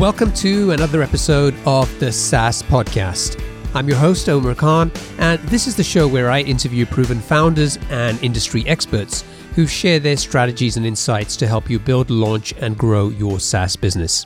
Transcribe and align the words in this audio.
Welcome 0.00 0.32
to 0.36 0.70
another 0.70 1.02
episode 1.02 1.54
of 1.66 1.86
the 2.00 2.10
SaaS 2.10 2.62
Podcast. 2.62 3.38
I'm 3.74 3.86
your 3.86 3.98
host, 3.98 4.30
Omer 4.30 4.54
Khan, 4.54 4.90
and 5.18 5.38
this 5.40 5.66
is 5.66 5.76
the 5.76 5.84
show 5.84 6.08
where 6.08 6.30
I 6.30 6.40
interview 6.40 6.86
proven 6.86 7.20
founders 7.20 7.78
and 7.90 8.18
industry 8.24 8.66
experts 8.66 9.24
who 9.54 9.66
share 9.66 10.00
their 10.00 10.16
strategies 10.16 10.78
and 10.78 10.86
insights 10.86 11.36
to 11.36 11.46
help 11.46 11.68
you 11.68 11.78
build, 11.78 12.08
launch, 12.08 12.54
and 12.62 12.78
grow 12.78 13.10
your 13.10 13.40
SaaS 13.40 13.76
business. 13.76 14.24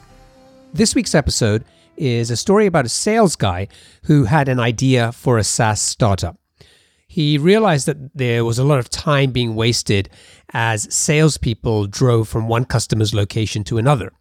This 0.73 0.95
week's 0.95 1.13
episode 1.13 1.65
is 1.97 2.31
a 2.31 2.37
story 2.37 2.67
about 2.67 2.87
a 2.87 2.89
sales 2.89 3.35
guy 3.35 3.67
who 4.05 4.27
had 4.27 4.49
an 4.49 4.61
idea 4.61 5.11
for 5.11 5.39
a 5.39 5.45
SaaS 5.45 5.81
startup. 5.81 6.39
He 7.09 7.37
realized 7.37 7.87
that 7.87 8.17
there 8.17 8.45
was 8.45 8.61
a 8.61 8.65
lot 8.65 8.79
of 8.79 8.91
time 8.91 9.33
being 9.33 9.57
wasted 9.57 10.09
as 10.53 10.95
salespeople 10.95 11.89
drove 11.89 12.29
from 12.29 12.47
one 12.47 12.65
customer's 12.65 13.13
location 13.13 13.65
to 13.65 13.79
another, 13.79 14.13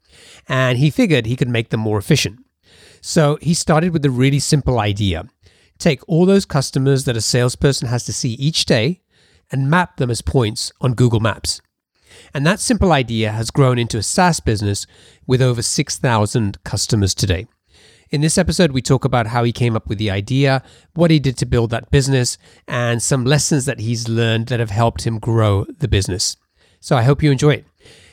and 0.47 0.77
he 0.77 0.89
figured 0.89 1.25
he 1.25 1.35
could 1.35 1.49
make 1.49 1.69
them 1.69 1.79
more 1.79 1.97
efficient. 1.97 2.39
So 3.01 3.37
he 3.41 3.53
started 3.53 3.93
with 3.93 4.05
a 4.05 4.09
really 4.09 4.39
simple 4.39 4.79
idea 4.79 5.29
take 5.79 6.01
all 6.07 6.25
those 6.25 6.45
customers 6.45 7.03
that 7.03 7.17
a 7.17 7.21
salesperson 7.21 7.89
has 7.89 8.05
to 8.05 8.13
see 8.13 8.33
each 8.33 8.65
day 8.65 9.01
and 9.51 9.69
map 9.69 9.97
them 9.97 10.09
as 10.09 10.21
points 10.21 10.71
on 10.79 10.93
Google 10.93 11.19
Maps. 11.19 11.61
And 12.33 12.45
that 12.45 12.59
simple 12.59 12.91
idea 12.91 13.31
has 13.31 13.51
grown 13.51 13.77
into 13.77 13.97
a 13.97 14.03
SaaS 14.03 14.39
business 14.39 14.87
with 15.27 15.41
over 15.41 15.61
6,000 15.61 16.63
customers 16.63 17.13
today. 17.13 17.47
In 18.11 18.21
this 18.21 18.37
episode, 18.37 18.71
we 18.71 18.81
talk 18.81 19.05
about 19.05 19.27
how 19.27 19.43
he 19.43 19.51
came 19.51 19.75
up 19.75 19.87
with 19.87 19.97
the 19.97 20.11
idea, 20.11 20.61
what 20.93 21.11
he 21.11 21.19
did 21.19 21.37
to 21.37 21.45
build 21.45 21.71
that 21.71 21.89
business, 21.89 22.37
and 22.67 23.01
some 23.01 23.25
lessons 23.25 23.65
that 23.65 23.79
he's 23.79 24.07
learned 24.07 24.47
that 24.47 24.59
have 24.59 24.69
helped 24.69 25.05
him 25.05 25.17
grow 25.17 25.65
the 25.79 25.87
business. 25.87 26.37
So 26.79 26.95
I 26.95 27.01
hope 27.01 27.23
you 27.23 27.31
enjoy 27.31 27.55
it. 27.55 27.65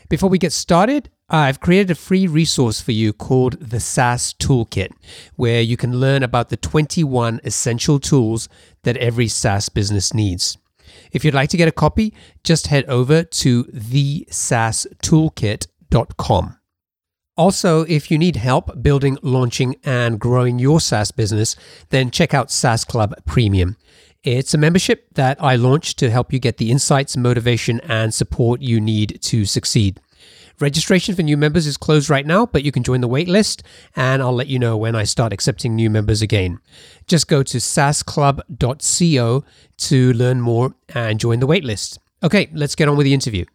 Before 0.09 0.31
we 0.31 0.39
get 0.39 0.53
started, 0.53 1.11
I've 1.33 1.61
created 1.61 1.93
a 1.93 1.95
free 1.95 2.27
resource 2.27 2.81
for 2.81 2.91
you 2.91 3.13
called 3.13 3.61
the 3.61 3.79
SaaS 3.79 4.35
Toolkit, 4.35 4.91
where 5.37 5.61
you 5.61 5.77
can 5.77 6.01
learn 6.01 6.25
about 6.25 6.49
the 6.49 6.57
21 6.57 7.41
essential 7.45 8.01
tools 8.01 8.49
that 8.83 8.97
every 8.97 9.29
SaaS 9.29 9.69
business 9.69 10.13
needs. 10.13 10.59
If 11.13 11.25
you'd 11.25 11.35
like 11.35 11.51
to 11.51 11.57
get 11.57 11.69
a 11.69 11.73
copy, 11.73 12.13
just 12.43 12.67
head 12.67 12.85
over 12.87 13.23
to 13.23 13.63
thesaastoolkit.com. 13.65 16.57
Also, 17.37 17.83
if 17.83 18.11
you 18.11 18.19
need 18.19 18.35
help 18.35 18.83
building, 18.83 19.17
launching, 19.23 19.77
and 19.85 20.19
growing 20.19 20.59
your 20.59 20.81
SaaS 20.81 21.13
business, 21.13 21.55
then 21.91 22.11
check 22.11 22.35
out 22.35 22.51
SaaS 22.51 22.85
Club 22.85 23.15
Premium. 23.25 23.77
It's 24.25 24.53
a 24.53 24.59
membership 24.59 25.07
that 25.15 25.41
I 25.41 25.55
launched 25.55 25.97
to 26.01 26.11
help 26.11 26.33
you 26.33 26.41
get 26.41 26.57
the 26.57 26.73
insights, 26.73 27.17
motivation, 27.17 27.79
and 27.85 28.13
support 28.13 28.61
you 28.61 28.81
need 28.81 29.23
to 29.23 29.45
succeed. 29.45 30.01
Registration 30.61 31.15
for 31.15 31.23
new 31.23 31.39
members 31.39 31.67
is 31.67 31.79
closed 31.79 32.11
right 32.11 32.27
now, 32.27 32.45
but 32.45 32.63
you 32.63 32.71
can 32.71 32.83
join 32.83 33.01
the 33.01 33.09
waitlist, 33.09 33.63
and 33.97 34.21
I'll 34.21 34.35
let 34.35 34.49
you 34.49 34.59
know 34.59 34.77
when 34.77 34.95
I 34.95 35.05
start 35.05 35.33
accepting 35.33 35.75
new 35.75 35.89
members 35.89 36.21
again. 36.21 36.61
Just 37.07 37.29
go 37.29 37.43
to 37.43 37.57
saasclub.co 37.57 39.45
to 39.79 40.13
learn 40.13 40.41
more 40.43 40.75
and 40.91 41.19
join 41.19 41.41
the 41.41 41.47
waitlist. 41.47 41.97
Okay, 42.23 42.51
let's 42.53 42.75
get 42.75 42.89
on 42.89 42.99
with 42.99 43.07
the 43.07 43.15
interview. 43.15 43.47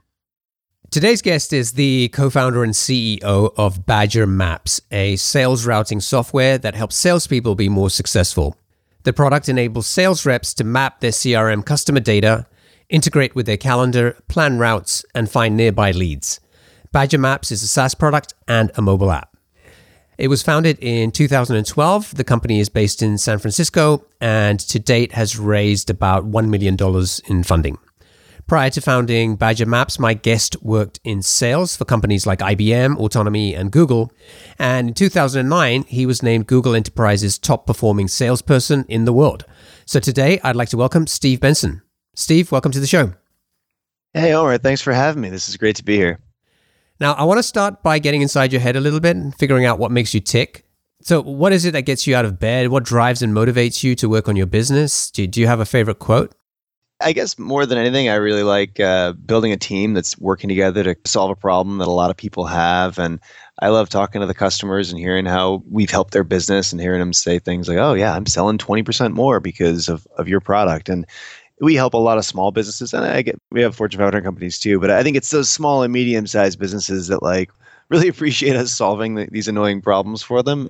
Today's 0.89 1.21
guest 1.21 1.53
is 1.53 1.73
the 1.73 2.09
co 2.09 2.31
founder 2.31 2.63
and 2.63 2.73
CEO 2.73 3.53
of 3.55 3.85
Badger 3.85 4.25
Maps, 4.25 4.81
a 4.91 5.15
sales 5.17 5.63
routing 5.67 5.99
software 5.99 6.57
that 6.57 6.73
helps 6.73 6.95
salespeople 6.95 7.53
be 7.53 7.69
more 7.69 7.91
successful. 7.91 8.57
The 9.03 9.13
product 9.13 9.47
enables 9.47 9.85
sales 9.85 10.25
reps 10.25 10.55
to 10.55 10.63
map 10.63 11.01
their 11.01 11.11
CRM 11.11 11.63
customer 11.63 11.99
data, 11.99 12.47
integrate 12.89 13.35
with 13.35 13.45
their 13.45 13.57
calendar, 13.57 14.17
plan 14.27 14.57
routes, 14.57 15.05
and 15.13 15.29
find 15.29 15.55
nearby 15.55 15.91
leads. 15.91 16.39
Badger 16.95 17.17
Maps 17.17 17.51
is 17.51 17.61
a 17.61 17.67
SaaS 17.67 17.93
product 17.93 18.35
and 18.47 18.71
a 18.77 18.81
mobile 18.81 19.11
app. 19.11 19.35
It 20.17 20.29
was 20.29 20.41
founded 20.41 20.79
in 20.79 21.11
2012. 21.11 22.15
The 22.15 22.23
company 22.23 22.61
is 22.61 22.69
based 22.69 23.03
in 23.03 23.17
San 23.17 23.37
Francisco 23.37 24.05
and 24.21 24.57
to 24.61 24.79
date 24.79 25.11
has 25.11 25.37
raised 25.37 25.89
about 25.89 26.23
$1 26.23 26.47
million 26.47 26.77
in 27.27 27.43
funding. 27.43 27.77
Prior 28.47 28.69
to 28.69 28.79
founding 28.79 29.35
Badger 29.35 29.65
Maps, 29.65 29.99
my 29.99 30.13
guest 30.13 30.55
worked 30.63 31.01
in 31.03 31.21
sales 31.21 31.75
for 31.75 31.83
companies 31.83 32.25
like 32.25 32.39
IBM, 32.39 32.95
Autonomy, 32.97 33.53
and 33.53 33.73
Google. 33.73 34.09
And 34.57 34.87
in 34.87 34.93
2009, 34.93 35.83
he 35.83 36.05
was 36.05 36.23
named 36.23 36.47
Google 36.47 36.75
Enterprise's 36.75 37.37
top 37.37 37.67
performing 37.67 38.07
salesperson 38.07 38.85
in 38.87 39.03
the 39.03 39.11
world. 39.11 39.43
So 39.85 39.99
today, 39.99 40.39
I'd 40.45 40.55
like 40.55 40.69
to 40.69 40.77
welcome 40.77 41.07
Steve 41.07 41.41
Benson. 41.41 41.81
Steve, 42.15 42.53
welcome 42.53 42.71
to 42.71 42.79
the 42.79 42.87
show. 42.87 43.11
Hey, 44.13 44.31
Omer, 44.31 44.59
thanks 44.59 44.81
for 44.81 44.93
having 44.93 45.21
me. 45.21 45.29
This 45.29 45.49
is 45.49 45.57
great 45.57 45.75
to 45.75 45.83
be 45.83 45.97
here. 45.97 46.21
Now, 46.99 47.13
I 47.13 47.23
want 47.23 47.39
to 47.39 47.43
start 47.43 47.83
by 47.83 47.99
getting 47.99 48.21
inside 48.21 48.53
your 48.53 48.61
head 48.61 48.75
a 48.75 48.79
little 48.79 48.99
bit 48.99 49.15
and 49.15 49.35
figuring 49.35 49.65
out 49.65 49.79
what 49.79 49.91
makes 49.91 50.13
you 50.13 50.19
tick. 50.21 50.65
So, 51.01 51.21
what 51.21 51.51
is 51.51 51.65
it 51.65 51.71
that 51.71 51.81
gets 51.81 52.07
you 52.07 52.15
out 52.15 52.25
of 52.25 52.39
bed? 52.39 52.69
What 52.69 52.83
drives 52.83 53.21
and 53.21 53.33
motivates 53.33 53.83
you 53.83 53.95
to 53.95 54.09
work 54.09 54.29
on 54.29 54.35
your 54.35 54.45
business? 54.45 55.11
Do, 55.11 55.27
do 55.27 55.41
you 55.41 55.47
have 55.47 55.59
a 55.59 55.65
favorite 55.65 55.99
quote? 55.99 56.33
I 57.01 57.11
guess 57.11 57.37
more 57.37 57.65
than 57.65 57.77
anything, 57.77 58.07
I 58.07 58.15
really 58.15 58.43
like 58.43 58.79
uh, 58.79 59.11
building 59.11 59.51
a 59.51 59.57
team 59.57 59.93
that's 59.93 60.17
working 60.17 60.47
together 60.47 60.81
to 60.83 60.95
solve 61.05 61.29
a 61.29 61.35
problem 61.35 61.79
that 61.79 61.89
a 61.89 61.91
lot 61.91 62.09
of 62.09 62.15
people 62.15 62.45
have. 62.45 62.97
And 62.97 63.19
I 63.61 63.67
love 63.67 63.89
talking 63.89 64.21
to 64.21 64.27
the 64.27 64.33
customers 64.33 64.91
and 64.91 64.99
hearing 64.99 65.25
how 65.25 65.61
we've 65.69 65.89
helped 65.89 66.13
their 66.13 66.23
business 66.23 66.71
and 66.71 66.79
hearing 66.79 67.01
them 67.01 67.11
say 67.11 67.37
things 67.37 67.67
like, 67.67 67.77
oh, 67.77 67.95
yeah, 67.95 68.15
I'm 68.15 68.25
selling 68.25 68.57
20% 68.57 69.11
more 69.11 69.41
because 69.41 69.89
of, 69.89 70.07
of 70.17 70.29
your 70.29 70.39
product. 70.39 70.87
And 70.87 71.05
we 71.61 71.75
help 71.75 71.93
a 71.93 71.97
lot 71.97 72.17
of 72.17 72.25
small 72.25 72.51
businesses 72.51 72.93
and 72.93 73.05
I 73.05 73.21
get 73.21 73.39
we 73.51 73.61
have 73.61 73.75
Fortune 73.75 73.99
500 73.99 74.23
companies 74.23 74.59
too, 74.59 74.79
but 74.79 74.91
I 74.91 75.03
think 75.03 75.15
it's 75.15 75.31
those 75.31 75.49
small 75.49 75.83
and 75.83 75.93
medium 75.93 76.27
sized 76.27 76.59
businesses 76.59 77.07
that 77.07 77.23
like 77.23 77.49
really 77.89 78.07
appreciate 78.07 78.55
us 78.55 78.71
solving 78.71 79.13
the, 79.13 79.27
these 79.31 79.47
annoying 79.47 79.79
problems 79.79 80.23
for 80.23 80.41
them. 80.41 80.69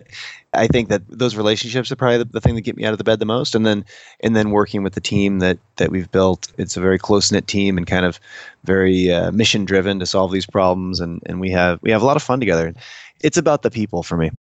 I 0.53 0.67
think 0.67 0.89
that 0.89 1.01
those 1.07 1.37
relationships 1.37 1.89
are 1.89 1.95
probably 1.95 2.17
the, 2.17 2.25
the, 2.25 2.41
thing 2.41 2.55
that 2.55 2.61
get 2.61 2.75
me 2.75 2.83
out 2.83 2.91
of 2.91 2.97
the 2.97 3.05
bed 3.05 3.19
the 3.19 3.25
most. 3.25 3.55
And 3.55 3.65
then 3.65 3.85
and 4.19 4.35
then 4.35 4.51
working 4.51 4.83
with 4.83 4.93
the 4.93 5.01
team 5.01 5.39
that 5.39 5.57
that 5.77 5.91
we've 5.91 6.11
built, 6.11 6.51
it's 6.57 6.75
a 6.75 6.81
very 6.81 6.99
close 6.99 7.31
knit 7.31 7.47
team 7.47 7.77
and 7.77 7.87
kind 7.87 8.05
of 8.05 8.19
very 8.65 9.11
uh, 9.11 9.31
mission 9.31 9.63
driven 9.63 9.99
to 9.99 10.05
solve 10.05 10.31
these 10.31 10.45
problems. 10.45 10.99
And 10.99 11.21
and 11.25 11.39
we 11.39 11.51
have 11.51 11.81
we 11.81 11.91
have 11.91 12.01
a 12.01 12.05
lot 12.05 12.17
of 12.17 12.23
fun 12.23 12.39
together. 12.39 12.73
It's 13.21 13.37
about 13.37 13.61
the 13.61 13.71
people 13.71 14.03
for 14.03 14.17
me. 14.17 14.31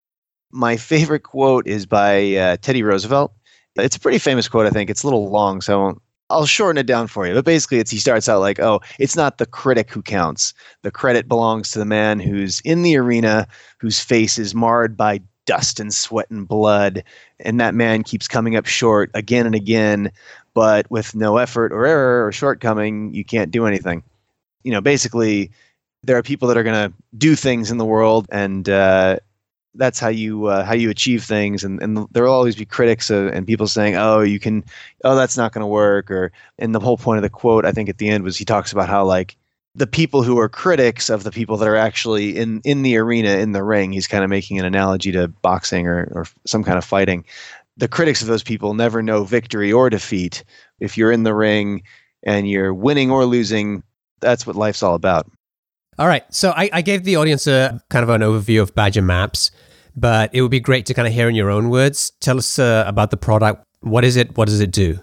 My 0.51 0.77
favorite 0.77 1.23
quote 1.23 1.67
is 1.69 1.87
by 1.87 2.35
uh, 2.35 2.57
Teddy 2.61 2.83
Roosevelt. 2.83 3.33
It's 3.77 3.97
a 3.97 4.01
pretty 4.01 4.19
famous 4.19 4.49
quote, 4.49 4.67
I 4.67 4.71
think. 4.71 4.91
It's 4.91 5.03
a 5.03 5.07
little 5.07 5.31
long, 5.31 5.61
so 5.61 5.73
I 5.75 5.83
won't 5.83 6.03
I'll 6.35 6.47
shorten 6.47 6.79
it 6.79 6.87
down 6.87 7.07
for 7.07 7.27
you. 7.27 7.35
But 7.35 7.45
basically, 7.45 7.79
it's 7.79 7.93
he 7.93 7.99
starts 7.99 8.29
out 8.29 8.41
like, 8.41 8.59
"Oh, 8.59 8.81
it's 8.99 9.15
not 9.15 9.39
the 9.39 9.47
critic 9.47 9.91
who 9.93 10.03
counts. 10.03 10.53
The 10.83 10.91
credit 10.91 11.29
belongs 11.29 11.71
to 11.71 11.79
the 11.79 11.85
man 11.85 12.19
who's 12.19 12.61
in 12.65 12.83
the 12.83 12.97
arena, 12.97 13.47
whose 13.79 14.01
face 14.01 14.37
is 14.37 14.55
marred 14.55 14.97
by 14.97 15.21
dust 15.47 15.79
and 15.79 15.95
sweat 15.95 16.29
and 16.31 16.49
blood, 16.49 17.05
and 17.39 17.61
that 17.61 17.75
man 17.75 18.03
keeps 18.03 18.27
coming 18.27 18.57
up 18.57 18.67
short 18.67 19.13
again 19.15 19.47
and 19.47 19.55
again. 19.55 20.11
But 20.55 20.91
with 20.91 21.15
no 21.15 21.37
effort 21.37 21.73
or 21.73 21.87
error 21.87 22.27
or 22.27 22.33
shortcoming, 22.33 23.15
you 23.15 23.25
can't 23.25 23.53
do 23.53 23.67
anything. 23.67 24.03
You 24.65 24.73
know, 24.73 24.81
basically, 24.81 25.53
there 26.03 26.17
are 26.17 26.23
people 26.23 26.49
that 26.49 26.57
are 26.57 26.65
going 26.65 26.91
to 26.91 26.97
do 27.17 27.37
things 27.37 27.71
in 27.71 27.79
the 27.79 27.85
world, 27.85 28.27
and 28.33 28.69
uh, 28.69 29.19
that's 29.75 29.99
how 29.99 30.09
you 30.09 30.47
uh, 30.47 30.65
how 30.65 30.75
you 30.75 30.91
achieve 30.91 31.25
things. 31.25 31.65
And, 31.65 31.83
and 31.83 32.07
there 32.13 32.25
will 32.25 32.33
always 32.33 32.57
be 32.57 32.65
critics 32.65 33.11
of, 33.11 33.29
and 33.29 33.47
people 33.47 33.67
saying 33.67 33.97
oh 33.97 34.21
you 34.21 34.39
can 34.39 34.65
oh 35.05 35.17
that's 35.17 35.37
not 35.37 35.53
going 35.53 35.63
to 35.63 35.67
work 35.67 36.11
or 36.11 36.33
and 36.59 36.75
the 36.75 36.81
whole 36.81 36.97
point 36.97 37.19
of 37.19 37.23
the 37.23 37.31
quote 37.31 37.65
i 37.65 37.73
think 37.73 37.89
at 37.89 37.99
the 37.99 38.09
end 38.09 38.25
was 38.25 38.37
he 38.37 38.45
talks 38.45 38.73
about 38.73 38.89
how 38.89 39.05
like 39.05 39.37
the 39.75 39.87
people 39.87 40.23
who 40.23 40.39
are 40.39 40.49
critics 40.49 41.11
of 41.11 41.25
the 41.25 41.33
people 41.33 41.57
that 41.57 41.69
are 41.69 41.77
actually 41.77 42.37
in 42.37 42.61
in 42.65 42.83
the 42.83 42.97
arena 42.97 43.31
in 43.39 43.53
the 43.53 43.65
ring 43.65 43.93
he's 43.93 44.07
kind 44.07 44.23
of 44.25 44.31
making 44.31 44.59
an 44.59 44.65
analogy 44.65 45.11
to 45.13 45.29
boxing 45.29 45.87
or, 45.87 46.09
or 46.13 46.27
some 46.47 46.65
kind 46.65 46.79
of 46.79 46.85
fighting. 46.85 47.25
The 47.77 47.89
critics 47.89 48.23
of 48.23 48.29
those 48.29 48.45
people 48.45 48.75
never 48.75 49.03
know 49.03 49.25
victory 49.25 49.73
or 49.73 49.91
defeat. 49.91 50.45
If 50.79 50.97
you're 50.97 51.11
in 51.11 51.25
the 51.25 51.35
ring 51.35 51.83
and 52.23 52.49
you're 52.49 52.73
winning 52.73 53.11
or 53.11 53.27
losing 53.27 53.83
that's 54.21 54.47
what 54.47 54.57
life's 54.57 54.83
all 54.83 54.95
about. 54.95 55.31
All 55.99 56.07
right. 56.07 56.25
So 56.31 56.53
I, 56.57 56.71
I, 56.73 56.83
gave 56.83 57.05
the 57.05 57.17
audience 57.17 57.47
a 57.47 57.81
kind 57.89 58.03
of 58.03 58.09
an 58.09 58.21
overview 58.21 58.61
of 58.61 58.75
Badger 58.75 59.03
Maps, 59.03 59.51
but 59.97 60.31
it 60.35 60.43
would 60.43 60.51
be 60.51 60.61
great 60.61 60.87
to 60.87 60.95
kind 60.95 61.07
of 61.07 61.15
hear 61.15 61.29
in 61.29 61.35
your 61.35 61.51
own 61.51 61.71
words. 61.71 62.13
Tell 62.21 62.39
us 62.39 62.59
uh, 62.59 62.85
about 62.87 63.11
the 63.11 63.17
product. 63.17 63.65
What 63.81 64.05
is 64.05 64.17
it? 64.17 64.37
What 64.37 64.49
does 64.49 64.61
it 64.61 64.71
do? 64.71 65.01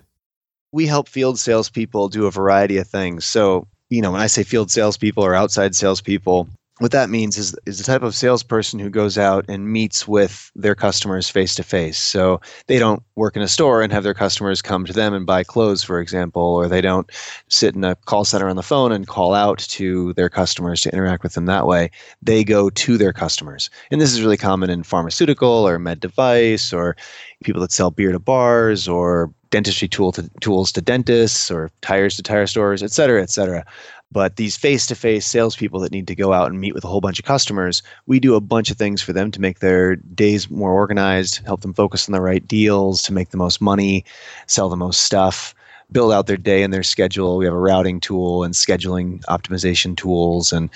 We 0.71 0.88
help 0.88 1.07
field 1.07 1.38
salespeople 1.39 2.09
do 2.09 2.25
a 2.25 2.31
variety 2.31 2.77
of 2.77 2.88
things. 2.88 3.25
So, 3.25 3.67
you 3.89 4.01
know, 4.01 4.11
when 4.11 4.21
I 4.21 4.27
say 4.27 4.43
field 4.43 4.71
salespeople 4.71 5.23
or 5.23 5.35
outside 5.35 5.75
salespeople, 5.75 6.47
what 6.81 6.92
that 6.92 7.12
means 7.12 7.38
is 7.38 7.56
is 7.68 7.78
the 7.78 7.83
type 7.83 8.01
of 8.01 8.16
salesperson 8.16 8.80
who 8.80 8.89
goes 8.89 9.16
out 9.16 9.45
and 9.48 9.72
meets 9.72 10.07
with 10.07 10.51
their 10.56 10.74
customers 10.74 11.30
face 11.30 11.54
to 11.54 11.62
face. 11.62 12.00
So 12.00 12.42
they 12.66 12.80
don't 12.80 13.04
work 13.13 13.36
in 13.36 13.44
a 13.44 13.48
store 13.48 13.83
and 13.83 13.94
have 13.94 14.04
their 14.04 14.16
customers 14.16 14.63
come 14.63 14.86
to 14.86 14.94
them 14.94 15.13
and 15.13 15.24
buy 15.24 15.44
clothes, 15.44 15.83
for 15.83 16.01
example, 16.01 16.42
or 16.42 16.68
they 16.68 16.81
don't 16.81 17.07
sit 17.50 17.75
in 17.75 17.83
a 17.83 17.95
call 17.95 18.25
center 18.25 18.50
on 18.50 18.56
the 18.56 18.63
phone 18.63 18.92
and 18.92 19.06
call 19.06 19.36
out 19.36 19.60
to 19.60 20.13
their 20.13 20.28
customers 20.28 20.81
to 20.81 20.92
interact 20.92 21.22
with 21.22 21.33
them 21.33 21.45
that 21.45 21.68
way. 21.68 21.92
They 22.24 22.44
go 22.44 22.72
to 22.72 22.98
their 22.98 23.13
customers, 23.13 23.69
and 23.92 24.01
this 24.01 24.12
is 24.12 24.24
really 24.24 24.38
common 24.38 24.72
in 24.72 24.81
pharmaceutical 24.81 25.68
or 25.68 25.78
med 25.78 26.00
device 26.00 26.74
or 26.74 26.98
people 27.44 27.62
that 27.62 27.72
sell 27.72 27.92
beer 27.92 28.12
to 28.12 28.19
bars 28.19 28.88
or 28.88 29.31
dentistry 29.51 29.88
tool 29.88 30.13
to, 30.13 30.28
tools 30.39 30.72
to 30.72 30.81
dentists 30.81 31.51
or 31.51 31.69
tires 31.81 32.16
to 32.16 32.24
tire 32.24 32.48
stores, 32.48 32.81
et 32.81 32.92
cetera, 32.92 33.22
et 33.22 33.30
cetera 33.30 33.63
But 34.11 34.35
these 34.35 34.57
face 34.57 34.85
to 34.87 34.95
face 34.95 35.25
salespeople 35.25 35.79
that 35.79 35.91
need 35.91 36.07
to 36.07 36.15
go 36.15 36.33
out 36.33 36.49
and 36.49 36.59
meet 36.59 36.73
with 36.73 36.83
a 36.83 36.87
whole 36.87 37.01
bunch 37.01 37.17
of 37.17 37.25
customers, 37.25 37.81
we 38.07 38.19
do 38.19 38.35
a 38.35 38.41
bunch 38.41 38.69
of 38.69 38.77
things 38.77 39.01
for 39.01 39.13
them 39.13 39.31
to 39.31 39.39
make 39.39 39.59
their 39.59 39.95
days 39.95 40.49
more 40.49 40.73
organized, 40.73 41.39
help 41.45 41.61
them 41.61 41.73
focus 41.73 42.09
on 42.09 42.13
the 42.13 42.21
right 42.21 42.45
deals, 42.45 43.01
to 43.03 43.13
make 43.13 43.29
the 43.29 43.37
most 43.37 43.61
money, 43.61 44.03
sell 44.47 44.67
the 44.67 44.75
most 44.75 45.03
stuff, 45.03 45.55
build 45.91 46.11
out 46.11 46.27
their 46.27 46.37
day 46.37 46.63
and 46.63 46.73
their 46.73 46.83
schedule. 46.83 47.37
We 47.37 47.45
have 47.45 47.53
a 47.53 47.57
routing 47.57 47.99
tool 47.99 48.43
and 48.43 48.53
scheduling 48.53 49.21
optimization 49.25 49.95
tools 49.95 50.51
and 50.51 50.69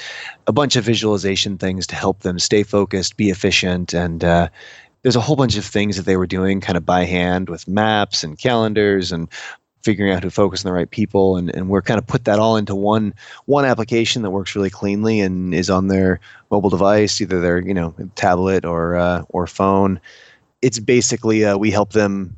a 0.48 0.54
bunch 0.54 0.76
of 0.76 0.86
visualization 0.86 1.58
things 1.58 1.86
to 1.88 1.96
help 1.96 2.22
them 2.22 2.40
stay 2.40 2.64
focused, 2.64 3.18
be 3.18 3.30
efficient, 3.30 3.94
and 3.94 4.24
uh, 4.24 4.50
there's 5.02 5.16
a 5.16 5.22
whole 5.22 5.36
bunch 5.36 5.56
of 5.56 5.66
things 5.66 5.98
that 5.98 6.06
they 6.06 6.18
were 6.18 6.26
doing 6.26 6.60
kind 6.60 6.78
of 6.78 6.86
by 6.86 7.06
hand 7.06 7.50
with 7.50 7.68
maps 7.68 8.24
and 8.24 8.40
calendars 8.40 9.12
and 9.12 9.30
figuring 9.86 10.12
out 10.12 10.22
who 10.22 10.30
to 10.30 10.32
focus 10.32 10.66
on 10.66 10.70
the 10.70 10.74
right 10.74 10.90
people 10.90 11.38
and, 11.38 11.54
and 11.56 11.70
we're 11.70 11.82
kind 11.82 11.98
of 11.98 12.06
put 12.06 12.26
that 12.26 12.40
all 12.40 12.58
into 12.58 12.76
one 12.76 13.14
one 13.46 13.64
application 13.64 14.24
that 14.24 14.32
works 14.32 14.56
really 14.56 14.70
cleanly 14.70 15.22
and 15.22 15.54
is 15.54 15.70
on 15.70 15.88
their 15.88 16.20
mobile 16.52 16.70
device 16.70 17.22
either 17.22 17.40
their 17.40 17.60
you 17.60 17.74
know 17.74 17.94
tablet 18.16 18.66
or 18.66 18.96
uh, 18.96 19.24
or 19.30 19.48
phone. 19.48 20.00
It's 20.62 20.80
basically 20.80 21.46
uh, 21.46 21.58
we 21.58 21.72
help 21.72 21.94
them 21.94 22.36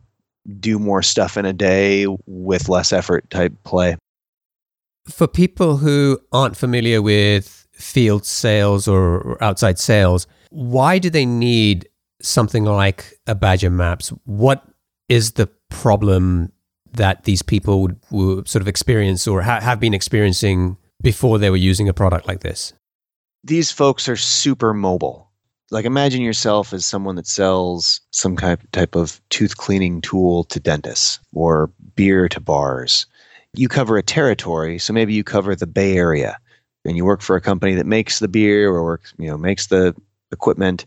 do 0.59 0.77
more 0.77 1.01
stuff 1.01 1.37
in 1.37 1.45
a 1.45 1.53
day 1.53 2.05
with 2.25 2.69
less 2.69 2.93
effort 2.93 3.29
type 3.29 3.53
play. 3.63 3.97
For 5.07 5.27
people 5.27 5.77
who 5.77 6.19
aren't 6.31 6.57
familiar 6.57 7.01
with 7.01 7.65
field 7.71 8.25
sales 8.25 8.87
or 8.87 9.41
outside 9.41 9.79
sales 9.79 10.27
why 10.49 10.99
do 10.99 11.09
they 11.09 11.25
need 11.25 11.87
something 12.21 12.65
like 12.65 13.19
a 13.27 13.35
badger 13.35 13.69
maps? 13.69 14.09
What 14.25 14.63
is 15.09 15.33
the 15.33 15.47
problem 15.69 16.51
that 16.97 17.23
these 17.23 17.41
people 17.41 17.81
would, 17.81 17.99
would 18.11 18.47
sort 18.47 18.61
of 18.61 18.67
experience 18.67 19.27
or 19.27 19.41
ha- 19.41 19.61
have 19.61 19.79
been 19.79 19.93
experiencing 19.93 20.77
before 21.01 21.39
they 21.39 21.49
were 21.49 21.57
using 21.57 21.87
a 21.87 21.93
product 21.93 22.27
like 22.27 22.41
this? 22.41 22.73
These 23.43 23.71
folks 23.71 24.09
are 24.09 24.15
super 24.15 24.73
mobile. 24.73 25.31
Like 25.71 25.85
imagine 25.85 26.21
yourself 26.21 26.73
as 26.73 26.85
someone 26.85 27.15
that 27.15 27.27
sells 27.27 28.01
some 28.11 28.35
kind 28.35 28.59
type 28.71 28.95
of 28.95 29.21
tooth 29.29 29.57
cleaning 29.57 30.01
tool 30.01 30.43
to 30.45 30.59
dentists 30.59 31.19
or 31.33 31.71
beer 31.95 32.29
to 32.29 32.39
bars. 32.39 33.05
You 33.53 33.67
cover 33.67 33.97
a 33.97 34.03
territory, 34.03 34.79
so 34.79 34.93
maybe 34.93 35.13
you 35.13 35.23
cover 35.23 35.55
the 35.55 35.67
Bay 35.67 35.97
Area 35.97 36.37
and 36.85 36.95
you 36.95 37.03
work 37.03 37.21
for 37.21 37.35
a 37.35 37.41
company 37.41 37.73
that 37.75 37.85
makes 37.85 38.19
the 38.19 38.27
beer 38.27 38.69
or 38.69 38.83
works, 38.83 39.13
you 39.17 39.27
know, 39.27 39.37
makes 39.37 39.67
the 39.67 39.95
equipment 40.31 40.85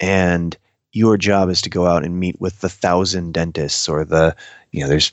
and 0.00 0.56
your 0.92 1.16
job 1.16 1.50
is 1.50 1.60
to 1.62 1.70
go 1.70 1.86
out 1.86 2.04
and 2.04 2.18
meet 2.20 2.40
with 2.40 2.60
the 2.60 2.68
thousand 2.68 3.34
dentists 3.34 3.88
or 3.88 4.04
the 4.04 4.34
you 4.70 4.80
know 4.80 4.88
there's 4.88 5.12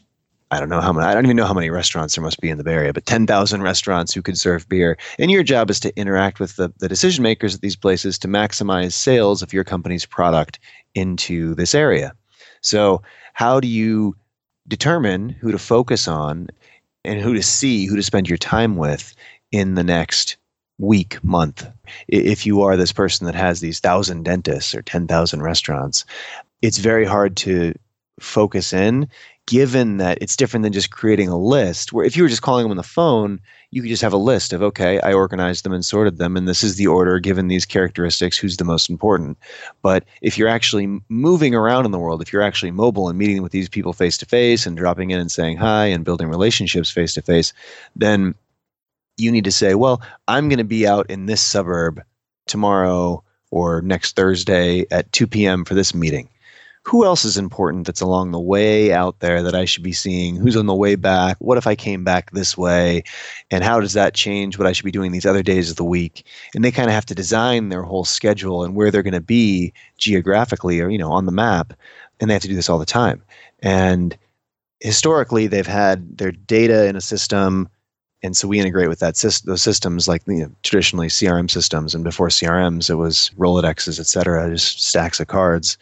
I 0.52 0.60
don't 0.60 0.68
know 0.68 0.82
how 0.82 0.92
many, 0.92 1.08
I 1.08 1.14
don't 1.14 1.26
even 1.26 1.38
know 1.38 1.46
how 1.46 1.54
many 1.54 1.70
restaurants 1.70 2.16
there 2.16 2.24
must 2.24 2.42
be 2.42 2.50
in 2.50 2.58
the 2.58 2.64
Bay 2.66 2.74
Area, 2.74 2.92
but 2.92 3.06
10,000 3.06 3.62
restaurants 3.62 4.14
who 4.14 4.22
could 4.22 4.38
serve 4.38 4.68
beer. 4.68 4.98
And 5.18 5.32
your 5.32 5.44
job 5.44 5.70
is 5.70 5.80
to 5.80 5.98
interact 5.98 6.42
with 6.42 6.58
the, 6.58 6.74
the 6.80 6.90
decision 6.90 7.24
makers 7.24 7.56
at 7.56 7.62
these 7.62 7.78
places 7.78 8.20
to 8.20 8.28
maximize 8.28 8.92
sales 8.92 9.42
of 9.42 9.54
your 9.54 9.64
company's 9.64 10.06
product 10.06 10.60
into 10.94 11.56
this 11.56 11.74
area. 11.74 12.14
So, 12.60 13.02
how 13.34 13.62
do 13.62 13.68
you 13.68 14.16
determine 14.68 15.30
who 15.30 15.54
to 15.54 15.58
focus 15.58 16.06
on 16.08 16.48
and 17.06 17.22
who 17.22 17.34
to 17.34 17.42
see, 17.42 17.86
who 17.86 17.96
to 17.96 18.04
spend 18.04 18.28
your 18.28 18.38
time 18.38 18.76
with 18.76 19.16
in 19.54 19.76
the 19.76 19.84
next 19.86 20.36
week, 20.78 21.24
month? 21.24 21.66
If 22.10 22.46
you 22.46 22.62
are 22.62 22.76
this 22.76 22.92
person 22.92 23.26
that 23.26 23.36
has 23.36 23.62
these 23.62 23.80
thousand 23.80 24.24
dentists 24.24 24.76
or 24.76 24.82
10,000 24.82 25.42
restaurants, 25.42 26.04
it's 26.62 26.78
very 26.78 27.06
hard 27.06 27.38
to 27.38 27.74
focus 28.20 28.74
in 28.74 29.08
given 29.52 29.98
that 29.98 30.18
it's 30.22 30.38
different 30.38 30.64
than 30.64 30.72
just 30.72 30.92
creating 30.92 31.28
a 31.28 31.38
list 31.38 31.92
where 31.92 32.06
if 32.06 32.16
you 32.16 32.24
were 32.24 32.30
just 32.30 32.42
calling 32.42 32.64
them 32.64 32.72
on 32.72 32.78
the 32.78 32.84
phone 32.84 33.38
you 33.72 33.82
could 33.82 33.90
just 33.90 34.02
have 34.02 34.14
a 34.14 34.18
list 34.18 34.54
of 34.54 34.64
okay 34.64 34.98
i 35.02 35.12
organized 35.12 35.66
them 35.66 35.74
and 35.74 35.84
sorted 35.84 36.18
them 36.18 36.38
and 36.38 36.48
this 36.48 36.64
is 36.64 36.78
the 36.78 36.88
order 36.88 37.20
given 37.20 37.50
these 37.50 37.66
characteristics 37.66 38.38
who's 38.38 38.56
the 38.56 38.64
most 38.64 38.90
important. 38.90 39.38
But 39.82 40.06
if 40.22 40.38
you're 40.38 40.48
actually 40.48 41.02
moving 41.10 41.54
around 41.54 41.84
in 41.84 41.92
the 41.92 42.00
world 42.00 42.22
if 42.22 42.32
you're 42.32 42.42
actually 42.42 42.72
mobile 42.72 43.10
and 43.10 43.20
meeting 43.20 43.44
with 43.44 43.52
these 43.52 43.68
people 43.68 43.92
face 43.92 44.18
to 44.20 44.26
face 44.26 44.66
and 44.66 44.78
dropping 44.78 45.12
in 45.12 45.20
and 45.20 45.30
saying 45.30 45.58
hi 45.58 45.88
and 45.88 46.06
building 46.06 46.30
relationships 46.30 46.90
face 46.90 47.14
to 47.16 47.22
face 47.22 47.52
then 47.94 48.34
you 49.18 49.34
need 49.34 49.44
to 49.44 49.52
say 49.52 49.76
well 49.76 50.02
i'm 50.30 50.48
going 50.48 50.60
to 50.60 50.64
be 50.64 50.88
out 50.88 51.10
in 51.10 51.26
this 51.26 51.42
suburb 51.42 52.02
tomorrow 52.48 53.22
or 53.50 53.82
next 53.82 54.16
thursday 54.16 54.86
at 54.92 55.12
2 55.12 55.28
p.m 55.28 55.66
for 55.66 55.74
this 55.74 55.94
meeting 55.94 56.30
who 56.84 57.06
else 57.06 57.24
is 57.26 57.38
important 57.38 57.86
that's 57.86 58.02
along 58.02 58.32
the 58.32 58.40
way 58.40 58.92
out 58.92 59.20
there 59.20 59.44
that 59.44 59.54
I 59.54 59.66
should 59.66 59.84
be 59.84 59.94
seeing? 59.94 60.36
Who's 60.36 60.58
on 60.58 60.66
the 60.66 60.76
way 60.76 60.96
back? 60.96 61.38
What 61.40 61.58
if 61.58 61.68
I 61.68 61.76
came 61.76 62.04
back 62.04 62.32
this 62.32 62.58
way? 62.58 63.04
And 63.52 63.64
how 63.64 63.80
does 63.80 63.94
that 63.94 64.16
change 64.16 64.58
what 64.58 64.68
I 64.68 64.72
should 64.72 64.86
be 64.86 64.92
doing 64.92 65.12
these 65.12 65.26
other 65.26 65.44
days 65.44 65.70
of 65.70 65.76
the 65.76 65.84
week? 65.84 66.26
And 66.56 66.66
they 66.66 66.72
kind 66.72 66.90
of 66.90 66.96
have 66.96 67.06
to 67.08 67.16
design 67.16 67.70
their 67.70 67.84
whole 67.84 68.04
schedule 68.04 68.64
and 68.64 68.76
where 68.76 68.90
they're 68.90 69.04
going 69.04 69.14
to 69.14 69.22
be 69.22 69.74
geographically 70.00 70.82
or, 70.82 70.90
you 70.90 70.98
know, 70.98 71.12
on 71.12 71.28
the 71.28 71.32
map. 71.32 71.74
And 72.20 72.30
they 72.30 72.34
have 72.34 72.42
to 72.44 72.48
do 72.48 72.56
this 72.56 72.70
all 72.70 72.80
the 72.80 72.86
time. 72.86 73.22
And 73.60 74.18
historically, 74.80 75.46
they've 75.46 75.68
had 75.68 76.18
their 76.18 76.32
data 76.32 76.88
in 76.88 76.96
a 76.96 77.02
system. 77.02 77.70
And 78.24 78.36
so 78.36 78.48
we 78.48 78.60
integrate 78.60 78.90
with 78.90 79.00
that 79.00 79.16
those 79.46 79.62
systems 79.62 80.08
like 80.08 80.24
you 80.26 80.42
know, 80.42 80.52
traditionally 80.64 81.08
CRM 81.10 81.50
systems. 81.50 81.94
And 81.94 82.04
before 82.04 82.30
CRMs, 82.30 82.90
it 82.90 82.96
was 82.96 83.30
Rolodexes, 83.38 84.00
et 84.00 84.08
cetera, 84.08 84.50
just 84.50 84.82
stacks 84.82 85.20
of 85.20 85.28
cards 85.28 85.78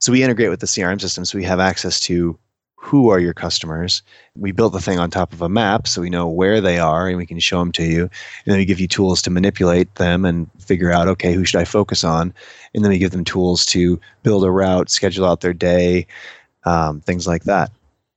so 0.00 0.12
we 0.12 0.22
integrate 0.22 0.50
with 0.50 0.60
the 0.60 0.66
CRM 0.66 1.00
system 1.00 1.24
so 1.24 1.38
we 1.38 1.44
have 1.44 1.60
access 1.60 2.00
to 2.00 2.38
who 2.82 3.10
are 3.10 3.20
your 3.20 3.34
customers. 3.34 4.02
We 4.34 4.52
built 4.52 4.72
the 4.72 4.80
thing 4.80 4.98
on 4.98 5.10
top 5.10 5.34
of 5.34 5.42
a 5.42 5.50
map 5.50 5.86
so 5.86 6.00
we 6.00 6.08
know 6.08 6.26
where 6.26 6.62
they 6.62 6.78
are 6.78 7.08
and 7.08 7.18
we 7.18 7.26
can 7.26 7.38
show 7.38 7.58
them 7.58 7.72
to 7.72 7.84
you. 7.84 8.02
And 8.02 8.10
then 8.46 8.56
we 8.56 8.64
give 8.64 8.80
you 8.80 8.88
tools 8.88 9.20
to 9.22 9.30
manipulate 9.30 9.94
them 9.96 10.24
and 10.24 10.50
figure 10.58 10.90
out, 10.90 11.06
okay, 11.06 11.34
who 11.34 11.44
should 11.44 11.60
I 11.60 11.66
focus 11.66 12.04
on? 12.04 12.32
And 12.74 12.82
then 12.82 12.90
we 12.90 12.98
give 12.98 13.10
them 13.10 13.24
tools 13.24 13.66
to 13.66 14.00
build 14.22 14.44
a 14.44 14.50
route, 14.50 14.88
schedule 14.88 15.26
out 15.26 15.42
their 15.42 15.52
day, 15.52 16.06
um, 16.64 17.02
things 17.02 17.26
like 17.26 17.44
that. 17.44 17.70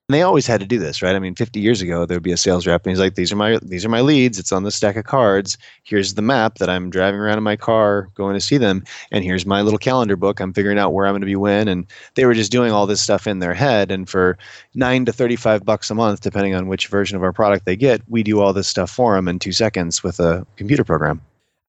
And 0.09 0.15
they 0.15 0.21
always 0.21 0.45
had 0.45 0.59
to 0.59 0.67
do 0.67 0.79
this, 0.79 1.01
right? 1.01 1.15
I 1.15 1.19
mean, 1.19 1.33
50 1.33 1.61
years 1.61 1.81
ago, 1.81 2.05
there 2.05 2.17
would 2.17 2.23
be 2.23 2.33
a 2.33 2.37
sales 2.37 2.67
rep, 2.67 2.85
and 2.85 2.91
he's 2.91 2.99
like, 2.99 3.15
"These 3.15 3.31
are 3.31 3.37
my 3.37 3.57
these 3.63 3.85
are 3.85 3.89
my 3.89 4.01
leads. 4.01 4.37
It's 4.37 4.51
on 4.51 4.63
the 4.63 4.71
stack 4.71 4.97
of 4.97 5.05
cards. 5.05 5.57
Here's 5.83 6.15
the 6.15 6.21
map 6.21 6.57
that 6.57 6.69
I'm 6.69 6.89
driving 6.89 7.21
around 7.21 7.37
in 7.37 7.43
my 7.43 7.55
car, 7.55 8.09
going 8.13 8.33
to 8.33 8.41
see 8.41 8.57
them, 8.57 8.83
and 9.13 9.23
here's 9.23 9.45
my 9.45 9.61
little 9.61 9.79
calendar 9.79 10.17
book. 10.17 10.41
I'm 10.41 10.51
figuring 10.51 10.77
out 10.77 10.91
where 10.91 11.05
I'm 11.05 11.13
going 11.13 11.21
to 11.21 11.25
be 11.25 11.37
when." 11.37 11.69
And 11.69 11.85
they 12.15 12.25
were 12.25 12.33
just 12.33 12.51
doing 12.51 12.73
all 12.73 12.85
this 12.85 12.99
stuff 12.99 13.27
in 13.27 13.39
their 13.39 13.53
head. 13.53 13.91
And 13.91 14.09
for 14.09 14.37
nine 14.75 15.05
to 15.05 15.13
35 15.13 15.63
bucks 15.63 15.89
a 15.89 15.95
month, 15.95 16.19
depending 16.19 16.53
on 16.53 16.67
which 16.67 16.87
version 16.87 17.15
of 17.15 17.23
our 17.23 17.31
product 17.31 17.65
they 17.65 17.77
get, 17.77 18.01
we 18.09 18.23
do 18.23 18.41
all 18.41 18.51
this 18.51 18.67
stuff 18.67 18.91
for 18.91 19.15
them 19.15 19.29
in 19.29 19.39
two 19.39 19.53
seconds 19.53 20.03
with 20.03 20.19
a 20.19 20.45
computer 20.57 20.83
program. 20.83 21.21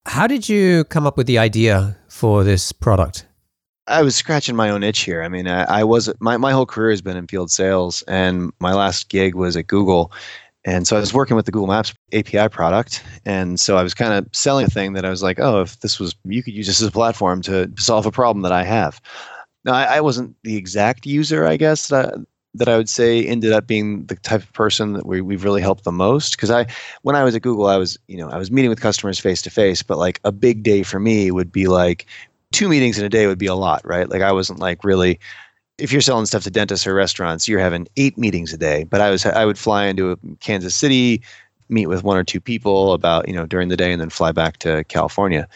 How 0.07 0.27
did 0.27 0.49
you 0.49 0.85
come 0.85 1.07
up 1.07 1.17
with 1.17 1.29
the 1.29 1.39
idea 1.39 1.97
for 2.09 2.43
this 2.43 2.73
product? 2.73 3.27
I 3.87 4.03
was 4.03 4.17
scratching 4.17 4.57
my 4.57 4.71
own 4.71 4.83
itch 4.83 5.01
here. 5.01 5.23
I 5.23 5.29
mean, 5.29 5.47
I, 5.47 5.65
I, 5.65 5.85
was 5.85 6.13
my 6.21 6.37
my 6.37 6.53
whole 6.53 6.67
career 6.67 6.91
has 6.91 7.03
been 7.03 7.17
in 7.17 7.27
field 7.27 7.51
sales, 7.51 8.03
and 8.03 8.53
my 8.59 8.73
last 8.73 9.11
gig 9.11 9.35
was 9.35 9.57
at 9.57 9.67
Google, 9.67 10.11
and 10.65 10.87
so 10.87 10.97
I 10.97 11.01
was 11.01 11.13
working 11.13 11.37
with 11.37 11.45
the 11.45 11.53
Google 11.53 11.69
Maps 11.69 11.93
API 12.13 12.49
product, 12.49 13.05
and 13.27 13.61
so 13.61 13.77
I 13.77 13.83
was 13.83 13.93
kind 13.93 14.15
of 14.15 14.27
selling 14.33 14.67
a 14.67 14.71
thing 14.71 14.95
that 14.95 15.05
I 15.05 15.11
was 15.11 15.23
like, 15.23 15.39
oh, 15.39 15.61
if 15.61 15.81
this 15.81 16.01
was 16.01 16.15
you 16.25 16.43
could 16.43 16.55
use 16.55 16.67
this 16.67 16.81
as 16.81 16.89
a 16.89 16.93
platform 16.93 17.43
to 17.43 17.71
solve 17.77 18.07
a 18.07 18.11
problem 18.11 18.43
that 18.43 18.53
I 18.53 18.65
have. 18.65 19.01
Now, 19.65 19.75
I, 19.75 19.97
I 19.97 20.01
wasn't 20.01 20.35
the 20.45 20.57
exact 20.57 21.07
user, 21.07 21.47
I 21.47 21.57
guess 21.57 21.89
that 21.89 22.15
that 22.55 22.69
I 22.69 22.77
would 22.77 22.89
say 22.89 23.27
ended 23.27 23.53
up 23.53 23.67
being 23.67 24.07
the 24.07 24.15
type 24.17 24.43
of 24.43 24.53
person 24.53 24.93
that 24.93 25.07
we, 25.07 25.21
we've 25.21 25.43
really 25.43 25.61
helped 25.61 25.83
the 25.83 25.91
most. 25.91 26.37
Because 26.37 26.53
I, 26.53 26.67
when 27.03 27.17
I 27.17 27.25
was 27.25 27.35
at 27.35 27.43
Google, 27.43 27.67
I 27.67 27.77
was, 27.77 27.99
you 28.07 28.17
know, 28.17 28.31
I 28.31 28.39
was 28.39 28.49
meeting 28.49 28.69
with 28.69 28.81
customers 28.81 29.19
face 29.19 29.43
to 29.43 29.51
face, 29.51 29.83
but 29.83 29.99
like 29.99 30.21
a 30.23 30.31
big 30.31 30.63
day 30.63 30.85
for 30.85 31.01
me 31.01 31.33
would 31.33 31.51
be 31.51 31.67
like 31.67 32.07
two 32.55 32.69
meetings 32.69 32.99
in 32.99 33.05
a 33.05 33.09
day 33.09 33.27
would 33.27 33.39
be 33.39 33.47
a 33.47 33.55
lot, 33.55 33.83
right? 33.85 34.09
Like 34.09 34.23
I 34.23 34.33
wasn't 34.33 34.61
like 34.61 34.85
really 34.85 35.19
if 35.79 35.91
you're 35.91 36.01
selling 36.01 36.27
stuff 36.27 36.45
to 36.45 36.51
dentists 36.51 36.87
or 36.87 36.95
restaurants, 36.95 37.49
you're 37.49 37.61
having 37.61 37.89
eight 37.97 38.17
meetings 38.17 38.53
a 38.53 38.57
day. 38.57 38.85
But 38.85 39.01
I 39.01 39.11
was 39.11 39.27
I 39.27 39.45
would 39.45 39.59
fly 39.59 39.87
into 39.87 40.13
um, 40.13 40.39
Kansas 40.41 40.75
City, 40.75 41.23
meet 41.69 41.87
with 41.87 42.05
one 42.05 42.17
or 42.17 42.25
two 42.25 42.41
people 42.41 42.93
about 42.93 43.29
you 43.29 43.35
know 43.35 43.47
during 43.47 43.69
the 43.69 43.77
day, 43.77 43.93
and 43.93 44.01
then 44.01 44.11
fly 44.11 44.33
back 44.33 44.59
to 44.59 44.85
California. 44.85 45.49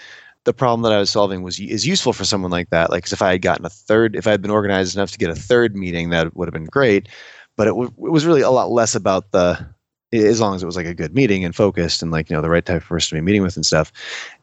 The 0.44 0.52
problem 0.52 0.82
that 0.82 0.92
I 0.92 0.98
was 0.98 1.10
solving 1.10 1.42
was 1.42 1.60
is 1.60 1.86
useful 1.86 2.12
for 2.12 2.24
someone 2.24 2.50
like 2.50 2.70
that. 2.70 2.90
Like 2.90 3.10
if 3.12 3.22
I 3.22 3.32
had 3.32 3.42
gotten 3.42 3.64
a 3.64 3.70
third, 3.70 4.16
if 4.16 4.26
I 4.26 4.30
had 4.30 4.42
been 4.42 4.50
organized 4.50 4.96
enough 4.96 5.12
to 5.12 5.18
get 5.18 5.30
a 5.30 5.34
third 5.34 5.76
meeting, 5.76 6.10
that 6.10 6.34
would 6.36 6.48
have 6.48 6.54
been 6.54 6.64
great. 6.64 7.08
But 7.56 7.66
it, 7.66 7.70
w- 7.70 7.92
it 8.04 8.10
was 8.10 8.24
really 8.24 8.40
a 8.40 8.50
lot 8.50 8.70
less 8.70 8.94
about 8.94 9.30
the 9.32 9.66
as 10.12 10.40
long 10.40 10.54
as 10.54 10.62
it 10.62 10.66
was 10.66 10.76
like 10.76 10.86
a 10.86 10.94
good 10.94 11.14
meeting 11.14 11.44
and 11.44 11.54
focused 11.54 12.02
and 12.02 12.10
like 12.10 12.30
you 12.30 12.36
know 12.36 12.42
the 12.42 12.48
right 12.48 12.64
type 12.64 12.82
of 12.82 12.88
person 12.88 13.10
to 13.10 13.20
be 13.20 13.24
meeting 13.24 13.42
with 13.42 13.56
and 13.56 13.66
stuff. 13.66 13.92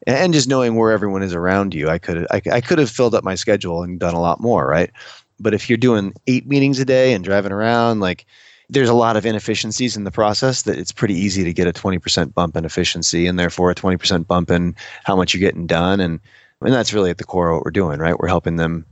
And 0.06 0.34
just 0.34 0.48
knowing 0.48 0.76
where 0.76 0.92
everyone 0.92 1.24
is 1.24 1.34
around 1.34 1.74
you 1.74 1.90
i 1.90 1.98
could 1.98 2.28
I, 2.30 2.42
I 2.52 2.62
could 2.62 2.80
have 2.80 2.90
filled 2.90 3.16
up 3.16 3.24
my 3.24 3.36
schedule 3.36 3.84
and 3.84 4.00
done 4.00 4.14
a 4.14 4.22
lot 4.22 4.40
more 4.42 4.68
right? 4.68 4.92
But 5.40 5.54
if 5.54 5.70
you're 5.70 5.78
doing 5.78 6.14
eight 6.28 6.48
meetings 6.48 6.80
a 6.80 6.86
day 6.86 7.14
and 7.14 7.24
driving 7.24 7.52
around 7.52 8.00
like 8.00 8.26
there's 8.70 8.90
a 8.90 8.94
lot 8.94 9.18
of 9.18 9.26
inefficiencies 9.26 9.96
in 9.96 10.06
the 10.06 10.12
process 10.12 10.64
that 10.64 10.78
it's 10.78 10.92
pretty 10.92 11.14
easy 11.14 11.44
to 11.44 11.54
get 11.54 11.68
a 11.68 11.74
20% 11.74 12.34
bump 12.34 12.56
in 12.56 12.66
efficiency 12.66 13.28
and 13.28 13.38
therefore 13.38 13.70
a 13.70 13.76
20% 13.76 14.26
bump 14.26 14.50
in 14.50 14.76
how 15.04 15.16
much 15.16 15.34
you're 15.34 15.42
getting 15.42 15.68
done. 15.68 16.00
And 16.00 16.20
and 16.62 16.74
that's 16.74 16.94
really 16.94 17.12
at 17.12 17.20
the 17.20 17.26
core 17.26 17.50
of 17.50 17.58
what 17.58 17.66
we're 17.66 17.72
doing 17.72 18.00
right? 18.00 18.18
We're 18.18 18.28
helping 18.28 18.56
them 18.56 18.86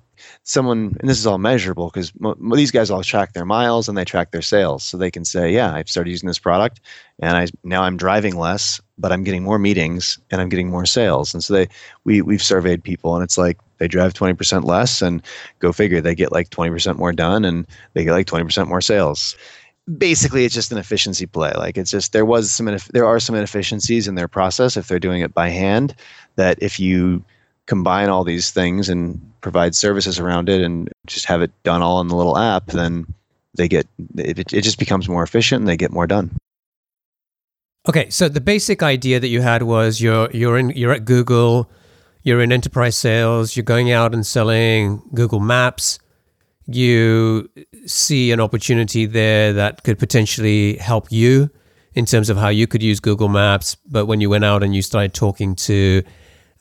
someone, 0.43 0.95
and 1.00 1.09
this 1.09 1.17
is 1.17 1.25
all 1.25 1.38
measurable 1.38 1.89
because 1.89 2.12
these 2.53 2.71
guys 2.71 2.91
all 2.91 3.01
track 3.01 3.33
their 3.33 3.45
miles 3.45 3.88
and 3.88 3.97
they 3.97 4.05
track 4.05 4.31
their 4.31 4.41
sales, 4.41 4.83
so 4.83 4.97
they 4.97 5.12
can 5.12 5.25
say, 5.25 5.51
yeah, 5.51 5.73
I've 5.73 5.89
started 5.89 6.12
using 6.12 6.27
this 6.27 6.39
product, 6.39 6.81
and 7.19 7.38
I 7.38 7.47
now 7.63 7.83
I'm 7.83 7.97
driving 7.97 8.35
less, 8.35 8.81
but 8.97 9.12
I'm 9.12 9.23
getting 9.23 9.43
more 9.43 9.57
meetings 9.57 10.19
and 10.31 10.41
I'm 10.41 10.50
getting 10.50 10.69
more 10.69 10.85
sales. 10.85 11.33
And 11.33 11.43
so 11.43 11.53
they 11.53 11.67
we 12.03 12.21
we've 12.21 12.43
surveyed 12.43 12.83
people, 12.83 13.15
and 13.15 13.23
it's 13.23 13.38
like 13.38 13.57
they 13.77 13.88
drive 13.88 14.13
20% 14.13 14.65
less, 14.65 15.01
and 15.01 15.21
go 15.59 15.71
figure, 15.71 16.01
they 16.01 16.15
get 16.15 16.31
like 16.31 16.50
20% 16.50 16.97
more 16.97 17.13
done, 17.13 17.45
and 17.45 17.65
they 17.93 18.03
get 18.03 18.12
like 18.12 18.27
20% 18.27 18.67
more 18.67 18.81
sales. 18.81 19.35
Basically 19.97 20.45
it's 20.45 20.55
just 20.55 20.71
an 20.71 20.77
efficiency 20.77 21.25
play. 21.25 21.51
Like 21.55 21.77
it's 21.77 21.91
just 21.91 22.13
there 22.13 22.25
was 22.25 22.51
some 22.51 22.65
there 22.91 23.05
are 23.05 23.19
some 23.19 23.35
inefficiencies 23.35 24.07
in 24.07 24.15
their 24.15 24.29
process 24.29 24.77
if 24.77 24.88
they're 24.88 25.00
doing 25.00 25.21
it 25.21 25.33
by 25.33 25.50
hand 25.50 25.95
that 26.35 26.57
if 26.62 26.79
you 26.79 27.23
combine 27.65 28.09
all 28.09 28.23
these 28.23 28.51
things 28.51 28.89
and 28.89 29.32
provide 29.43 29.75
services 29.75 30.17
around 30.19 30.50
it 30.50 30.62
and 30.62 30.89
just 31.05 31.25
have 31.25 31.43
it 31.43 31.51
done 31.63 31.83
all 31.83 32.01
in 32.01 32.07
the 32.07 32.15
little 32.15 32.38
app, 32.38 32.67
then 32.67 33.05
they 33.55 33.67
get 33.67 33.85
it, 34.17 34.51
it 34.51 34.62
just 34.62 34.79
becomes 34.79 35.07
more 35.07 35.21
efficient 35.21 35.59
and 35.59 35.67
they 35.67 35.77
get 35.77 35.91
more 35.91 36.07
done. 36.07 36.35
Okay, 37.88 38.09
so 38.09 38.29
the 38.29 38.41
basic 38.41 38.81
idea 38.81 39.19
that 39.19 39.27
you 39.27 39.41
had 39.41 39.63
was 39.63 40.01
you're 40.01 40.31
you're 40.31 40.57
in 40.57 40.69
you're 40.71 40.93
at 40.93 41.05
Google, 41.05 41.69
you're 42.23 42.41
in 42.41 42.51
enterprise 42.51 42.97
sales, 42.97 43.55
you're 43.55 43.63
going 43.63 43.91
out 43.91 44.13
and 44.13 44.25
selling 44.25 45.03
Google 45.13 45.41
Maps. 45.41 46.00
You 46.65 47.50
see 47.85 48.31
an 48.31 48.39
opportunity 48.39 49.05
there 49.05 49.51
that 49.51 49.83
could 49.83 50.00
potentially 50.00 50.77
help 50.77 51.12
you 51.12 51.50
in 51.93 52.05
terms 52.05 52.29
of 52.29 52.38
how 52.38 52.47
you 52.47 52.65
could 52.67 52.81
use 52.81 53.01
Google 53.01 53.27
Maps. 53.27 53.75
But 53.85 54.05
when 54.05 54.21
you 54.21 54.29
went 54.29 54.45
out 54.45 54.63
and 54.63 54.73
you 54.73 54.81
started 54.81 55.13
talking 55.13 55.55
to 55.67 56.03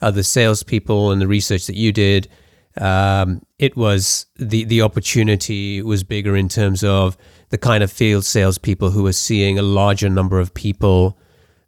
other 0.01 0.21
salespeople 0.21 1.11
and 1.11 1.21
the 1.21 1.27
research 1.27 1.67
that 1.67 1.77
you 1.77 1.93
did, 1.93 2.27
um, 2.77 3.45
it 3.59 3.75
was 3.75 4.25
the 4.35 4.63
the 4.63 4.81
opportunity 4.81 5.81
was 5.81 6.03
bigger 6.03 6.35
in 6.35 6.49
terms 6.49 6.83
of 6.83 7.17
the 7.49 7.57
kind 7.57 7.83
of 7.83 7.91
field 7.91 8.25
salespeople 8.25 8.91
who 8.91 9.03
were 9.03 9.13
seeing 9.13 9.59
a 9.59 9.61
larger 9.61 10.09
number 10.09 10.39
of 10.39 10.53
people 10.53 11.17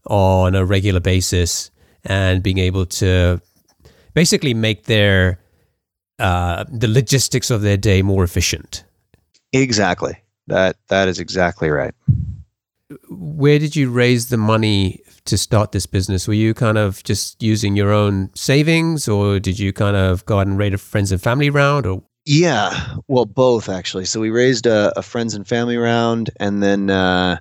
on 0.07 0.55
a 0.55 0.65
regular 0.65 1.00
basis 1.00 1.69
and 2.03 2.41
being 2.41 2.57
able 2.57 2.85
to 2.85 3.41
basically 4.13 4.53
make 4.53 4.85
their 4.85 5.39
uh, 6.17 6.63
the 6.71 6.88
logistics 6.88 7.51
of 7.51 7.62
their 7.62 7.77
day 7.77 8.01
more 8.01 8.24
efficient. 8.24 8.83
Exactly. 9.53 10.17
That 10.47 10.77
that 10.88 11.07
is 11.07 11.19
exactly 11.19 11.69
right. 11.69 11.93
Where 13.09 13.59
did 13.59 13.75
you 13.75 13.89
raise 13.89 14.29
the 14.29 14.38
money 14.38 15.01
to 15.25 15.38
start 15.38 15.72
this 15.72 15.86
business? 15.86 16.27
Were 16.27 16.34
you 16.34 16.53
kind 16.53 16.77
of 16.77 17.03
just 17.03 17.41
using 17.41 17.75
your 17.75 17.91
own 17.91 18.29
savings, 18.36 19.08
or 19.08 19.39
did 19.39 19.60
you 19.60 19.74
kind 19.74 19.98
of 19.98 20.25
go 20.25 20.39
out 20.39 20.48
and 20.48 20.58
raid 20.58 20.74
a 20.74 20.77
friends 20.77 21.12
and 21.12 21.22
family 21.22 21.50
round, 21.50 21.86
or? 21.86 22.03
Yeah, 22.25 22.96
well, 23.08 23.25
both 23.25 23.70
actually. 23.70 24.05
So 24.05 24.20
we 24.20 24.32
raised 24.32 24.65
a, 24.65 24.98
a 24.98 25.01
friends 25.01 25.36
and 25.36 25.48
family 25.48 25.77
round, 25.77 26.32
and 26.39 26.63
then 26.63 26.89
uh, 26.89 27.38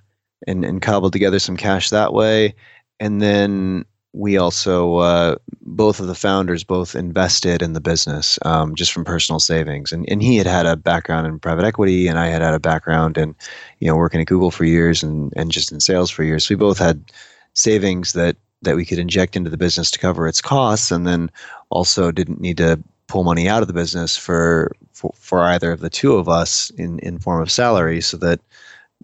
and 0.47 0.64
and 0.64 0.83
cobbled 0.83 1.12
together 1.12 1.38
some 1.38 1.57
cash 1.57 1.91
that 1.91 2.12
way, 2.12 2.55
and 3.00 3.23
then 3.23 3.85
we 4.14 4.38
also 4.38 4.97
uh, 4.97 5.35
both 5.61 5.99
of 5.99 6.07
the 6.07 6.14
founders 6.14 6.62
both 6.62 6.95
invested 6.95 7.62
in 7.62 7.73
the 7.73 7.81
business 7.81 8.38
um, 8.43 8.75
just 8.75 8.93
from 8.93 9.05
personal 9.05 9.41
savings 9.41 9.91
and, 9.91 10.09
and 10.09 10.23
he 10.23 10.37
had 10.37 10.47
had 10.47 10.67
a 10.67 10.76
background 10.76 11.26
in 11.26 11.38
private 11.41 11.64
equity 11.64 12.07
and 12.07 12.19
i 12.19 12.26
had 12.29 12.41
had 12.41 12.55
a 12.55 12.61
background 12.61 13.19
in 13.19 13.35
you 13.81 13.88
know 13.88 13.97
working 13.97 14.21
at 14.21 14.29
google 14.29 14.53
for 14.53 14.64
years 14.64 15.03
and, 15.03 15.33
and 15.37 15.50
just 15.50 15.73
in 15.73 15.81
sales 15.81 16.11
for 16.11 16.23
years 16.23 16.47
so 16.47 16.55
we 16.55 16.57
both 16.57 16.79
had 16.79 17.05
savings 17.54 18.12
that 18.12 18.37
that 18.62 18.76
we 18.76 18.84
could 18.84 18.99
inject 18.99 19.37
into 19.37 19.50
the 19.50 19.56
business 19.56 19.90
to 19.90 19.99
cover 19.99 20.26
its 20.26 20.40
costs, 20.40 20.90
and 20.90 21.06
then 21.06 21.30
also 21.70 22.11
didn't 22.11 22.40
need 22.40 22.56
to 22.56 22.82
pull 23.06 23.25
money 23.25 23.49
out 23.49 23.62
of 23.62 23.68
the 23.68 23.75
business 23.75 24.16
for 24.16 24.73
for, 24.92 25.12
for 25.16 25.42
either 25.42 25.73
of 25.73 25.80
the 25.80 25.90
two 25.90 26.14
of 26.14 26.28
us 26.28 26.70
in 26.70 26.99
in 27.00 27.18
form 27.18 27.40
of 27.40 27.50
salary, 27.50 28.00
so 28.00 28.16
that 28.16 28.40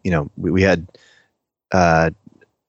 you 0.05 0.11
know 0.11 0.31
we, 0.37 0.51
we 0.51 0.63
had 0.63 0.87
uh, 1.73 2.11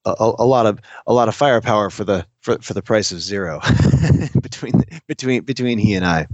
a, 0.05 0.15
a, 0.19 0.45
lot 0.45 0.65
of 0.65 0.79
a 1.07 1.13
lot 1.13 1.27
of 1.27 1.35
firepower 1.35 1.89
for 1.89 2.03
the 2.03 2.25
for, 2.41 2.57
for 2.61 2.73
the 2.73 2.81
price 2.81 3.11
of 3.11 3.21
zero 3.21 3.59
between 4.41 4.83
between 5.07 5.43
between 5.43 5.77
he 5.77 5.93
and 5.93 6.05
I. 6.05 6.27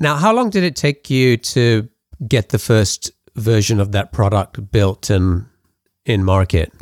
Now, 0.00 0.16
how 0.16 0.32
long 0.32 0.50
did 0.50 0.64
it 0.64 0.76
take 0.76 1.10
you 1.10 1.36
to 1.36 1.88
get 2.26 2.48
the 2.48 2.58
first 2.58 3.10
version 3.36 3.80
of 3.80 3.92
that 3.92 4.12
product 4.12 4.70
built 4.70 5.10
and 5.10 5.46
in 6.04 6.24
market? 6.24 6.72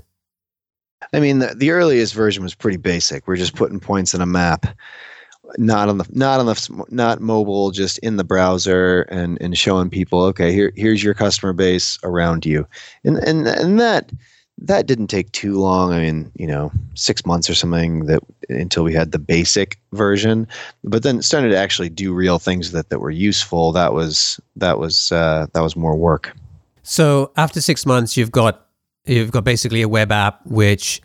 I 1.13 1.21
mean, 1.21 1.41
the, 1.41 1.55
the 1.55 1.71
earliest 1.71 2.15
version 2.15 2.43
was 2.43 2.55
pretty 2.55 2.77
basic. 2.77 3.27
We're 3.27 3.37
just 3.37 3.57
putting 3.57 3.81
points 3.81 4.15
in 4.15 4.21
a 4.21 4.27
map, 4.27 4.67
not 5.59 5.89
on 5.89 5.99
the 5.99 6.07
not 6.11 6.41
on 6.41 6.47
the 6.47 6.85
not 6.91 7.21
mobile, 7.21 7.71
just 7.71 7.99
in 7.99 8.17
the 8.17 8.25
browser 8.25 9.03
and 9.03 9.41
and 9.41 9.57
showing 9.59 9.91
people, 9.91 10.23
okay, 10.23 10.53
here 10.53 10.73
here's 10.77 11.03
your 11.03 11.15
customer 11.15 11.53
base 11.53 11.99
around 12.05 12.47
you, 12.47 12.67
and 13.05 13.17
and 13.19 13.47
and 13.47 13.81
that 13.81 14.13
that 14.63 14.87
didn't 14.87 15.07
take 15.09 15.33
too 15.33 15.59
long. 15.59 15.93
I 15.93 16.01
mean, 16.01 16.31
you 16.37 16.47
know, 16.47 16.71
six 16.95 17.25
months 17.25 17.49
or 17.49 17.55
something 17.55 18.07
that 18.07 18.23
until 18.49 18.85
we 18.85 18.93
had 18.93 19.13
the 19.13 19.19
basic 19.19 19.81
version, 19.93 20.47
but 20.85 21.03
then 21.03 21.23
started 21.23 21.49
to 21.51 21.57
actually 21.57 21.89
do 21.89 22.13
real 22.13 22.39
things 22.39 22.73
that 22.73 22.91
that 22.91 23.01
were 23.01 23.11
useful. 23.11 23.73
That 23.73 23.95
was 23.95 24.39
that 24.57 24.79
was 24.79 25.11
uh, 25.11 25.47
that 25.53 25.61
was 25.61 25.77
more 25.77 25.97
work. 25.97 26.37
So 26.83 27.33
after 27.37 27.61
six 27.61 27.87
months, 27.87 28.17
you've 28.17 28.31
got 28.31 28.67
You've 29.11 29.33
got 29.33 29.43
basically 29.43 29.83
a 29.83 29.89
web 29.89 30.13
app 30.13 30.47
which 30.47 31.03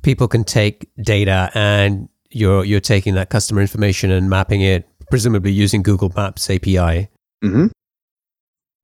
people 0.00 0.26
can 0.26 0.42
take 0.42 0.88
data 1.02 1.50
and 1.54 2.08
you're 2.30 2.64
you're 2.64 2.80
taking 2.80 3.14
that 3.14 3.28
customer 3.28 3.60
information 3.60 4.10
and 4.10 4.30
mapping 4.30 4.62
it, 4.62 4.88
presumably 5.10 5.52
using 5.52 5.82
Google 5.82 6.10
Maps 6.16 6.48
API. 6.48 7.08
Mm-hmm. 7.44 7.66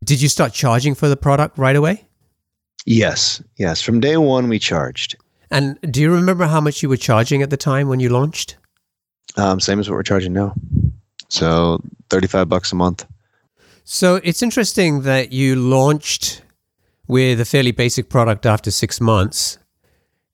Did 0.05 0.21
you 0.21 0.29
start 0.29 0.53
charging 0.53 0.95
for 0.95 1.09
the 1.09 1.17
product 1.17 1.57
right 1.57 1.77
away? 1.77 2.07
Yes, 2.85 3.43
yes. 3.57 3.81
From 3.81 4.01
day 4.01 4.19
one, 4.19 4.49
we 4.49 4.59
charged. 4.59 5.17
And 5.51 5.79
do 5.91 6.03
you 6.03 6.13
remember 6.13 6.47
how 6.47 6.61
much 6.61 6.83
you 6.83 6.91
were 6.91 6.99
charging 6.99 7.43
at 7.43 7.49
the 7.49 7.57
time 7.57 7.89
when 7.89 8.01
you 8.01 8.11
launched? 8.11 8.57
Um, 9.37 9.61
same 9.61 9.81
as 9.81 9.89
what 9.89 9.97
we're 9.97 10.03
charging 10.03 10.35
now. 10.35 10.55
So 11.31 11.83
thirty-five 12.11 12.51
bucks 12.51 12.71
a 12.73 12.77
month. 12.77 13.07
So 13.85 14.17
it's 14.17 14.43
interesting 14.43 15.03
that 15.03 15.33
you 15.33 15.57
launched 15.57 16.43
with 17.09 17.41
a 17.41 17.45
fairly 17.45 17.73
basic 17.73 18.09
product 18.09 18.47
after 18.47 18.71
six 18.71 19.01
months, 19.01 19.59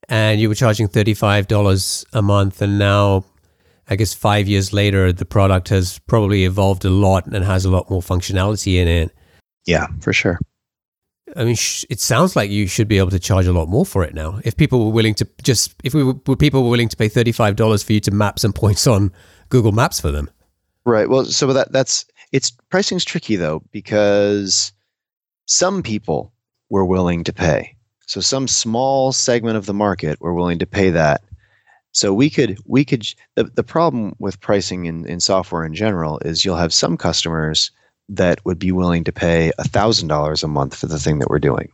and 0.08 0.40
you 0.40 0.48
were 0.48 0.54
charging 0.54 0.88
$35 0.88 2.04
a 2.12 2.20
month. 2.20 2.60
And 2.60 2.78
now, 2.78 3.24
I 3.88 3.96
guess 3.96 4.12
five 4.12 4.48
years 4.48 4.72
later, 4.72 5.12
the 5.12 5.24
product 5.24 5.68
has 5.70 6.00
probably 6.00 6.44
evolved 6.44 6.84
a 6.84 6.90
lot 6.90 7.26
and 7.26 7.44
has 7.44 7.64
a 7.64 7.70
lot 7.70 7.88
more 7.88 8.02
functionality 8.02 8.76
in 8.76 8.88
it. 8.88 9.10
Yeah, 9.64 9.86
for 10.00 10.12
sure. 10.12 10.38
I 11.36 11.44
mean, 11.44 11.54
sh- 11.54 11.84
it 11.88 12.00
sounds 12.00 12.36
like 12.36 12.50
you 12.50 12.66
should 12.66 12.86
be 12.86 12.98
able 12.98 13.10
to 13.10 13.18
charge 13.18 13.46
a 13.46 13.52
lot 13.52 13.68
more 13.68 13.86
for 13.86 14.04
it 14.04 14.14
now. 14.14 14.40
If 14.44 14.56
people 14.56 14.84
were 14.84 14.92
willing 14.92 15.14
to 15.14 15.28
just, 15.42 15.74
if 15.82 15.94
we 15.94 16.04
were, 16.04 16.14
people 16.14 16.62
were 16.62 16.70
willing 16.70 16.88
to 16.88 16.96
pay 16.96 17.08
thirty-five 17.08 17.56
dollars 17.56 17.82
for 17.82 17.92
you 17.92 18.00
to 18.00 18.10
map 18.10 18.38
some 18.38 18.52
points 18.62 18.86
on 18.86 19.10
Google 19.48 19.72
Maps 19.72 19.98
for 20.00 20.10
them, 20.10 20.30
right? 20.84 21.08
Well, 21.08 21.24
so 21.24 21.52
that 21.52 21.72
that's 21.72 22.04
it's 22.30 22.50
pricing's 22.70 23.04
tricky 23.04 23.36
though 23.36 23.62
because 23.72 24.72
some 25.46 25.82
people 25.82 26.33
were 26.70 26.84
willing 26.84 27.24
to 27.24 27.32
pay. 27.32 27.76
So 28.06 28.20
some 28.20 28.48
small 28.48 29.12
segment 29.12 29.56
of 29.56 29.66
the 29.66 29.74
market 29.74 30.18
we're 30.20 30.34
willing 30.34 30.58
to 30.58 30.66
pay 30.66 30.90
that. 30.90 31.22
So 31.92 32.12
we 32.12 32.28
could 32.28 32.58
we 32.66 32.84
could 32.84 33.06
the, 33.34 33.44
the 33.44 33.62
problem 33.62 34.14
with 34.18 34.40
pricing 34.40 34.86
in, 34.86 35.06
in 35.06 35.20
software 35.20 35.64
in 35.64 35.74
general 35.74 36.18
is 36.20 36.44
you'll 36.44 36.56
have 36.56 36.74
some 36.74 36.96
customers 36.96 37.70
that 38.08 38.44
would 38.44 38.58
be 38.58 38.72
willing 38.72 39.04
to 39.04 39.12
pay 39.12 39.52
thousand 39.60 40.08
dollars 40.08 40.42
a 40.42 40.48
month 40.48 40.76
for 40.76 40.86
the 40.86 40.98
thing 40.98 41.18
that 41.20 41.30
we're 41.30 41.38
doing. 41.38 41.70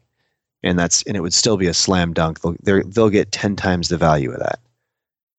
And 0.62 0.78
that's 0.78 1.02
and 1.04 1.16
it 1.16 1.20
would 1.20 1.34
still 1.34 1.56
be 1.56 1.66
a 1.66 1.74
slam 1.74 2.12
dunk. 2.12 2.40
They'll 2.40 2.84
they'll 2.84 3.10
get 3.10 3.32
10 3.32 3.56
times 3.56 3.88
the 3.88 3.96
value 3.96 4.30
of 4.30 4.40
that. 4.40 4.60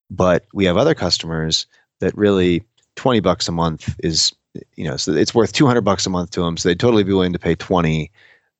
But 0.09 0.45
we 0.53 0.65
have 0.65 0.77
other 0.77 0.95
customers 0.95 1.67
that 1.99 2.17
really 2.17 2.63
20 2.95 3.19
bucks 3.21 3.47
a 3.47 3.51
month 3.51 3.95
is 3.99 4.33
you 4.75 4.83
know 4.83 4.97
so 4.97 5.13
it's 5.13 5.33
worth 5.33 5.53
200 5.53 5.81
bucks 5.81 6.05
a 6.05 6.09
month 6.09 6.31
to 6.31 6.41
them 6.41 6.57
so 6.57 6.67
they'd 6.67 6.79
totally 6.79 7.03
be 7.03 7.13
willing 7.13 7.31
to 7.31 7.39
pay 7.39 7.55
20 7.55 8.11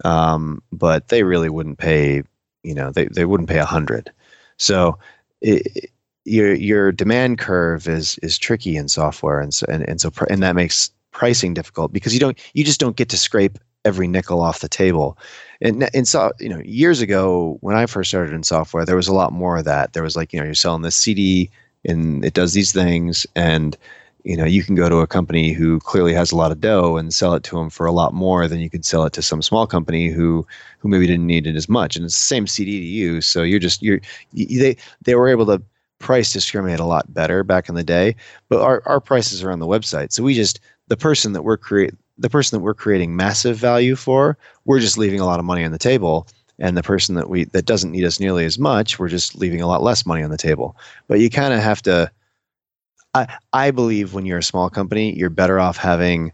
um, 0.05 0.61
but 0.71 1.07
they 1.09 1.23
really 1.23 1.49
wouldn't 1.49 1.77
pay. 1.77 2.23
You 2.63 2.75
know, 2.75 2.91
they 2.91 3.05
they 3.05 3.25
wouldn't 3.25 3.49
pay 3.49 3.59
a 3.59 3.65
hundred. 3.65 4.11
So 4.57 4.97
it, 5.41 5.91
your 6.25 6.53
your 6.53 6.91
demand 6.91 7.39
curve 7.39 7.87
is 7.87 8.17
is 8.19 8.37
tricky 8.37 8.77
in 8.77 8.87
software, 8.87 9.39
and 9.39 9.53
so 9.53 9.65
and, 9.69 9.87
and 9.87 9.99
so 9.99 10.11
and 10.29 10.43
that 10.43 10.55
makes 10.55 10.91
pricing 11.11 11.53
difficult 11.53 11.91
because 11.91 12.13
you 12.13 12.19
don't 12.19 12.39
you 12.53 12.63
just 12.63 12.79
don't 12.79 12.95
get 12.95 13.09
to 13.09 13.17
scrape 13.17 13.57
every 13.83 14.07
nickel 14.07 14.41
off 14.41 14.59
the 14.59 14.69
table. 14.69 15.17
And 15.61 15.89
and 15.95 16.07
so 16.07 16.31
you 16.39 16.49
know 16.49 16.61
years 16.63 17.01
ago 17.01 17.57
when 17.61 17.75
I 17.75 17.85
first 17.85 18.09
started 18.09 18.33
in 18.33 18.43
software, 18.43 18.85
there 18.85 18.95
was 18.95 19.07
a 19.07 19.13
lot 19.13 19.33
more 19.33 19.57
of 19.57 19.65
that. 19.65 19.93
There 19.93 20.03
was 20.03 20.15
like 20.15 20.33
you 20.33 20.39
know 20.39 20.45
you're 20.45 20.53
selling 20.53 20.83
this 20.83 20.95
CD 20.95 21.49
and 21.85 22.23
it 22.23 22.33
does 22.33 22.53
these 22.53 22.71
things 22.71 23.25
and 23.35 23.75
you 24.23 24.37
know 24.37 24.45
you 24.45 24.63
can 24.63 24.75
go 24.75 24.89
to 24.89 24.97
a 24.97 25.07
company 25.07 25.51
who 25.51 25.79
clearly 25.79 26.13
has 26.13 26.31
a 26.31 26.35
lot 26.35 26.51
of 26.51 26.61
dough 26.61 26.97
and 26.97 27.13
sell 27.13 27.33
it 27.33 27.43
to 27.43 27.55
them 27.55 27.69
for 27.69 27.85
a 27.85 27.91
lot 27.91 28.13
more 28.13 28.47
than 28.47 28.59
you 28.59 28.69
could 28.69 28.85
sell 28.85 29.03
it 29.03 29.13
to 29.13 29.21
some 29.21 29.41
small 29.41 29.65
company 29.65 30.09
who 30.09 30.45
who 30.79 30.89
maybe 30.89 31.07
didn't 31.07 31.27
need 31.27 31.47
it 31.47 31.55
as 31.55 31.69
much 31.69 31.95
and 31.95 32.05
it's 32.05 32.15
the 32.15 32.25
same 32.25 32.47
cd 32.47 32.79
to 32.79 32.85
you 32.85 33.21
so 33.21 33.43
you're 33.43 33.59
just 33.59 33.81
you're 33.81 33.99
you, 34.33 34.59
they 34.59 34.75
they 35.01 35.15
were 35.15 35.27
able 35.27 35.45
to 35.45 35.61
price 35.99 36.33
discriminate 36.33 36.79
a 36.79 36.85
lot 36.85 37.13
better 37.13 37.43
back 37.43 37.69
in 37.69 37.75
the 37.75 37.83
day 37.83 38.15
but 38.49 38.59
our, 38.59 38.81
our 38.85 38.99
prices 38.99 39.43
are 39.43 39.51
on 39.51 39.59
the 39.59 39.67
website 39.67 40.11
so 40.11 40.23
we 40.23 40.33
just 40.33 40.59
the 40.87 40.97
person 40.97 41.33
that 41.33 41.43
we're 41.43 41.57
create 41.57 41.93
the 42.21 42.29
person 42.29 42.57
that 42.57 42.63
we're 42.63 42.73
creating 42.73 43.15
massive 43.15 43.57
value 43.57 43.95
for, 43.95 44.37
we're 44.65 44.79
just 44.79 44.97
leaving 44.97 45.19
a 45.19 45.25
lot 45.25 45.39
of 45.39 45.45
money 45.45 45.63
on 45.63 45.71
the 45.71 45.77
table. 45.77 46.27
And 46.59 46.77
the 46.77 46.83
person 46.83 47.15
that 47.15 47.29
we 47.29 47.45
that 47.45 47.65
doesn't 47.65 47.91
need 47.91 48.05
us 48.05 48.19
nearly 48.19 48.45
as 48.45 48.59
much, 48.59 48.99
we're 48.99 49.09
just 49.09 49.35
leaving 49.35 49.61
a 49.61 49.67
lot 49.67 49.81
less 49.81 50.05
money 50.05 50.21
on 50.21 50.29
the 50.29 50.37
table. 50.37 50.77
But 51.07 51.19
you 51.19 51.29
kind 51.29 51.53
of 51.53 51.59
have 51.59 51.81
to. 51.83 52.11
I 53.13 53.37
I 53.53 53.71
believe 53.71 54.13
when 54.13 54.25
you're 54.25 54.39
a 54.39 54.43
small 54.43 54.69
company, 54.69 55.13
you're 55.17 55.29
better 55.29 55.59
off 55.59 55.77
having 55.77 56.31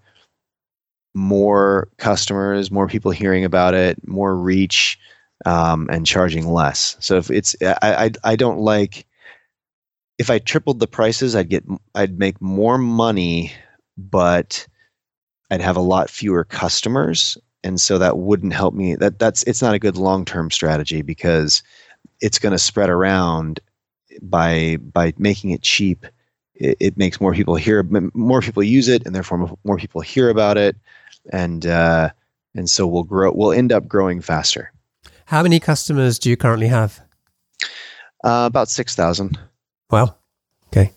more 1.14 1.90
customers, 1.98 2.72
more 2.72 2.88
people 2.88 3.12
hearing 3.12 3.44
about 3.44 3.74
it, 3.74 4.06
more 4.08 4.36
reach, 4.38 5.00
um, 5.46 5.88
and 5.92 6.06
charging 6.06 6.48
less. 6.48 6.96
So 7.00 7.18
if 7.18 7.32
it's 7.32 7.56
I, 7.62 7.78
I 7.84 8.12
I 8.32 8.36
don't 8.36 8.60
like 8.60 9.06
if 10.18 10.30
I 10.30 10.40
tripled 10.40 10.80
the 10.80 10.88
prices, 10.88 11.36
I'd 11.36 11.50
get 11.50 11.64
I'd 11.96 12.18
make 12.20 12.42
more 12.42 12.78
money, 12.78 13.52
but 13.98 14.68
I'd 15.52 15.62
have 15.62 15.78
a 15.78 15.82
lot 15.82 16.10
fewer 16.10 16.44
customers, 16.44 17.38
and 17.64 17.80
so 17.82 17.98
that 18.00 18.18
wouldn't 18.20 18.54
help 18.54 18.74
me. 18.74 18.96
That 18.96 19.20
that's 19.20 19.44
it's 19.44 19.62
not 19.62 19.76
a 19.76 19.80
good 19.80 19.98
long 19.98 20.26
term 20.26 20.52
strategy 20.52 21.02
because 21.02 21.64
it's 22.22 22.40
going 22.40 22.54
to 22.54 22.60
spread 22.60 22.90
around 22.90 23.60
by 24.22 24.78
by 24.82 25.14
making 25.18 25.52
it 25.52 25.64
cheap. 25.64 26.06
It, 26.60 26.78
it, 26.80 26.98
makes 26.98 27.22
more 27.22 27.34
people 27.34 27.56
hear, 27.56 27.84
more 28.14 28.42
people 28.42 28.64
use 28.64 28.88
it, 28.88 29.06
and 29.06 29.14
therefore 29.14 29.56
more 29.64 29.78
people 29.78 30.02
hear 30.02 30.30
about 30.30 30.58
it, 30.58 30.76
and 31.32 31.66
uh, 31.66 32.10
and 32.56 32.70
so 32.70 32.88
we'll 32.88 33.04
grow. 33.04 33.32
We'll 33.32 33.52
end 33.52 33.72
up 33.72 33.88
growing 33.88 34.22
faster. 34.22 34.72
How 35.26 35.44
many 35.44 35.60
customers 35.60 36.18
do 36.18 36.30
you 36.30 36.38
currently 36.38 36.68
have? 36.68 37.00
Uh, 38.24 38.46
about 38.48 38.70
six 38.70 38.96
thousand. 38.96 39.38
Wow. 39.92 40.16
Okay. 40.68 40.92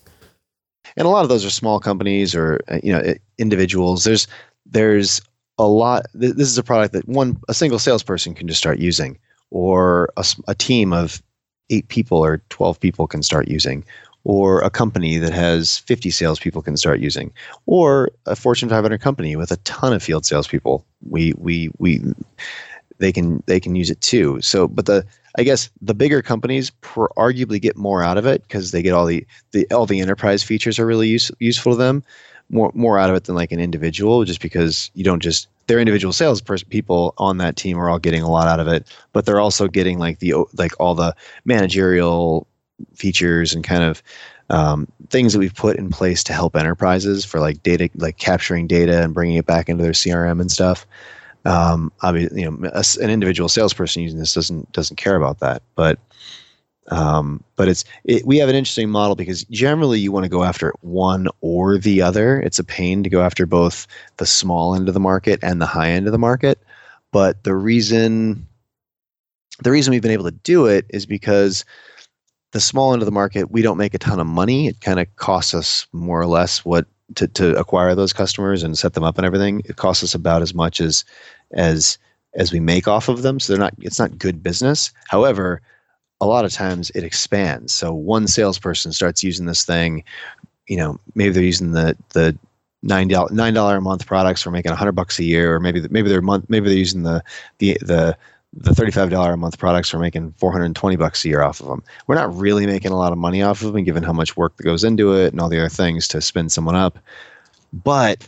And 0.97 1.05
a 1.05 1.09
lot 1.09 1.23
of 1.23 1.29
those 1.29 1.45
are 1.45 1.49
small 1.49 1.79
companies 1.79 2.35
or 2.35 2.61
uh, 2.67 2.79
you 2.83 2.91
know 2.91 3.13
individuals. 3.37 4.03
There's 4.03 4.27
there's 4.65 5.21
a 5.57 5.67
lot. 5.67 6.05
This 6.13 6.49
is 6.49 6.57
a 6.57 6.63
product 6.63 6.93
that 6.93 7.07
one 7.07 7.39
a 7.47 7.53
single 7.53 7.79
salesperson 7.79 8.33
can 8.33 8.47
just 8.47 8.59
start 8.59 8.79
using, 8.79 9.17
or 9.49 10.09
a, 10.17 10.25
a 10.47 10.55
team 10.55 10.93
of 10.93 11.21
eight 11.69 11.87
people 11.87 12.17
or 12.17 12.41
twelve 12.49 12.79
people 12.79 13.07
can 13.07 13.23
start 13.23 13.47
using, 13.47 13.83
or 14.23 14.61
a 14.61 14.69
company 14.69 15.17
that 15.17 15.33
has 15.33 15.79
50 15.79 16.11
salespeople 16.11 16.61
can 16.61 16.77
start 16.77 16.99
using, 16.99 17.31
or 17.65 18.11
a 18.25 18.35
Fortune 18.35 18.69
500 18.69 19.01
company 19.01 19.35
with 19.35 19.51
a 19.51 19.57
ton 19.57 19.93
of 19.93 20.03
field 20.03 20.25
salespeople. 20.25 20.85
We 21.09 21.33
we 21.37 21.69
we 21.79 22.01
they 22.99 23.11
can 23.11 23.43
they 23.47 23.59
can 23.59 23.75
use 23.75 23.89
it 23.89 23.99
too. 24.01 24.39
So, 24.41 24.67
but 24.67 24.85
the 24.85 25.05
I 25.37 25.43
guess 25.43 25.69
the 25.81 25.93
bigger 25.93 26.21
companies 26.21 26.71
arguably 27.17 27.61
get 27.61 27.77
more 27.77 28.03
out 28.03 28.17
of 28.17 28.25
it 28.25 28.43
because 28.43 28.71
they 28.71 28.81
get 28.81 28.93
all 28.93 29.05
the, 29.05 29.25
the 29.51 29.69
all 29.71 29.85
the 29.85 29.99
enterprise 29.99 30.43
features 30.43 30.77
are 30.77 30.85
really 30.85 31.07
use, 31.07 31.31
useful 31.39 31.73
to 31.73 31.77
them, 31.77 32.03
more 32.49 32.71
more 32.73 32.99
out 32.99 33.09
of 33.09 33.15
it 33.15 33.25
than 33.25 33.35
like 33.35 33.51
an 33.51 33.59
individual, 33.59 34.23
just 34.23 34.41
because 34.41 34.91
you 34.93 35.03
don't 35.03 35.21
just 35.21 35.47
their 35.67 35.79
individual 35.79 36.11
sales 36.11 36.41
people 36.69 37.13
on 37.17 37.37
that 37.37 37.55
team 37.55 37.77
are 37.77 37.89
all 37.89 37.99
getting 37.99 38.21
a 38.21 38.29
lot 38.29 38.47
out 38.47 38.59
of 38.59 38.67
it, 38.67 38.85
but 39.13 39.25
they're 39.25 39.39
also 39.39 39.67
getting 39.67 39.99
like 39.99 40.19
the 40.19 40.35
like 40.55 40.73
all 40.79 40.95
the 40.95 41.15
managerial 41.45 42.45
features 42.95 43.53
and 43.53 43.63
kind 43.63 43.83
of 43.83 44.01
um, 44.49 44.87
things 45.09 45.33
that 45.33 45.39
we've 45.39 45.55
put 45.55 45.77
in 45.77 45.89
place 45.89 46.23
to 46.25 46.33
help 46.33 46.55
enterprises 46.55 47.23
for 47.23 47.39
like 47.39 47.63
data, 47.63 47.89
like 47.95 48.17
capturing 48.17 48.67
data 48.67 49.01
and 49.01 49.13
bringing 49.13 49.37
it 49.37 49.45
back 49.45 49.69
into 49.69 49.83
their 49.83 49.93
CRM 49.93 50.41
and 50.41 50.51
stuff. 50.51 50.85
Um, 51.45 51.91
obviously, 52.01 52.41
you 52.41 52.51
know, 52.51 52.69
a, 52.73 52.83
an 53.01 53.09
individual 53.09 53.49
salesperson 53.49 54.03
using 54.03 54.19
this 54.19 54.33
doesn't 54.33 54.71
doesn't 54.73 54.97
care 54.97 55.15
about 55.15 55.39
that, 55.39 55.63
but 55.75 55.97
um, 56.89 57.43
but 57.55 57.69
it's 57.69 57.85
it, 58.03 58.25
we 58.25 58.37
have 58.37 58.49
an 58.49 58.55
interesting 58.55 58.89
model 58.89 59.15
because 59.15 59.45
generally 59.45 59.99
you 59.99 60.11
want 60.11 60.25
to 60.25 60.29
go 60.29 60.43
after 60.43 60.73
one 60.81 61.27
or 61.39 61.77
the 61.77 62.01
other. 62.01 62.39
It's 62.41 62.59
a 62.59 62.63
pain 62.63 63.03
to 63.03 63.09
go 63.09 63.21
after 63.21 63.45
both 63.45 63.87
the 64.17 64.25
small 64.25 64.75
end 64.75 64.87
of 64.87 64.93
the 64.93 64.99
market 64.99 65.39
and 65.41 65.61
the 65.61 65.65
high 65.65 65.89
end 65.89 66.07
of 66.07 66.11
the 66.11 66.19
market. 66.19 66.59
But 67.11 67.43
the 67.43 67.55
reason 67.55 68.45
the 69.63 69.71
reason 69.71 69.91
we've 69.91 70.01
been 70.01 70.11
able 70.11 70.25
to 70.25 70.31
do 70.31 70.65
it 70.65 70.85
is 70.89 71.05
because 71.05 71.63
the 72.51 72.59
small 72.59 72.93
end 72.93 73.01
of 73.01 73.05
the 73.05 73.11
market 73.11 73.51
we 73.51 73.61
don't 73.61 73.77
make 73.77 73.93
a 73.93 73.97
ton 73.97 74.19
of 74.19 74.27
money. 74.27 74.67
It 74.67 74.81
kind 74.81 74.99
of 74.99 75.13
costs 75.15 75.53
us 75.53 75.87
more 75.91 76.19
or 76.19 76.27
less 76.27 76.65
what 76.65 76.85
to, 77.15 77.27
to 77.27 77.55
acquire 77.57 77.95
those 77.95 78.13
customers 78.13 78.63
and 78.63 78.77
set 78.77 78.93
them 78.93 79.03
up 79.03 79.17
and 79.17 79.25
everything, 79.25 79.61
it 79.65 79.75
costs 79.75 80.03
us 80.03 80.15
about 80.15 80.41
as 80.41 80.53
much 80.53 80.79
as 80.79 81.03
as 81.53 81.97
as 82.33 82.53
we 82.53 82.59
make 82.59 82.87
off 82.87 83.09
of 83.09 83.23
them. 83.23 83.39
So 83.39 83.53
they're 83.53 83.59
not 83.59 83.73
it's 83.79 83.99
not 83.99 84.17
good 84.17 84.41
business. 84.41 84.91
However, 85.07 85.61
a 86.21 86.25
lot 86.25 86.45
of 86.45 86.53
times 86.53 86.91
it 86.91 87.03
expands. 87.03 87.73
So 87.73 87.93
one 87.93 88.27
salesperson 88.27 88.93
starts 88.93 89.23
using 89.23 89.47
this 89.47 89.65
thing, 89.65 90.03
you 90.67 90.77
know, 90.77 90.99
maybe 91.15 91.33
they're 91.33 91.43
using 91.43 91.71
the 91.71 91.97
the 92.09 92.37
nine 92.83 93.07
dollar 93.07 93.31
nine 93.33 93.53
dollar 93.53 93.77
a 93.77 93.81
month 93.81 94.05
products 94.05 94.41
for 94.41 94.51
making 94.51 94.71
a 94.71 94.75
hundred 94.75 94.93
bucks 94.93 95.19
a 95.19 95.23
year, 95.23 95.53
or 95.53 95.59
maybe 95.59 95.85
maybe 95.89 96.09
they're 96.09 96.21
month 96.21 96.45
maybe 96.47 96.69
they're 96.69 96.77
using 96.77 97.03
the 97.03 97.23
the 97.57 97.77
the 97.81 98.17
the 98.53 98.71
$35 98.71 99.33
a 99.33 99.37
month 99.37 99.57
products 99.57 99.93
are 99.93 99.99
making 99.99 100.33
420 100.33 100.95
bucks 100.97 101.23
a 101.23 101.29
year 101.29 101.41
off 101.41 101.61
of 101.61 101.67
them. 101.67 101.83
We're 102.07 102.15
not 102.15 102.35
really 102.35 102.65
making 102.65 102.91
a 102.91 102.97
lot 102.97 103.13
of 103.13 103.17
money 103.17 103.41
off 103.41 103.61
of 103.61 103.71
them 103.71 103.83
given 103.83 104.03
how 104.03 104.13
much 104.13 104.35
work 104.35 104.57
that 104.57 104.63
goes 104.63 104.83
into 104.83 105.13
it 105.13 105.31
and 105.31 105.39
all 105.39 105.49
the 105.49 105.59
other 105.59 105.69
things 105.69 106.07
to 106.09 106.21
spin 106.21 106.49
someone 106.49 106.75
up. 106.75 106.99
But 107.71 108.27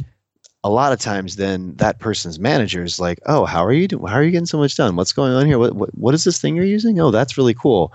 a 0.63 0.69
lot 0.69 0.93
of 0.93 0.99
times 0.99 1.36
then 1.36 1.75
that 1.75 1.99
person's 1.99 2.39
manager 2.39 2.83
is 2.83 2.99
like, 2.99 3.19
"Oh, 3.25 3.43
how 3.43 3.65
are 3.65 3.73
you 3.73 3.88
doing? 3.88 4.07
How 4.07 4.15
are 4.15 4.23
you 4.23 4.31
getting 4.31 4.45
so 4.45 4.57
much 4.57 4.77
done? 4.77 4.95
What's 4.95 5.12
going 5.12 5.33
on 5.33 5.45
here? 5.45 5.59
What 5.59 5.75
what, 5.75 5.97
what 5.97 6.13
is 6.13 6.23
this 6.23 6.39
thing 6.39 6.55
you're 6.55 6.63
using? 6.63 6.99
Oh, 7.01 7.12
that's 7.12 7.38
really 7.38 7.53
cool. 7.53 7.91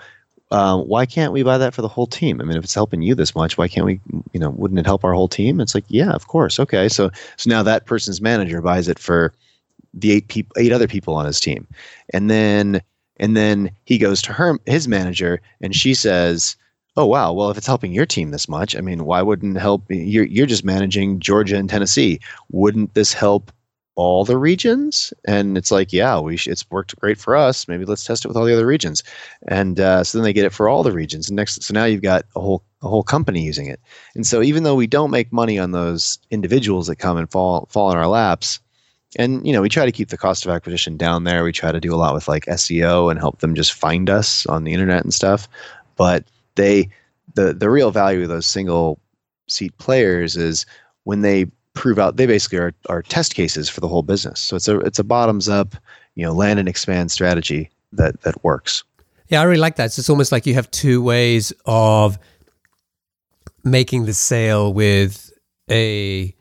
Um, 0.50 0.82
why 0.82 1.06
can't 1.06 1.32
we 1.32 1.42
buy 1.42 1.58
that 1.58 1.74
for 1.74 1.82
the 1.82 1.88
whole 1.88 2.06
team? 2.06 2.40
I 2.40 2.44
mean, 2.44 2.56
if 2.56 2.64
it's 2.64 2.74
helping 2.74 3.02
you 3.02 3.14
this 3.14 3.34
much, 3.34 3.56
why 3.56 3.68
can't 3.68 3.86
we? 3.86 4.00
You 4.32 4.40
know, 4.40 4.50
wouldn't 4.50 4.80
it 4.80 4.86
help 4.86 5.04
our 5.04 5.14
whole 5.14 5.28
team? 5.28 5.60
It's 5.60 5.74
like, 5.74 5.84
yeah, 5.88 6.10
of 6.10 6.26
course. 6.26 6.60
Okay, 6.60 6.90
so 6.90 7.10
so 7.38 7.48
now 7.48 7.62
that 7.62 7.86
person's 7.86 8.20
manager 8.20 8.60
buys 8.60 8.88
it 8.88 8.98
for 8.98 9.32
the 9.94 10.12
eight 10.12 10.28
people, 10.28 10.54
eight 10.58 10.72
other 10.72 10.88
people 10.88 11.14
on 11.14 11.26
his 11.26 11.40
team, 11.40 11.66
and 12.12 12.30
then 12.30 12.82
and 13.18 13.36
then 13.36 13.70
he 13.84 13.98
goes 13.98 14.22
to 14.22 14.32
her 14.32 14.58
his 14.66 14.88
manager, 14.88 15.40
and 15.60 15.74
she 15.74 15.94
says, 15.94 16.56
"Oh 16.96 17.06
wow, 17.06 17.32
well 17.32 17.50
if 17.50 17.58
it's 17.58 17.66
helping 17.66 17.92
your 17.92 18.06
team 18.06 18.30
this 18.30 18.48
much, 18.48 18.76
I 18.76 18.80
mean, 18.80 19.04
why 19.04 19.22
wouldn't 19.22 19.56
it 19.56 19.60
help? 19.60 19.84
You're 19.88 20.26
you're 20.26 20.46
just 20.46 20.64
managing 20.64 21.20
Georgia 21.20 21.56
and 21.56 21.68
Tennessee. 21.68 22.20
Wouldn't 22.50 22.94
this 22.94 23.12
help 23.12 23.52
all 23.96 24.24
the 24.24 24.38
regions? 24.38 25.12
And 25.26 25.58
it's 25.58 25.70
like 25.72 25.92
yeah 25.92 26.20
we 26.20 26.36
sh- 26.36 26.46
it's 26.48 26.68
worked 26.70 26.96
great 27.00 27.18
for 27.18 27.36
us. 27.36 27.66
Maybe 27.68 27.84
let's 27.84 28.04
test 28.04 28.24
it 28.24 28.28
with 28.28 28.36
all 28.36 28.44
the 28.44 28.54
other 28.54 28.66
regions. 28.66 29.02
And 29.48 29.80
uh, 29.80 30.04
so 30.04 30.18
then 30.18 30.24
they 30.24 30.32
get 30.32 30.46
it 30.46 30.52
for 30.52 30.68
all 30.68 30.82
the 30.82 30.92
regions. 30.92 31.28
And 31.28 31.36
next 31.36 31.62
so 31.62 31.74
now 31.74 31.84
you've 31.84 32.02
got 32.02 32.24
a 32.36 32.40
whole 32.40 32.62
a 32.82 32.88
whole 32.88 33.02
company 33.02 33.42
using 33.42 33.66
it. 33.66 33.80
And 34.14 34.26
so 34.26 34.42
even 34.42 34.62
though 34.62 34.76
we 34.76 34.86
don't 34.86 35.10
make 35.10 35.32
money 35.32 35.58
on 35.58 35.72
those 35.72 36.18
individuals 36.30 36.86
that 36.86 36.96
come 36.96 37.16
and 37.16 37.30
fall 37.30 37.66
fall 37.70 37.90
in 37.90 37.98
our 37.98 38.06
laps 38.06 38.60
and 39.16 39.46
you 39.46 39.52
know 39.52 39.62
we 39.62 39.68
try 39.68 39.86
to 39.86 39.92
keep 39.92 40.08
the 40.08 40.18
cost 40.18 40.44
of 40.44 40.50
acquisition 40.52 40.96
down 40.96 41.24
there. 41.24 41.44
We 41.44 41.52
try 41.52 41.72
to 41.72 41.80
do 41.80 41.94
a 41.94 41.96
lot 41.96 42.14
with 42.14 42.28
like 42.28 42.44
seo 42.46 43.10
and 43.10 43.18
help 43.18 43.40
them 43.40 43.54
just 43.54 43.72
find 43.72 44.10
us 44.10 44.46
on 44.46 44.64
the 44.64 44.72
internet 44.72 45.02
and 45.02 45.14
stuff. 45.14 45.48
But 45.96 46.24
they 46.56 46.88
the 47.34 47.54
the 47.54 47.70
real 47.70 47.90
value 47.90 48.22
of 48.22 48.28
those 48.28 48.46
single 48.46 48.98
seat 49.48 49.76
players 49.78 50.36
is 50.36 50.66
when 51.04 51.22
they 51.22 51.46
prove 51.74 51.98
out 51.98 52.16
they 52.16 52.26
basically 52.26 52.58
are, 52.58 52.74
are 52.88 53.02
test 53.02 53.34
cases 53.34 53.68
for 53.68 53.80
the 53.80 53.88
whole 53.88 54.02
business. 54.02 54.40
So 54.40 54.56
it's 54.56 54.68
a 54.68 54.78
it's 54.80 54.98
a 54.98 55.04
bottoms 55.04 55.48
up 55.48 55.74
you 56.14 56.24
know 56.24 56.32
land 56.32 56.58
and 56.58 56.68
expand 56.68 57.10
strategy 57.10 57.70
that 57.92 58.20
that 58.22 58.42
works. 58.44 58.84
Yeah 59.28 59.40
i 59.40 59.44
really 59.44 59.60
like 59.60 59.76
that. 59.76 59.86
It's 59.86 59.98
it's 59.98 60.10
almost 60.10 60.32
like 60.32 60.44
you 60.44 60.54
have 60.54 60.70
two 60.70 61.02
ways 61.02 61.52
of 61.64 62.18
making 63.64 64.04
the 64.04 64.14
sale 64.14 64.72
with 64.72 65.32
a 65.70 66.34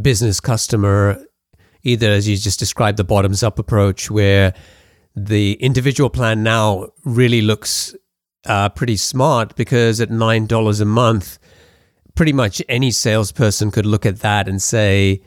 business 0.00 0.40
customer 0.40 1.24
either 1.86 2.10
as 2.10 2.28
you 2.28 2.36
just 2.36 2.58
described 2.58 2.98
the 2.98 3.04
bottoms 3.04 3.42
up 3.42 3.58
approach 3.58 4.10
where 4.10 4.52
the 5.14 5.54
individual 5.54 6.10
plan 6.10 6.42
now 6.42 6.88
really 7.04 7.40
looks 7.40 7.94
uh, 8.44 8.68
pretty 8.68 8.96
smart 8.96 9.56
because 9.56 10.00
at 10.00 10.10
nine 10.10 10.46
dollars 10.46 10.80
a 10.80 10.84
month, 10.84 11.38
pretty 12.14 12.32
much 12.32 12.62
any 12.68 12.90
salesperson 12.90 13.70
could 13.70 13.86
look 13.86 14.04
at 14.04 14.20
that 14.20 14.48
and 14.48 14.60
say, 14.60 15.22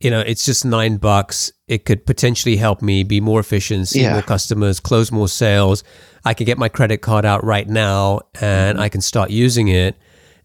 you 0.00 0.10
know, 0.10 0.20
it's 0.20 0.44
just 0.44 0.64
nine 0.64 0.98
bucks. 0.98 1.52
It 1.66 1.84
could 1.84 2.04
potentially 2.04 2.56
help 2.56 2.82
me 2.82 3.02
be 3.02 3.20
more 3.20 3.40
efficient, 3.40 3.88
see 3.88 4.02
yeah. 4.02 4.12
more 4.12 4.22
customers, 4.22 4.80
close 4.80 5.10
more 5.10 5.28
sales. 5.28 5.82
I 6.24 6.34
can 6.34 6.44
get 6.44 6.58
my 6.58 6.68
credit 6.68 6.98
card 6.98 7.24
out 7.24 7.42
right 7.44 7.68
now 7.68 8.20
and 8.40 8.76
mm-hmm. 8.76 8.82
I 8.82 8.88
can 8.88 9.00
start 9.00 9.30
using 9.30 9.68
it. 9.68 9.96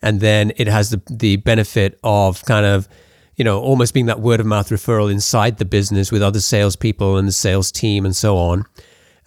And 0.02 0.22
then 0.22 0.54
it 0.56 0.68
has 0.68 0.92
the 0.92 1.02
the 1.10 1.36
benefit 1.38 2.00
of 2.04 2.44
kind 2.46 2.66
of 2.66 2.88
you 3.40 3.46
know, 3.46 3.62
almost 3.62 3.94
being 3.94 4.08
that 4.08 4.20
word 4.20 4.42
of 4.42 4.46
mouth 4.46 4.68
referral 4.68 5.10
inside 5.10 5.58
the 5.60 5.66
business 5.66 6.12
with 6.12 6.22
other 6.22 6.42
salespeople 6.42 7.16
and 7.18 7.26
the 7.26 7.32
sales 7.32 7.72
team 7.72 8.06
and 8.06 8.14
so 8.14 8.36
on. 8.38 8.66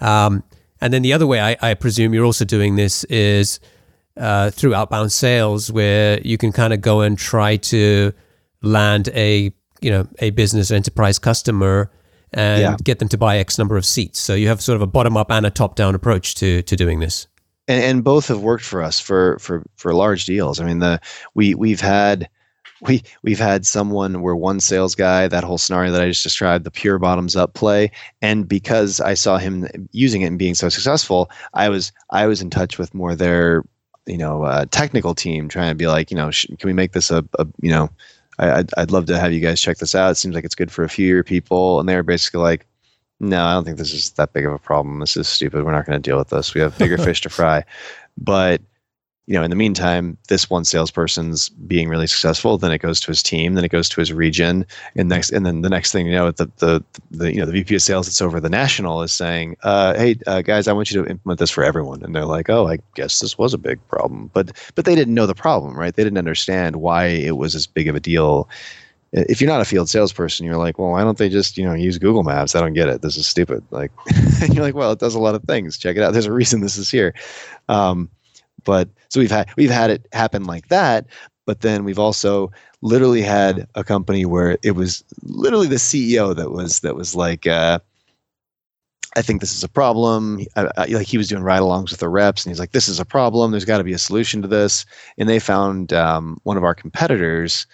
Um, 0.01 0.45
and 0.83 0.93
then 0.93 1.01
the 1.01 1.15
other 1.15 1.27
way 1.27 1.41
I, 1.41 1.57
I, 1.63 1.75
presume 1.75 2.13
you're 2.13 2.27
also 2.27 2.45
doing 2.45 2.77
this 2.77 3.05
is 3.05 3.59
uh, 4.19 4.51
through 4.51 4.75
outbound 4.75 5.13
sales, 5.13 5.73
where 5.73 6.21
you 6.21 6.37
can 6.37 6.53
kind 6.53 6.75
of 6.75 6.83
go 6.83 7.01
and 7.01 7.17
try 7.17 7.57
to 7.57 8.13
land 8.61 9.09
a 9.15 9.51
you 9.81 9.91
know 9.91 10.07
a 10.19 10.29
business 10.31 10.71
enterprise 10.71 11.19
customer 11.19 11.91
and 12.33 12.61
yeah. 12.61 12.77
get 12.85 12.99
them 12.99 13.09
to 13.09 13.19
buy 13.19 13.39
X 13.39 13.59
number 13.59 13.79
of 13.79 13.87
seats. 13.87 14.19
So 14.19 14.35
you 14.35 14.49
have 14.49 14.61
sort 14.61 14.77
of 14.77 14.83
a 14.83 14.87
bottom 14.87 15.17
up 15.17 15.31
and 15.31 15.47
a 15.47 15.51
top 15.51 15.75
down 15.75 15.95
approach 15.95 16.35
to 16.37 16.61
to 16.63 16.77
doing 16.77 17.01
this. 17.01 17.29
And, 17.67 17.83
and 17.83 18.05
both 18.05 18.29
have 18.29 18.41
worked 18.41 18.65
for 18.65 18.83
us 18.83 19.01
for 19.01 19.39
for 19.39 19.65
for 19.77 19.95
large 19.95 20.27
deals. 20.27 20.61
I 20.61 20.67
mean, 20.67 20.81
the 20.81 21.01
we 21.35 21.55
we've 21.55 21.81
had 21.81 22.29
we 22.83 23.03
we've 23.23 23.39
had 23.39 23.65
someone 23.65 24.23
where 24.23 24.37
one 24.37 24.61
sales 24.61 24.95
guy 24.95 25.29
that 25.29 25.45
whole 25.45 25.59
scenario 25.59 25.93
that 25.93 26.03
I 26.03 26.09
just 26.09 26.23
described 26.23 26.65
the 26.65 26.71
pure 26.71 26.99
bottoms 26.99 27.37
up 27.37 27.55
play. 27.55 27.91
And 28.21 28.49
because 28.49 29.01
I 29.01 29.15
saw 29.15 29.39
him 29.39 29.89
using 29.93 30.23
it 30.23 30.27
and 30.27 30.39
being 30.39 30.55
so 30.55 30.69
successful 30.69 31.31
I 31.55 31.69
was 31.69 31.93
I 32.11 32.27
was 32.27 32.43
in 32.43 32.51
touch 32.51 32.79
with 32.79 32.95
more 32.95 33.15
their 33.15 33.65
you 34.07 34.19
know 34.19 34.43
uh, 34.43 34.67
technical 34.71 35.15
team 35.15 35.49
trying 35.49 35.71
to 35.71 35.77
be 35.77 35.87
like 35.87 36.11
you 36.11 36.17
know 36.17 36.31
sh- 36.31 36.47
can 36.59 36.69
we 36.69 36.73
make 36.73 36.93
this 36.93 37.11
a, 37.11 37.25
a 37.39 37.47
you 37.61 37.71
know 37.71 37.89
I, 38.39 38.51
I'd, 38.59 38.71
I'd 38.77 38.91
love 38.91 39.07
to 39.07 39.19
have 39.19 39.33
you 39.33 39.41
guys 39.41 39.61
check 39.61 39.79
this 39.79 39.95
out. 39.95 40.11
It 40.11 40.15
seems 40.17 40.35
like 40.35 40.45
it's 40.45 40.55
good 40.55 40.73
for 40.73 40.83
a 40.83 40.89
few 40.89 41.07
year 41.07 41.23
people. 41.23 41.79
And 41.79 41.89
they 41.89 41.95
were 41.95 42.03
basically 42.03 42.41
like 42.41 42.67
no 43.21 43.45
I 43.45 43.53
don't 43.55 43.65
think 43.65 43.79
this 43.79 43.93
is 43.93 44.11
that 44.13 44.33
big 44.33 44.47
of 44.47 44.53
a 44.53 44.59
problem. 44.59 44.99
This 44.99 45.17
is 45.17 45.29
stupid. 45.29 45.65
We're 45.65 45.73
not 45.73 45.87
going 45.87 46.01
to 46.01 46.11
deal 46.11 46.19
with 46.19 46.31
this. 46.31 46.53
We 46.53 46.61
have 46.61 46.77
bigger 46.79 46.99
fish 47.05 47.21
to 47.21 47.31
fry. 47.31 47.65
But 48.19 48.61
you 49.27 49.35
know, 49.35 49.45
in 49.45 49.51
the 49.51 49.57
meantime, 49.57 50.19
this 50.29 50.51
one 50.51 50.65
salesperson's 50.65 51.49
being 51.49 51.89
really 51.89 52.09
successful. 52.09 52.59
Then 52.59 52.73
it 52.73 52.79
goes 52.79 52.99
to 53.01 53.07
his 53.07 53.23
team. 53.23 53.55
Then 53.55 53.65
it 53.65 53.71
goes 53.71 53.89
to 53.91 54.01
his 54.01 54.13
region. 54.13 54.67
And 54.97 55.09
next, 55.09 55.31
and 55.31 55.47
then 55.47 55.63
the 55.63 55.71
next 55.71 55.93
thing 55.93 56.07
you 56.07 56.13
know, 56.13 56.33
the 56.33 56.51
the, 56.57 56.85
the 57.13 57.33
you 57.33 57.39
know 57.39 57.47
the 57.47 57.53
VP 57.53 57.77
of 57.77 57.83
sales 57.83 58.07
that's 58.07 58.21
over 58.21 58.41
the 58.41 58.51
national 58.51 59.03
is 59.03 59.13
saying, 59.13 59.57
uh, 59.63 59.95
"Hey 59.95 60.17
uh, 60.27 60.43
guys, 60.43 60.67
I 60.67 60.73
want 60.73 60.91
you 60.91 61.03
to 61.03 61.09
implement 61.09 61.39
this 61.39 61.51
for 61.51 61.63
everyone." 61.63 62.03
And 62.03 62.17
they're 62.17 62.25
like, 62.25 62.51
"Oh, 62.51 62.67
I 62.67 62.79
guess 62.95 63.21
this 63.21 63.39
was 63.39 63.55
a 63.55 63.59
big 63.59 63.79
problem," 63.89 64.29
but 64.33 64.53
but 64.75 64.87
they 64.87 64.97
didn't 64.97 65.15
know 65.15 65.27
the 65.27 65.37
problem, 65.37 65.79
right? 65.79 65.95
They 65.95 66.03
didn't 66.03 66.19
understand 66.19 66.77
why 66.77 67.07
it 67.07 67.37
was 67.37 67.55
as 67.55 67.67
big 67.67 67.87
of 67.87 67.95
a 67.95 68.01
deal. 68.01 68.49
If 69.13 69.41
you're 69.41 69.51
not 69.51 69.61
a 69.61 69.67
field 69.67 69.91
salesperson, 69.91 70.47
you're 70.47 70.57
like, 70.57 70.79
well, 70.79 70.93
why 70.93 71.05
don't 71.05 71.19
they 71.19 71.29
just 71.29 71.57
you 71.57 71.65
know 71.65 71.75
use 71.75 71.97
Google 71.97 72.25
Maps? 72.25 72.57
I 72.57 72.61
don't 72.61 72.73
get 72.73 72.89
it. 72.89 73.03
This 73.03 73.17
is 73.17 73.29
stupid. 73.29 73.63
Like, 73.71 73.93
you're 74.51 74.65
like, 74.65 74.75
well, 74.75 74.91
it 74.91 74.99
does 74.99 75.15
a 75.15 75.21
lot 75.21 75.37
of 75.37 75.45
things. 75.45 75.79
Check 75.79 75.97
it 75.97 76.03
out. 76.03 76.13
There's 76.13 76.27
a 76.27 76.33
reason 76.33 76.61
this 76.61 76.77
is 76.77 76.91
here. 76.91 77.15
Um, 77.69 78.11
but 78.65 78.89
so 79.09 79.21
we've 79.21 79.31
had 79.31 79.49
we've 79.57 79.71
had 79.71 79.91
it 79.91 80.07
happen 80.13 80.45
like 80.45 80.69
that. 80.69 81.07
But 81.45 81.61
then 81.61 81.85
we've 81.85 81.99
also 81.99 82.53
literally 82.83 83.23
had 83.23 83.67
a 83.75 83.83
company 83.83 84.25
where 84.25 84.59
it 84.63 84.73
was 84.73 85.05
literally 85.23 85.67
the 85.67 85.77
CEO 85.77 86.35
that 86.37 86.51
was 86.51 86.81
that 86.81 86.97
was 86.97 87.15
like. 87.15 87.47
Uh, 87.47 87.79
I 89.15 89.21
think 89.21 89.43
this 89.43 89.55
is 89.55 89.63
a 89.63 89.69
problem. 89.69 90.41
I, 90.57 90.71
I, 90.79 90.85
like 90.87 91.07
he 91.07 91.19
was 91.19 91.29
doing 91.29 91.43
ride-alongs 91.43 91.91
with 91.91 92.01
the 92.01 92.09
reps, 92.09 92.45
and 92.45 92.51
he's 92.51 92.59
like, 92.59 92.73
"This 92.73 92.89
is 92.89 92.99
a 92.99 93.05
problem. 93.05 93.51
There's 93.51 93.67
got 93.67 93.79
to 93.79 93.85
be 93.85 93.93
a 93.93 93.99
solution 93.99 94.41
to 94.41 94.49
this." 94.49 94.87
And 95.19 95.29
they 95.29 95.39
found 95.39 95.93
um, 95.93 96.41
one 96.45 96.57
of 96.57 96.65
our 96.65 96.75
competitors, 96.75 97.67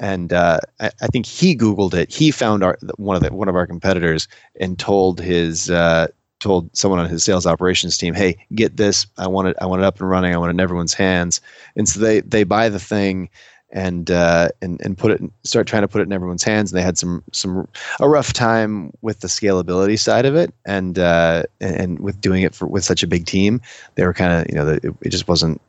and 0.00 0.32
uh, 0.32 0.60
I, 0.80 0.90
I, 1.02 1.06
think 1.08 1.26
he 1.26 1.54
Googled 1.54 1.92
it. 1.92 2.10
He 2.10 2.30
found 2.30 2.64
our 2.64 2.78
one 2.96 3.16
of 3.16 3.22
the, 3.22 3.32
one 3.34 3.48
of 3.48 3.56
our 3.56 3.66
competitors 3.66 4.28
and 4.60 4.78
told 4.78 5.20
his 5.20 5.70
uh, 5.70 6.06
told 6.40 6.74
someone 6.76 7.00
on 7.00 7.08
his 7.08 7.24
sales 7.24 7.46
operations 7.46 7.96
team, 7.96 8.14
"Hey, 8.14 8.36
get 8.54 8.76
this. 8.76 9.06
I 9.16 9.26
want 9.26 9.48
it. 9.48 9.56
I 9.60 9.66
want 9.66 9.82
it 9.82 9.84
up 9.84 10.00
and 10.00 10.08
running. 10.08 10.34
I 10.34 10.38
want 10.38 10.50
it 10.50 10.54
in 10.56 10.60
everyone's 10.60 10.94
hands." 10.94 11.40
And 11.76 11.88
so 11.88 12.00
they 12.00 12.20
they 12.20 12.44
buy 12.44 12.68
the 12.68 12.80
thing 12.80 13.28
and 13.70 14.10
uh, 14.10 14.48
and 14.62 14.80
and 14.82 14.96
put 14.96 15.10
it 15.10 15.20
start 15.44 15.66
trying 15.66 15.82
to 15.82 15.88
put 15.88 16.00
it 16.00 16.04
in 16.04 16.12
everyone's 16.12 16.42
hands. 16.42 16.72
And 16.72 16.78
they 16.78 16.82
had 16.82 16.96
some 16.96 17.22
some 17.32 17.68
a 18.00 18.08
rough 18.08 18.32
time 18.32 18.92
with 19.02 19.20
the 19.20 19.28
scalability 19.28 19.98
side 19.98 20.24
of 20.24 20.34
it, 20.34 20.52
and 20.64 20.98
uh, 20.98 21.42
and 21.60 22.00
with 22.00 22.20
doing 22.20 22.42
it 22.42 22.54
for 22.54 22.66
with 22.66 22.84
such 22.84 23.02
a 23.02 23.06
big 23.06 23.26
team, 23.26 23.60
they 23.96 24.04
were 24.04 24.14
kind 24.14 24.32
of 24.32 24.48
you 24.48 24.54
know 24.54 24.68
it, 24.68 24.84
it 25.02 25.08
just 25.10 25.28
wasn't 25.28 25.60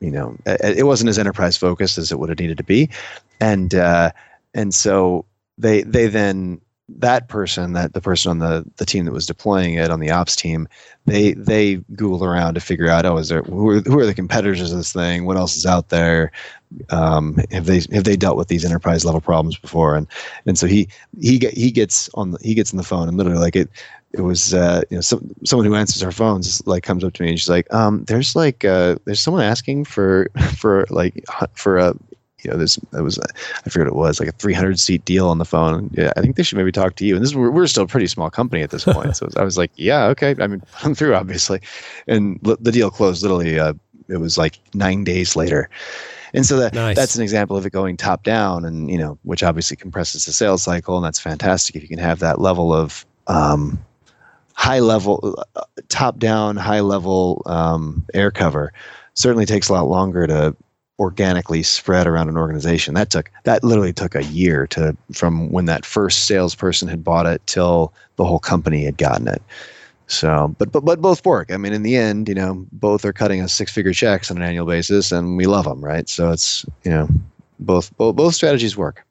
you 0.00 0.10
know 0.10 0.36
it 0.46 0.86
wasn't 0.86 1.08
as 1.08 1.18
enterprise 1.18 1.56
focused 1.56 1.98
as 1.98 2.12
it 2.12 2.18
would 2.18 2.28
have 2.28 2.38
needed 2.38 2.58
to 2.58 2.64
be, 2.64 2.88
and 3.40 3.74
uh, 3.74 4.12
and 4.54 4.72
so 4.72 5.24
they 5.56 5.82
they 5.82 6.06
then 6.06 6.60
that 6.88 7.28
person, 7.28 7.74
that 7.74 7.92
the 7.92 8.00
person 8.00 8.30
on 8.30 8.38
the, 8.38 8.64
the 8.76 8.86
team 8.86 9.04
that 9.04 9.12
was 9.12 9.26
deploying 9.26 9.74
it 9.74 9.90
on 9.90 10.00
the 10.00 10.10
ops 10.10 10.34
team, 10.34 10.68
they 11.06 11.32
they 11.32 11.76
Google 11.94 12.24
around 12.24 12.54
to 12.54 12.60
figure 12.60 12.88
out, 12.88 13.06
oh, 13.06 13.18
is 13.18 13.28
there 13.28 13.42
who 13.42 13.70
are, 13.70 13.80
who 13.80 13.98
are 13.98 14.06
the 14.06 14.14
competitors 14.14 14.72
of 14.72 14.78
this 14.78 14.92
thing? 14.92 15.24
What 15.24 15.36
else 15.36 15.56
is 15.56 15.66
out 15.66 15.90
there? 15.90 16.32
Um, 16.90 17.38
have 17.50 17.66
they 17.66 17.82
have 17.92 18.04
they 18.04 18.16
dealt 18.16 18.36
with 18.36 18.48
these 18.48 18.64
enterprise 18.64 19.04
level 19.04 19.20
problems 19.20 19.56
before? 19.58 19.96
And 19.96 20.06
and 20.46 20.58
so 20.58 20.66
he 20.66 20.88
he 21.20 21.38
get, 21.38 21.54
he 21.54 21.70
gets 21.70 22.08
on 22.14 22.32
the, 22.32 22.38
he 22.42 22.54
gets 22.54 22.72
on 22.72 22.76
the 22.76 22.82
phone 22.82 23.08
and 23.08 23.16
literally 23.16 23.40
like 23.40 23.56
it 23.56 23.70
it 24.12 24.22
was 24.22 24.54
uh, 24.54 24.82
you 24.90 24.96
know 24.96 25.00
some, 25.02 25.34
someone 25.44 25.66
who 25.66 25.74
answers 25.74 26.02
our 26.02 26.12
phones 26.12 26.66
like 26.66 26.82
comes 26.82 27.04
up 27.04 27.12
to 27.14 27.22
me 27.22 27.30
and 27.30 27.38
she's 27.38 27.48
like 27.48 27.72
um, 27.72 28.04
there's 28.04 28.34
like 28.34 28.64
uh, 28.64 28.96
there's 29.04 29.20
someone 29.20 29.42
asking 29.42 29.84
for 29.84 30.30
for 30.56 30.86
like 30.90 31.24
for 31.54 31.78
a 31.78 31.94
you 32.42 32.50
know, 32.50 32.56
this 32.56 32.78
it 32.92 33.02
was 33.02 33.18
I 33.18 33.70
forget 33.70 33.92
what 33.92 34.06
it 34.06 34.08
was 34.08 34.20
like 34.20 34.28
a 34.28 34.32
300 34.32 34.78
seat 34.78 35.04
deal 35.04 35.28
on 35.28 35.38
the 35.38 35.44
phone. 35.44 35.90
Yeah, 35.92 36.12
I 36.16 36.20
think 36.20 36.36
they 36.36 36.42
should 36.42 36.58
maybe 36.58 36.72
talk 36.72 36.94
to 36.96 37.04
you. 37.06 37.16
And 37.16 37.24
this 37.24 37.34
we're, 37.34 37.50
we're 37.50 37.66
still 37.66 37.84
a 37.84 37.88
pretty 37.88 38.06
small 38.06 38.30
company 38.30 38.62
at 38.62 38.70
this 38.70 38.84
point, 38.86 39.16
so 39.16 39.28
I 39.36 39.44
was 39.44 39.58
like, 39.58 39.70
yeah, 39.76 40.04
okay. 40.06 40.34
I 40.38 40.46
mean, 40.46 40.62
I'm 40.82 40.94
through 40.94 41.14
obviously, 41.14 41.60
and 42.06 42.38
the 42.42 42.72
deal 42.72 42.90
closed 42.90 43.22
literally. 43.22 43.58
Uh, 43.58 43.74
it 44.08 44.18
was 44.18 44.38
like 44.38 44.58
nine 44.74 45.04
days 45.04 45.36
later. 45.36 45.68
And 46.34 46.44
so 46.44 46.58
that 46.58 46.74
nice. 46.74 46.96
that's 46.96 47.16
an 47.16 47.22
example 47.22 47.56
of 47.56 47.64
it 47.64 47.70
going 47.70 47.96
top 47.96 48.22
down, 48.22 48.64
and 48.64 48.90
you 48.90 48.98
know, 48.98 49.18
which 49.22 49.42
obviously 49.42 49.76
compresses 49.76 50.26
the 50.26 50.32
sales 50.32 50.62
cycle, 50.62 50.96
and 50.96 51.04
that's 51.04 51.18
fantastic 51.18 51.76
if 51.76 51.82
you 51.82 51.88
can 51.88 51.98
have 51.98 52.18
that 52.18 52.40
level 52.40 52.74
of 52.74 53.06
um, 53.28 53.78
high 54.54 54.80
level, 54.80 55.42
uh, 55.56 55.62
top 55.88 56.18
down, 56.18 56.56
high 56.56 56.80
level 56.80 57.42
um, 57.46 58.04
air 58.12 58.30
cover. 58.30 58.72
Certainly 59.14 59.46
takes 59.46 59.68
a 59.68 59.72
lot 59.72 59.88
longer 59.88 60.26
to 60.26 60.54
organically 60.98 61.62
spread 61.62 62.06
around 62.06 62.28
an 62.28 62.36
organization. 62.36 62.94
That 62.94 63.10
took 63.10 63.30
that 63.44 63.62
literally 63.62 63.92
took 63.92 64.14
a 64.14 64.24
year 64.24 64.66
to 64.68 64.96
from 65.12 65.50
when 65.50 65.66
that 65.66 65.86
first 65.86 66.26
salesperson 66.26 66.88
had 66.88 67.04
bought 67.04 67.26
it 67.26 67.46
till 67.46 67.92
the 68.16 68.24
whole 68.24 68.40
company 68.40 68.84
had 68.84 68.98
gotten 68.98 69.28
it. 69.28 69.42
So, 70.08 70.54
but 70.58 70.72
but 70.72 70.84
but 70.84 71.00
both 71.00 71.24
work. 71.24 71.52
I 71.52 71.56
mean, 71.56 71.72
in 71.72 71.82
the 71.82 71.96
end, 71.96 72.28
you 72.28 72.34
know, 72.34 72.66
both 72.72 73.04
are 73.04 73.12
cutting 73.12 73.42
us 73.42 73.52
six 73.52 73.72
figure 73.72 73.92
checks 73.92 74.30
on 74.30 74.38
an 74.38 74.42
annual 74.42 74.66
basis, 74.66 75.12
and 75.12 75.36
we 75.36 75.46
love 75.46 75.66
them, 75.66 75.84
right? 75.84 76.08
So 76.08 76.32
it's 76.32 76.64
you 76.84 76.90
know, 76.90 77.08
both 77.60 77.94
both, 77.96 78.16
both 78.16 78.34
strategies 78.34 78.76
work. 78.76 79.04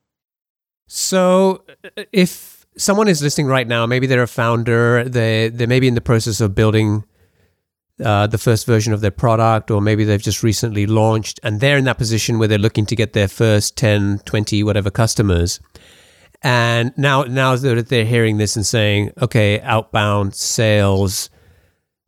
So, 0.88 1.64
if 2.12 2.66
someone 2.78 3.08
is 3.08 3.22
listening 3.22 3.48
right 3.48 3.68
now, 3.68 3.86
maybe 3.86 4.08
they're 4.08 4.24
a 4.24 4.28
founder, 4.28 5.04
they 5.04 5.50
they 5.50 5.68
may 5.68 5.80
be 5.80 5.88
in 5.88 5.96
the 5.96 6.02
process 6.02 6.42
of 6.42 6.56
building 6.56 7.04
uh, 8.04 8.28
the 8.28 8.38
first 8.38 8.66
version 8.66 8.94
of 8.94 9.02
their 9.02 9.12
product, 9.12 9.72
or 9.72 9.82
maybe 9.82 10.04
they've 10.04 10.22
just 10.22 10.44
recently 10.44 10.86
launched 10.86 11.40
and 11.44 11.60
they're 11.60 11.78
in 11.78 11.86
that 11.86 11.98
position 11.98 12.38
where 12.38 12.48
they're 12.48 12.58
looking 12.58 12.86
to 12.86 12.96
get 12.96 13.14
their 13.14 13.28
first 13.28 13.76
10, 13.78 14.20
20, 14.26 14.64
whatever 14.64 14.92
customers. 14.92 15.60
And 16.44 16.94
now, 16.98 17.24
now 17.24 17.56
that 17.56 17.90
they're 17.90 18.06
hearing 18.06 18.38
this 18.38 18.56
and 18.56 18.66
saying, 18.66 19.12
okay, 19.20 19.60
outbound 19.62 20.36
sales, 20.36 21.30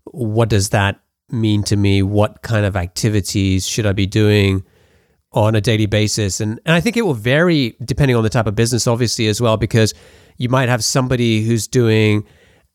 what 0.03 0.49
does 0.49 0.69
that 0.69 0.99
mean 1.29 1.63
to 1.63 1.75
me? 1.75 2.03
What 2.03 2.41
kind 2.41 2.65
of 2.65 2.75
activities 2.75 3.67
should 3.67 3.85
I 3.85 3.93
be 3.93 4.05
doing 4.05 4.63
on 5.31 5.55
a 5.55 5.61
daily 5.61 5.87
basis? 5.87 6.39
And, 6.39 6.59
and 6.65 6.75
I 6.75 6.81
think 6.81 6.97
it 6.97 7.01
will 7.01 7.15
vary 7.15 7.75
depending 7.83 8.15
on 8.15 8.23
the 8.23 8.29
type 8.29 8.45
of 8.47 8.55
business, 8.55 8.85
obviously, 8.85 9.27
as 9.27 9.41
well, 9.41 9.57
because 9.57 9.93
you 10.37 10.49
might 10.49 10.69
have 10.69 10.83
somebody 10.83 11.43
who's 11.43 11.67
doing 11.67 12.25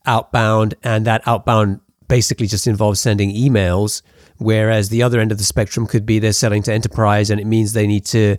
outbound 0.07 0.75
and 0.83 1.07
that 1.07 1.27
outbound 1.27 1.81
basically 2.15 2.47
just 2.47 2.69
involves 2.69 3.01
sending 3.01 3.35
emails, 3.35 4.01
whereas 4.39 4.89
the 4.89 5.03
other 5.03 5.19
end 5.19 5.33
of 5.33 5.39
the 5.39 5.43
spectrum 5.43 5.85
could 5.85 6.07
be 6.07 6.21
they're 6.21 6.33
selling 6.33 6.63
to 6.63 6.73
enterprise 6.73 7.29
and 7.29 7.41
it 7.41 7.45
means 7.45 7.73
they 7.73 7.89
need 7.89 8.05
to 8.05 8.37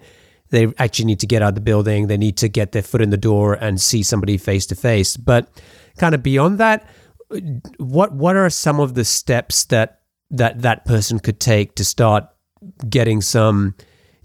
they 0.49 0.71
actually 0.77 1.03
need 1.11 1.19
to 1.19 1.27
get 1.27 1.41
out 1.41 1.49
of 1.49 1.55
the 1.55 1.67
building, 1.71 2.07
they 2.07 2.15
need 2.15 2.37
to 2.37 2.47
get 2.47 2.71
their 2.71 2.81
foot 2.81 3.01
in 3.01 3.09
the 3.09 3.17
door 3.17 3.55
and 3.55 3.81
see 3.81 4.01
somebody 4.01 4.37
face 4.37 4.65
to 4.67 4.75
face. 4.75 5.17
But 5.17 5.49
kind 5.97 6.15
of 6.15 6.23
beyond 6.23 6.57
that, 6.59 6.87
what 7.77 8.13
what 8.13 8.37
are 8.37 8.49
some 8.49 8.79
of 8.79 8.93
the 8.93 9.03
steps 9.03 9.65
that 9.65 9.99
that 10.31 10.61
that 10.61 10.85
person 10.85 11.19
could 11.19 11.41
take 11.41 11.75
to 11.75 11.83
start 11.83 12.23
getting 12.87 13.19
some 13.19 13.75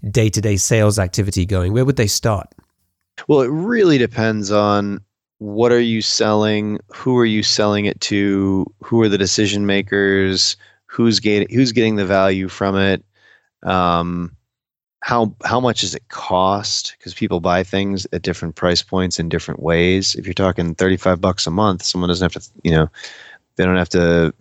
day-to-day 0.09 0.55
sales 0.55 0.97
activity 0.97 1.45
going? 1.45 1.73
Where 1.73 1.83
would 1.83 1.97
they 1.97 2.07
start? 2.07 2.47
Well, 3.27 3.41
it 3.41 3.51
really 3.51 3.97
depends 3.97 4.49
on 4.49 5.01
what 5.41 5.71
are 5.71 5.81
you 5.81 6.03
selling? 6.03 6.79
Who 6.93 7.17
are 7.17 7.25
you 7.25 7.41
selling 7.41 7.85
it 7.85 7.99
to? 8.01 8.63
Who 8.83 9.01
are 9.01 9.09
the 9.09 9.17
decision 9.17 9.65
makers? 9.65 10.55
Who's 10.85 11.19
getting 11.19 11.47
who's 11.49 11.71
getting 11.71 11.95
the 11.95 12.05
value 12.05 12.47
from 12.47 12.77
it? 12.77 13.03
Um, 13.63 14.35
how 14.99 15.35
how 15.43 15.59
much 15.59 15.81
does 15.81 15.95
it 15.95 16.07
cost? 16.09 16.93
Because 16.95 17.15
people 17.15 17.39
buy 17.39 17.63
things 17.63 18.05
at 18.13 18.21
different 18.21 18.55
price 18.55 18.83
points 18.83 19.19
in 19.19 19.29
different 19.29 19.63
ways. 19.63 20.13
If 20.13 20.27
you're 20.27 20.35
talking 20.35 20.75
35 20.75 21.19
bucks 21.19 21.47
a 21.47 21.51
month 21.51 21.81
someone 21.81 22.09
doesn't 22.09 22.31
have 22.31 22.43
to 22.43 22.49
you 22.63 22.71
know 22.71 22.87
they 23.55 23.65
don't 23.65 23.77
have 23.77 23.89
to 23.89 24.31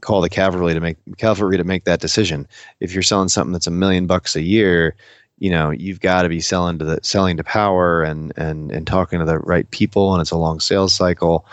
call 0.00 0.20
the 0.20 0.28
cavalry 0.28 0.74
to 0.74 0.80
make 0.80 0.96
cavalry 1.18 1.56
to 1.56 1.62
make 1.62 1.84
that 1.84 2.00
decision. 2.00 2.48
If 2.80 2.92
you're 2.92 3.04
selling 3.04 3.28
something 3.28 3.52
that's 3.52 3.68
a 3.68 3.70
million 3.70 4.08
bucks 4.08 4.34
a 4.34 4.42
year 4.42 4.96
you 5.38 5.50
know 5.50 5.70
you've 5.70 6.00
got 6.00 6.22
to 6.22 6.28
be 6.28 6.40
selling 6.40 6.78
to 6.78 6.84
the 6.84 6.98
selling 7.02 7.36
to 7.36 7.44
power 7.44 8.02
and 8.02 8.32
and 8.36 8.70
and 8.70 8.86
talking 8.86 9.18
to 9.18 9.24
the 9.24 9.38
right 9.40 9.70
people 9.70 10.14
and 10.14 10.20
it's 10.20 10.30
a 10.30 10.36
long 10.36 10.60
sales 10.60 10.94
cycle. 10.94 11.46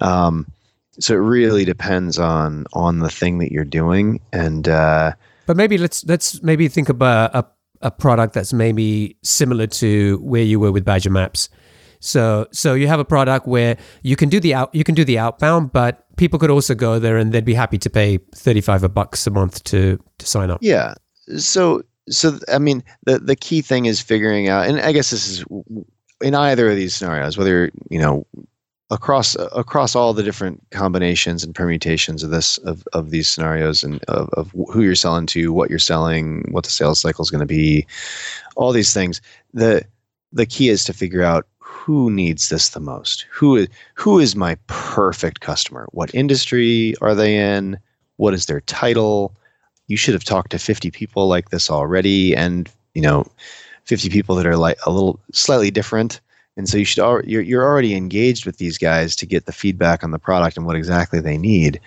Um, 0.00 0.46
so 1.00 1.14
it 1.14 1.18
really 1.18 1.64
depends 1.64 2.18
on 2.18 2.66
on 2.72 3.00
the 3.00 3.10
thing 3.10 3.38
that 3.38 3.52
you're 3.52 3.64
doing 3.64 4.20
and 4.32 4.68
uh, 4.68 5.12
but 5.46 5.56
maybe 5.56 5.78
let's 5.78 6.04
let's 6.04 6.42
maybe 6.42 6.68
think 6.68 6.88
about 6.88 7.34
a, 7.34 7.44
a 7.80 7.90
product 7.90 8.34
that's 8.34 8.52
maybe 8.52 9.16
similar 9.22 9.66
to 9.66 10.18
where 10.18 10.42
you 10.42 10.60
were 10.60 10.72
with 10.72 10.84
badger 10.84 11.10
maps. 11.10 11.48
So 12.00 12.46
so 12.52 12.74
you 12.74 12.86
have 12.86 13.00
a 13.00 13.04
product 13.04 13.46
where 13.46 13.76
you 14.02 14.14
can 14.14 14.28
do 14.28 14.40
the 14.40 14.54
out 14.54 14.74
you 14.74 14.84
can 14.84 14.94
do 14.94 15.04
the 15.04 15.18
outbound 15.18 15.72
but 15.72 16.04
people 16.16 16.38
could 16.38 16.50
also 16.50 16.74
go 16.74 16.98
there 16.98 17.16
and 17.16 17.32
they'd 17.32 17.44
be 17.44 17.54
happy 17.54 17.78
to 17.78 17.90
pay 17.90 18.18
35 18.34 18.92
bucks 18.92 19.26
a 19.26 19.30
month 19.30 19.64
to 19.64 19.98
to 20.18 20.26
sign 20.26 20.50
up. 20.50 20.58
Yeah. 20.60 20.94
So 21.38 21.82
so 22.10 22.38
I 22.52 22.58
mean, 22.58 22.82
the 23.04 23.18
the 23.18 23.36
key 23.36 23.62
thing 23.62 23.86
is 23.86 24.00
figuring 24.00 24.48
out, 24.48 24.66
and 24.66 24.80
I 24.80 24.92
guess 24.92 25.10
this 25.10 25.28
is 25.28 25.44
in 26.20 26.34
either 26.34 26.70
of 26.70 26.76
these 26.76 26.94
scenarios, 26.94 27.38
whether 27.38 27.70
you 27.90 27.98
know 27.98 28.26
across 28.90 29.36
across 29.54 29.94
all 29.94 30.14
the 30.14 30.22
different 30.22 30.62
combinations 30.70 31.44
and 31.44 31.54
permutations 31.54 32.22
of 32.22 32.30
this 32.30 32.58
of, 32.58 32.86
of 32.92 33.10
these 33.10 33.28
scenarios 33.28 33.82
and 33.82 34.02
of, 34.04 34.28
of 34.30 34.50
who 34.70 34.82
you're 34.82 34.94
selling 34.94 35.26
to, 35.26 35.52
what 35.52 35.70
you're 35.70 35.78
selling, 35.78 36.46
what 36.50 36.64
the 36.64 36.70
sales 36.70 37.00
cycle 37.00 37.22
is 37.22 37.30
going 37.30 37.40
to 37.40 37.46
be, 37.46 37.86
all 38.56 38.72
these 38.72 38.94
things. 38.94 39.20
The 39.52 39.84
the 40.32 40.46
key 40.46 40.68
is 40.68 40.84
to 40.84 40.92
figure 40.92 41.22
out 41.22 41.46
who 41.58 42.10
needs 42.10 42.48
this 42.48 42.70
the 42.70 42.80
most. 42.80 43.26
Who 43.30 43.56
is 43.56 43.68
who 43.94 44.18
is 44.18 44.34
my 44.34 44.56
perfect 44.66 45.40
customer? 45.40 45.86
What 45.92 46.14
industry 46.14 46.94
are 47.00 47.14
they 47.14 47.36
in? 47.36 47.78
What 48.16 48.34
is 48.34 48.46
their 48.46 48.60
title? 48.62 49.34
You 49.88 49.96
should 49.96 50.14
have 50.14 50.24
talked 50.24 50.52
to 50.52 50.58
50 50.58 50.90
people 50.90 51.26
like 51.28 51.50
this 51.50 51.70
already 51.70 52.36
and, 52.36 52.70
you 52.94 53.02
know, 53.02 53.26
50 53.84 54.08
people 54.10 54.36
that 54.36 54.46
are 54.46 54.56
like 54.56 54.78
a 54.86 54.90
little 54.90 55.18
slightly 55.32 55.70
different 55.70 56.20
and 56.58 56.68
so 56.68 56.76
you 56.76 56.84
should 56.84 57.24
you're 57.24 57.40
you're 57.40 57.64
already 57.64 57.94
engaged 57.94 58.44
with 58.44 58.58
these 58.58 58.76
guys 58.76 59.16
to 59.16 59.26
get 59.26 59.46
the 59.46 59.52
feedback 59.52 60.02
on 60.02 60.10
the 60.10 60.18
product 60.18 60.56
and 60.56 60.66
what 60.66 60.76
exactly 60.76 61.20
they 61.20 61.38
need, 61.38 61.80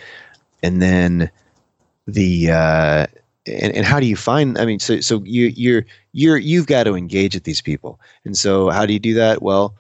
and 0.63 0.81
then 0.81 1.29
the 2.07 2.49
uh, 2.49 3.05
and, 3.45 3.75
and 3.75 3.85
how 3.85 3.99
do 3.99 4.05
you 4.05 4.15
find? 4.15 4.57
I 4.57 4.65
mean, 4.65 4.79
so 4.79 5.01
so 5.01 5.21
you 5.25 5.47
you're 5.47 5.85
you're 6.13 6.37
you've 6.37 6.67
got 6.67 6.85
to 6.85 6.95
engage 6.95 7.35
with 7.35 7.43
these 7.43 7.61
people, 7.61 7.99
and 8.23 8.37
so 8.37 8.69
how 8.69 8.85
do 8.85 8.93
you 8.93 8.99
do 8.99 9.13
that? 9.15 9.41
Well, 9.41 9.75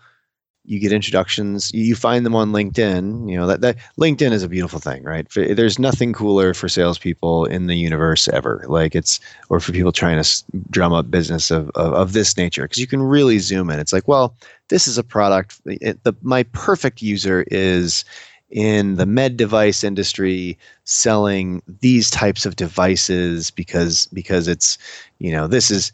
you 0.65 0.79
get 0.79 0.91
introductions 0.91 1.71
you 1.73 1.95
find 1.95 2.25
them 2.25 2.35
on 2.35 2.51
linkedin 2.51 3.29
you 3.29 3.35
know 3.35 3.47
that, 3.47 3.61
that 3.61 3.77
linkedin 3.99 4.31
is 4.31 4.43
a 4.43 4.49
beautiful 4.49 4.79
thing 4.79 5.01
right? 5.03 5.27
There's 5.33 5.79
nothing 5.79 6.13
cooler 6.13 6.53
for 6.53 6.69
salespeople 6.69 7.45
in 7.45 7.67
the 7.67 7.75
universe 7.75 8.27
ever. 8.29 8.63
Like 8.67 8.95
it's 8.95 9.19
or 9.49 9.59
for 9.59 9.71
people 9.71 9.91
trying 9.91 10.21
to 10.21 10.43
drum 10.69 10.93
up 10.93 11.11
business 11.11 11.51
of, 11.51 11.69
of, 11.71 11.93
of 11.93 12.13
this 12.13 12.37
nature 12.37 12.63
because 12.63 12.77
you 12.77 12.87
can 12.87 13.01
really 13.01 13.39
zoom 13.39 13.69
in. 13.69 13.79
It's 13.79 13.93
like 13.93 14.07
well 14.07 14.35
this 14.69 14.87
is 14.87 14.97
a 14.97 15.03
product 15.03 15.59
it, 15.65 16.03
the, 16.03 16.13
my 16.21 16.43
perfect 16.43 17.01
user 17.01 17.45
is 17.51 18.05
in 18.49 18.95
the 18.95 19.05
med 19.05 19.37
device 19.37 19.83
industry 19.83 20.57
selling 20.83 21.61
these 21.79 22.09
types 22.09 22.45
of 22.45 22.55
devices 22.55 23.51
because 23.51 24.07
because 24.07 24.47
it's 24.47 24.77
you 25.19 25.31
know 25.31 25.47
this 25.47 25.71
is 25.71 25.91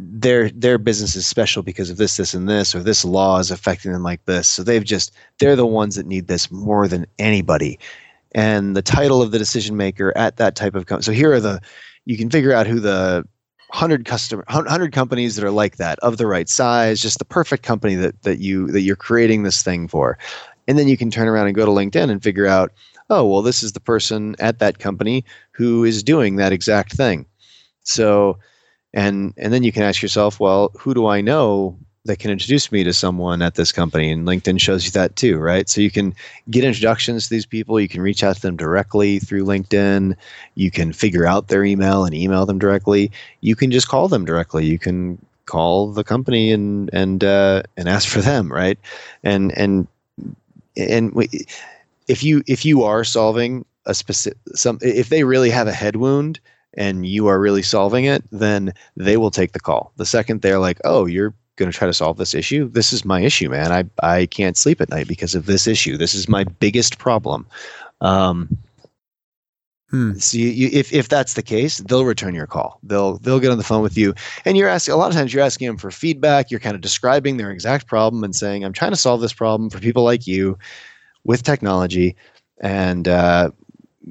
their 0.00 0.48
their 0.50 0.78
business 0.78 1.16
is 1.16 1.26
special 1.26 1.62
because 1.62 1.90
of 1.90 1.96
this 1.96 2.16
this 2.16 2.32
and 2.32 2.48
this 2.48 2.72
or 2.74 2.82
this 2.82 3.04
law 3.04 3.38
is 3.38 3.50
affecting 3.50 3.92
them 3.92 4.04
like 4.04 4.24
this. 4.26 4.46
So 4.46 4.62
they've 4.62 4.84
just 4.84 5.12
they're 5.38 5.56
the 5.56 5.66
ones 5.66 5.96
that 5.96 6.06
need 6.06 6.28
this 6.28 6.50
more 6.52 6.86
than 6.86 7.04
anybody. 7.18 7.80
And 8.32 8.76
the 8.76 8.82
title 8.82 9.20
of 9.22 9.32
the 9.32 9.38
decision 9.38 9.76
maker 9.76 10.16
at 10.16 10.36
that 10.36 10.54
type 10.54 10.76
of 10.76 10.86
company 10.86 11.04
so 11.04 11.12
here 11.12 11.32
are 11.32 11.40
the 11.40 11.60
you 12.04 12.16
can 12.16 12.30
figure 12.30 12.52
out 12.52 12.68
who 12.68 12.78
the 12.78 13.26
100 13.70 14.04
customer 14.04 14.44
100 14.48 14.92
companies 14.92 15.34
that 15.34 15.44
are 15.44 15.50
like 15.50 15.78
that 15.78 15.98
of 15.98 16.16
the 16.16 16.26
right 16.26 16.48
size 16.48 17.02
just 17.02 17.18
the 17.18 17.24
perfect 17.24 17.64
company 17.64 17.96
that 17.96 18.22
that 18.22 18.38
you 18.38 18.70
that 18.70 18.82
you're 18.82 18.96
creating 18.96 19.42
this 19.42 19.62
thing 19.64 19.88
for. 19.88 20.16
And 20.68 20.78
then 20.78 20.86
you 20.86 20.96
can 20.96 21.10
turn 21.10 21.26
around 21.26 21.46
and 21.48 21.56
go 21.56 21.66
to 21.66 21.72
linkedin 21.72 22.08
and 22.08 22.22
figure 22.22 22.46
out 22.46 22.72
oh 23.10 23.26
well 23.26 23.42
this 23.42 23.64
is 23.64 23.72
the 23.72 23.80
person 23.80 24.36
at 24.38 24.60
that 24.60 24.78
company 24.78 25.24
who 25.50 25.82
is 25.82 26.04
doing 26.04 26.36
that 26.36 26.52
exact 26.52 26.92
thing. 26.92 27.26
So 27.82 28.38
and 28.94 29.34
and 29.36 29.52
then 29.52 29.62
you 29.62 29.72
can 29.72 29.82
ask 29.82 30.02
yourself 30.02 30.40
well 30.40 30.70
who 30.78 30.94
do 30.94 31.06
i 31.06 31.20
know 31.20 31.78
that 32.08 32.18
can 32.18 32.30
introduce 32.30 32.72
me 32.72 32.82
to 32.82 32.92
someone 32.92 33.42
at 33.42 33.54
this 33.54 33.70
company? 33.70 34.10
And 34.10 34.26
linkedin 34.26 34.60
shows 34.60 34.84
you 34.84 34.90
that 34.92 35.14
too 35.14 35.38
right? 35.38 35.68
So 35.68 35.80
you 35.80 35.90
can 35.90 36.14
get 36.50 36.64
introductions 36.64 37.24
to 37.24 37.30
these 37.30 37.46
people. 37.46 37.78
You 37.78 37.88
can 37.88 38.00
reach 38.00 38.24
out 38.24 38.36
to 38.36 38.42
them 38.42 38.56
directly 38.56 39.20
through 39.20 39.44
linkedin. 39.44 40.16
You 40.56 40.70
can 40.70 40.92
figure 40.92 41.26
out 41.26 41.48
their 41.48 41.64
email 41.64 42.04
and 42.04 42.14
email 42.14 42.46
them 42.46 42.58
directly. 42.58 43.12
You 43.40 43.54
can 43.54 43.70
just 43.70 43.88
call 43.88 44.08
them 44.08 44.24
directly. 44.24 44.66
You 44.66 44.78
can 44.78 45.24
call 45.46 45.92
the 45.92 46.04
company 46.04 46.50
and 46.50 46.90
and 46.92 47.22
uh, 47.22 47.62
and 47.76 47.88
ask 47.88 48.08
for 48.08 48.20
them 48.20 48.52
right? 48.52 48.78
And 49.22 49.56
and 49.56 49.86
and 50.76 51.12
if 52.08 52.24
you 52.24 52.42
if 52.46 52.64
you 52.64 52.82
are 52.82 53.04
solving 53.04 53.64
a 53.86 53.94
specific 53.94 54.38
some 54.54 54.78
if 54.82 55.08
they 55.08 55.24
really 55.24 55.50
have 55.50 55.68
a 55.68 55.72
head 55.72 55.96
wound 55.96 56.40
and 56.74 57.06
you 57.06 57.26
are 57.26 57.40
really 57.40 57.62
solving 57.62 58.04
it, 58.04 58.22
then 58.30 58.72
they 58.96 59.16
will 59.16 59.30
take 59.30 59.52
the 59.52 59.60
call. 59.60 59.92
The 59.96 60.06
second 60.06 60.42
they're 60.42 60.58
like, 60.58 60.80
"Oh, 60.84 61.06
you're 61.06 61.34
going 61.56 61.70
to 61.70 61.76
try 61.76 61.86
to 61.86 61.94
solve 61.94 62.16
this 62.16 62.34
issue. 62.34 62.68
This 62.68 62.92
is 62.92 63.04
my 63.04 63.20
issue, 63.20 63.48
man. 63.48 63.72
I 63.72 63.84
I 64.02 64.26
can't 64.26 64.56
sleep 64.56 64.80
at 64.80 64.90
night 64.90 65.08
because 65.08 65.34
of 65.34 65.46
this 65.46 65.66
issue. 65.66 65.96
This 65.96 66.14
is 66.14 66.28
my 66.28 66.44
biggest 66.44 66.98
problem." 66.98 67.46
Um, 68.00 68.56
hmm. 69.90 70.14
So 70.18 70.38
you, 70.38 70.48
you, 70.48 70.68
if 70.72 70.92
if 70.92 71.08
that's 71.08 71.34
the 71.34 71.42
case, 71.42 71.78
they'll 71.78 72.04
return 72.04 72.34
your 72.34 72.46
call. 72.46 72.78
They'll 72.82 73.18
they'll 73.18 73.40
get 73.40 73.50
on 73.50 73.58
the 73.58 73.64
phone 73.64 73.82
with 73.82 73.96
you, 73.96 74.14
and 74.44 74.56
you're 74.56 74.68
asking. 74.68 74.94
A 74.94 74.96
lot 74.96 75.10
of 75.10 75.14
times, 75.14 75.32
you're 75.32 75.44
asking 75.44 75.68
them 75.68 75.78
for 75.78 75.90
feedback. 75.90 76.50
You're 76.50 76.60
kind 76.60 76.74
of 76.74 76.80
describing 76.80 77.36
their 77.36 77.50
exact 77.50 77.86
problem 77.86 78.24
and 78.24 78.34
saying, 78.36 78.64
"I'm 78.64 78.72
trying 78.72 78.92
to 78.92 78.96
solve 78.96 79.20
this 79.20 79.32
problem 79.32 79.70
for 79.70 79.80
people 79.80 80.04
like 80.04 80.26
you 80.26 80.58
with 81.24 81.42
technology." 81.42 82.16
And 82.60 83.06
uh, 83.06 83.50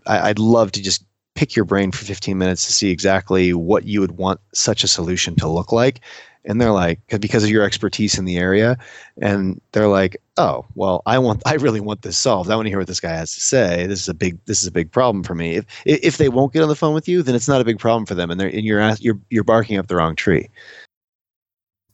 I, 0.05 0.29
I'd 0.29 0.39
love 0.39 0.71
to 0.71 0.81
just 0.81 1.03
pick 1.37 1.55
your 1.55 1.65
brain 1.65 1.91
for 1.91 2.03
15 2.03 2.37
minutes 2.37 2.65
to 2.65 2.73
see 2.73 2.89
exactly 2.89 3.53
what 3.53 3.85
you 3.85 4.01
would 4.01 4.17
want 4.17 4.41
such 4.53 4.83
a 4.83 4.87
solution 4.87 5.35
to 5.35 5.47
look 5.47 5.71
like. 5.71 6.01
And 6.43 6.59
they're 6.59 6.71
like 6.71 6.99
because 7.21 7.43
of 7.43 7.49
your 7.49 7.63
expertise 7.63 8.17
in 8.17 8.25
the 8.25 8.37
area. 8.37 8.77
And 9.21 9.61
they're 9.71 9.87
like 9.87 10.17
oh 10.37 10.65
well 10.75 11.01
i 11.05 11.17
want 11.17 11.41
i 11.45 11.55
really 11.55 11.79
want 11.79 12.01
this 12.01 12.17
solved. 12.17 12.49
I 12.49 12.55
want 12.55 12.65
to 12.65 12.69
hear 12.69 12.79
what 12.79 12.87
this 12.87 12.99
guy 12.99 13.13
has 13.13 13.33
to 13.35 13.39
say. 13.39 13.85
This 13.85 14.01
is 14.01 14.09
a 14.09 14.13
big 14.13 14.37
this 14.45 14.61
is 14.61 14.67
a 14.67 14.71
big 14.71 14.91
problem 14.91 15.23
for 15.23 15.35
me. 15.35 15.55
If 15.55 15.65
if 15.85 16.17
they 16.17 16.29
won't 16.29 16.53
get 16.53 16.63
on 16.63 16.69
the 16.69 16.75
phone 16.75 16.93
with 16.93 17.07
you 17.07 17.21
then 17.21 17.35
it's 17.35 17.47
not 17.47 17.61
a 17.61 17.65
big 17.65 17.79
problem 17.79 18.05
for 18.05 18.15
them 18.15 18.31
and 18.31 18.39
they're 18.39 18.49
and 18.49 18.65
you're 18.65 18.81
you're 18.99 19.19
you're 19.29 19.43
barking 19.43 19.77
up 19.77 19.87
the 19.87 19.95
wrong 19.95 20.15
tree. 20.15 20.49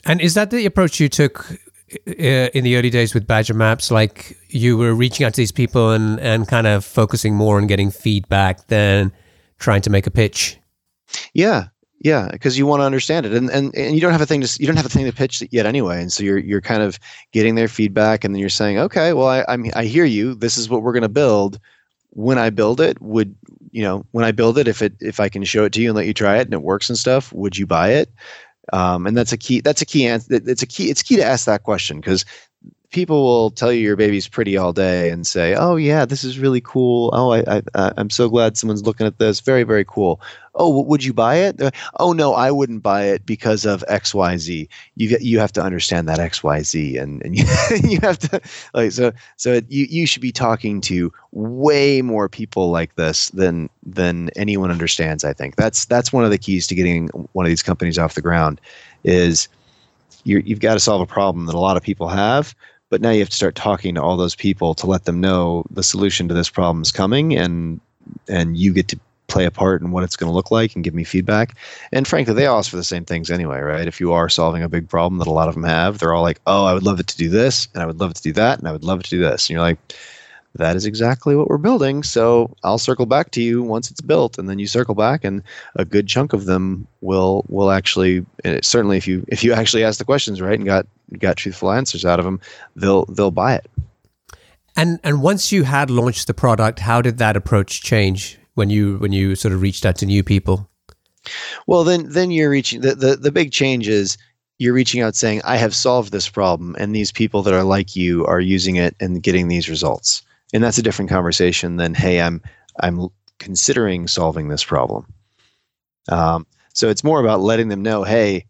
And 0.06 0.22
is 0.22 0.34
that 0.36 0.52
the 0.52 0.66
approach 0.66 1.00
you 1.00 1.10
took 1.10 1.50
in 2.06 2.64
the 2.64 2.76
early 2.78 2.90
days 2.90 3.14
with 3.14 3.28
Badger 3.28 3.54
Maps, 3.54 3.92
like 3.92 4.38
you 4.50 4.78
were 4.78 4.94
reaching 4.94 5.26
out 5.26 5.34
to 5.34 5.42
these 5.42 5.52
people 5.52 5.92
and, 5.92 6.20
and 6.20 6.48
kind 6.48 6.68
of 6.68 6.84
focusing 6.84 7.36
more 7.36 7.58
on 7.58 7.68
getting 7.68 7.92
feedback 7.92 8.68
than 8.68 9.12
trying 9.63 9.82
to 9.82 9.89
make 9.89 10.06
a 10.06 10.12
pitch. 10.12 10.60
Yeah, 11.34 11.67
yeah, 12.02 12.28
because 12.32 12.58
you 12.58 12.67
want 12.67 12.82
to 12.82 12.86
understand 12.86 13.26
it, 13.26 13.34
and, 13.34 13.49
and 13.49 13.73
and 13.76 13.95
you 13.95 14.02
don't 14.02 14.12
have 14.12 14.21
a 14.21 14.26
thing 14.26 14.41
to 14.41 14.58
you 14.60 14.67
don't 14.67 14.76
have 14.76 14.86
a 14.86 14.89
thing 14.89 15.06
to 15.06 15.13
pitch 15.13 15.41
yet 15.52 15.65
anyway, 15.65 16.02
and 16.02 16.12
so 16.12 16.21
you're 16.21 16.38
you're 16.38 16.62
kind 16.62 16.84
of 16.84 16.99
getting 17.32 17.56
their 17.56 17.69
feedback, 17.69 18.23
and 18.23 18.36
then 18.36 18.41
you're 18.41 18.49
saying, 18.49 18.78
okay, 18.78 19.13
well, 19.13 19.28
I 19.28 19.45
I'm, 19.47 19.65
I 19.73 19.86
hear 19.86 20.04
you. 20.04 20.36
This 20.36 20.58
is 20.58 20.69
what 20.69 20.84
we're 20.84 20.91
going 20.91 21.04
to 21.04 21.10
build. 21.10 21.60
When 22.10 22.38
I 22.38 22.52
build 22.52 22.80
it, 22.80 23.02
would 23.02 23.36
you 23.71 23.82
know 23.82 24.06
when 24.12 24.26
I 24.26 24.32
build 24.34 24.58
it, 24.58 24.67
if 24.67 24.82
it 24.82 24.93
if 24.99 25.19
I 25.21 25.30
can 25.30 25.43
show 25.45 25.63
it 25.63 25.73
to 25.73 25.82
you 25.82 25.89
and 25.89 25.95
let 25.95 26.06
you 26.06 26.13
try 26.13 26.38
it 26.38 26.45
and 26.45 26.54
it 26.54 26.62
works 26.62 26.89
and 26.89 26.97
stuff, 26.97 27.32
would 27.32 27.58
you 27.58 27.65
buy 27.65 27.91
it? 27.93 28.12
Um, 28.73 29.08
and 29.08 29.15
that's 29.15 29.32
a 29.32 29.38
key. 29.38 29.62
That's 29.62 29.82
a 29.82 29.86
key 29.86 30.06
answer. 30.06 30.41
It's 30.45 30.62
a 30.62 30.67
key. 30.67 30.89
It's 30.89 31.04
key 31.04 31.15
to 31.15 31.23
ask 31.23 31.45
that 31.45 31.63
question 31.63 32.02
because 32.02 32.26
people 32.94 33.24
will 33.24 33.52
tell 33.52 33.74
you 33.74 33.82
your 33.82 33.98
baby's 33.98 34.28
pretty 34.30 34.56
all 34.56 34.72
day 34.72 35.10
and 35.10 35.28
say, 35.28 35.56
"Oh 35.56 35.76
yeah, 35.76 36.06
this 36.06 36.24
is 36.24 36.40
really 36.40 36.62
cool. 36.62 37.10
Oh, 37.14 37.34
I, 37.34 37.62
I 37.76 37.94
I'm 37.98 38.10
so 38.10 38.30
glad 38.30 38.58
someone's 38.58 38.86
looking 38.86 39.08
at 39.08 39.20
this. 39.20 39.42
Very 39.42 39.64
very 39.64 39.84
cool. 39.86 40.22
Oh, 40.56 40.84
would 40.84 41.04
you 41.04 41.14
buy 41.14 41.36
it? 41.38 41.60
Oh 42.00 42.14
no, 42.14 42.36
I 42.36 42.52
wouldn't 42.52 42.84
buy 42.84 43.06
it 43.06 43.26
because 43.26 43.66
of 43.66 43.84
X 43.88 44.14
Y 44.14 44.38
Z. 44.38 44.70
You 44.96 45.18
you 45.20 45.40
have 45.40 45.52
to 45.54 45.62
understand 45.62 46.08
that 46.08 46.20
X 46.20 46.44
Y 46.44 46.62
Z, 46.62 46.98
and 46.98 47.22
and 47.26 47.36
you, 47.38 47.46
you 47.84 48.00
have 48.02 48.20
to 48.20 48.42
like 48.74 48.92
so 48.92 49.12
so 49.38 49.62
you 49.68 49.86
you 49.90 50.06
should 50.08 50.22
be 50.22 50.32
talking 50.32 50.80
to 50.82 51.12
way 51.32 52.02
more 52.02 52.30
people 52.30 52.70
like 52.72 52.96
this 52.96 53.30
than 53.32 53.70
than 53.84 54.30
anyone 54.36 54.72
understands. 54.72 55.24
I 55.24 55.34
think 55.34 55.56
that's 55.56 55.86
that's 55.86 56.14
one 56.14 56.24
of 56.26 56.32
the 56.32 56.38
keys 56.38 56.68
to 56.68 56.76
getting 56.76 57.08
one 57.34 57.46
of 57.46 57.50
these 57.50 57.64
companies 57.64 57.98
off 57.98 58.16
the 58.16 58.22
ground 58.22 58.62
is. 59.04 59.48
you 60.24 60.42
you've 60.46 60.60
got 60.60 60.76
to 60.76 60.80
solve 60.80 61.02
a 61.02 61.06
problem 61.06 61.46
that 61.48 61.56
a 61.56 61.60
lot 61.60 61.78
of 61.78 61.84
people 61.84 62.08
have, 62.08 62.56
but 62.94 63.02
now 63.02 63.10
you 63.10 63.22
have 63.22 63.30
to 63.30 63.36
start 63.36 63.56
talking 63.56 63.96
to 63.96 64.04
all 64.04 64.16
those 64.18 64.36
people 64.36 64.76
to 64.76 64.86
let 64.86 65.06
them 65.06 65.20
know 65.20 65.66
the 65.72 65.82
solution 65.82 66.28
to 66.28 66.34
this 66.36 66.48
problem 66.48 66.84
is 66.84 66.92
coming 66.92 67.36
and 67.36 67.82
and 68.28 68.56
you 68.56 68.72
get 68.72 68.88
to 68.88 69.00
play 69.26 69.46
a 69.46 69.50
part 69.50 69.82
in 69.82 69.90
what 69.90 70.04
it's 70.04 70.16
going 70.16 70.30
to 70.30 70.36
look 70.36 70.52
like 70.52 70.76
and 70.76 70.84
give 70.84 70.94
me 70.94 71.04
feedback. 71.04 71.58
And 71.92 72.08
frankly 72.08 72.36
they 72.36 72.46
all 72.46 72.60
ask 72.60 72.70
for 72.70 72.76
the 72.76 72.84
same 72.84 73.04
things 73.04 73.32
anyway 73.32 73.62
right? 73.62 73.88
If 73.88 74.00
you 74.00 74.14
are 74.14 74.30
solving 74.30 74.62
a 74.62 74.70
big 74.70 74.88
problem 74.88 75.18
that 75.18 75.28
a 75.28 75.32
lot 75.32 75.48
of 75.48 75.56
them 75.56 75.64
have 75.64 75.98
they're 75.98 76.14
all 76.14 76.22
like 76.22 76.40
oh 76.46 76.66
i 76.66 76.74
would 76.76 76.84
love 76.84 77.00
it 77.00 77.08
to 77.08 77.18
do 77.18 77.30
this 77.30 77.68
and 77.74 77.82
i 77.82 77.88
would 77.88 78.00
love 78.00 78.12
it 78.12 78.18
to 78.18 78.22
do 78.22 78.34
that 78.34 78.60
and 78.60 78.68
i 78.68 78.72
would 78.72 78.84
love 78.84 79.00
it 79.00 79.06
to 79.06 79.10
do 79.10 79.20
this. 79.20 79.50
And 79.50 79.56
you're 79.56 79.62
like 79.62 79.80
that 80.56 80.76
is 80.76 80.86
exactly 80.86 81.36
what 81.36 81.48
we're 81.48 81.58
building. 81.58 82.04
So 82.04 82.56
I'll 82.63 82.78
circle 82.78 83.06
back 83.06 83.32
to 83.32 83.42
you 83.42 83.63
once 83.63 83.89
it's 83.89 84.02
built, 84.02 84.38
and 84.38 84.48
then 84.48 84.60
you 84.60 84.68
circle 84.68 84.96
back, 84.96 85.24
and 85.24 85.42
a 85.76 85.86
good 85.86 86.08
chunk 86.08 86.34
of 86.34 86.46
them 86.46 86.88
will 87.02 87.46
will 87.50 87.72
actually 87.72 88.26
eh, 88.44 88.60
certainly 88.62 88.98
if 88.98 89.08
you 89.08 89.26
if 89.28 89.44
you 89.44 89.54
actually 89.54 89.84
ask 89.84 89.98
the 89.98 90.06
questions 90.06 90.42
right 90.42 90.58
and 90.58 90.66
got 90.66 90.86
got 91.18 91.38
truthful 91.38 91.72
answers 91.72 92.06
out 92.06 92.20
of 92.20 92.26
them, 92.26 92.39
they'll 92.76 93.06
they'll 93.06 93.32
buy 93.32 93.56
it. 93.56 93.70
And 94.76 95.00
and 95.04 95.22
once 95.22 95.52
you 95.52 95.63
had 95.63 95.89
launched 95.89 96.28
the 96.28 96.34
product, 96.34 96.80
how 96.80 97.02
did 97.02 97.18
that 97.18 97.36
approach 97.36 97.82
change 97.82 98.38
when 98.54 98.70
you 98.70 98.98
when 98.98 99.12
you 99.12 99.36
sort 99.36 99.54
of 99.54 99.62
reached 99.62 99.86
out 99.86 99.98
to 99.98 100.06
new 100.06 100.24
people? 100.24 100.70
Well, 101.66 101.84
then 101.84 102.10
then 102.10 102.30
you're 102.30 102.50
reaching 102.50 102.82
the 102.82 102.94
the, 102.94 103.16
the 103.16 103.32
big 103.32 103.52
change 103.52 103.88
is 103.88 104.18
you're 104.60 104.74
reaching 104.74 105.02
out 105.02 105.16
saying, 105.16 105.42
I 105.44 105.58
have 105.58 105.76
solved 105.76 106.12
this 106.12 106.30
problem, 106.30 106.76
and 106.78 106.96
these 106.96 107.12
people 107.12 107.42
that 107.42 107.56
are 107.56 107.63
like 107.63 107.96
you 107.96 108.24
are 108.28 108.39
using 108.39 108.76
it 108.76 108.96
and 109.00 109.22
getting 109.24 109.48
these 109.48 109.68
results 109.68 110.22
and 110.54 110.63
that's 110.63 110.78
a 110.78 110.84
different 110.84 111.10
conversation 111.10 111.78
than 111.78 111.94
hey 111.94 112.22
i'm 112.22 112.42
i'm 112.80 113.08
considering 113.39 114.08
solving 114.08 114.48
this 114.48 114.63
problem 114.63 115.06
um, 116.10 116.46
So 116.74 116.89
it's 116.89 117.04
more 117.04 117.20
about 117.20 117.42
letting 117.42 117.70
them 117.70 117.82
know, 117.82 118.04
hey, 118.04 118.46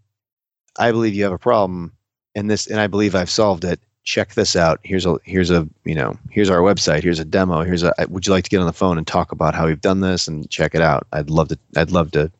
I 0.77 0.91
believe 0.91 1.13
you 1.13 1.23
have 1.23 1.33
a 1.33 1.37
problem, 1.37 1.93
and 2.35 2.49
this, 2.49 2.67
and 2.67 2.79
I 2.79 2.87
believe 2.87 3.15
I've 3.15 3.29
solved 3.29 3.63
it. 3.63 3.79
Check 4.05 4.33
this 4.33 4.55
out. 4.57 4.79
Here's 4.83 5.05
a 5.05 5.17
here's 5.23 5.49
a 5.49 5.67
you 5.85 5.95
know 5.95 6.17
here's 6.29 6.49
our 6.49 6.59
website. 6.59 7.03
Here's 7.03 7.19
a 7.19 7.25
demo. 7.25 7.63
Here's 7.63 7.83
a. 7.83 7.93
Would 8.09 8.27
you 8.27 8.33
like 8.33 8.43
to 8.43 8.49
get 8.49 8.59
on 8.59 8.65
the 8.65 8.73
phone 8.73 8.97
and 8.97 9.07
talk 9.07 9.31
about 9.31 9.55
how 9.55 9.65
we've 9.65 9.79
done 9.79 10.01
this 10.01 10.27
and 10.27 10.49
check 10.49 10.75
it 10.75 10.81
out? 10.81 11.07
I'd 11.13 11.29
love 11.29 11.47
to. 11.49 11.59
I'd 11.77 11.91
love 11.91 12.11
to. 12.11 12.21
And 12.23 12.31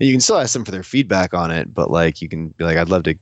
you 0.00 0.12
can 0.12 0.20
still 0.20 0.38
ask 0.38 0.52
them 0.52 0.64
for 0.64 0.72
their 0.72 0.82
feedback 0.82 1.32
on 1.32 1.52
it, 1.52 1.72
but 1.72 1.92
like 1.92 2.22
you 2.22 2.28
can 2.28 2.48
be 2.48 2.64
like, 2.64 2.76
I'd 2.76 2.88
love 2.88 3.04
to 3.04 3.16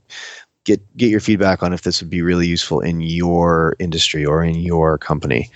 get 0.65 0.81
get 0.97 1.11
your 1.11 1.21
feedback 1.21 1.63
on 1.63 1.75
if 1.75 1.83
this 1.83 2.01
would 2.01 2.11
be 2.11 2.23
really 2.23 2.47
useful 2.47 2.81
in 2.81 3.03
your 3.03 3.77
industry 3.79 4.25
or 4.25 4.43
in 4.43 4.55
your 4.55 4.97
company. 4.97 5.51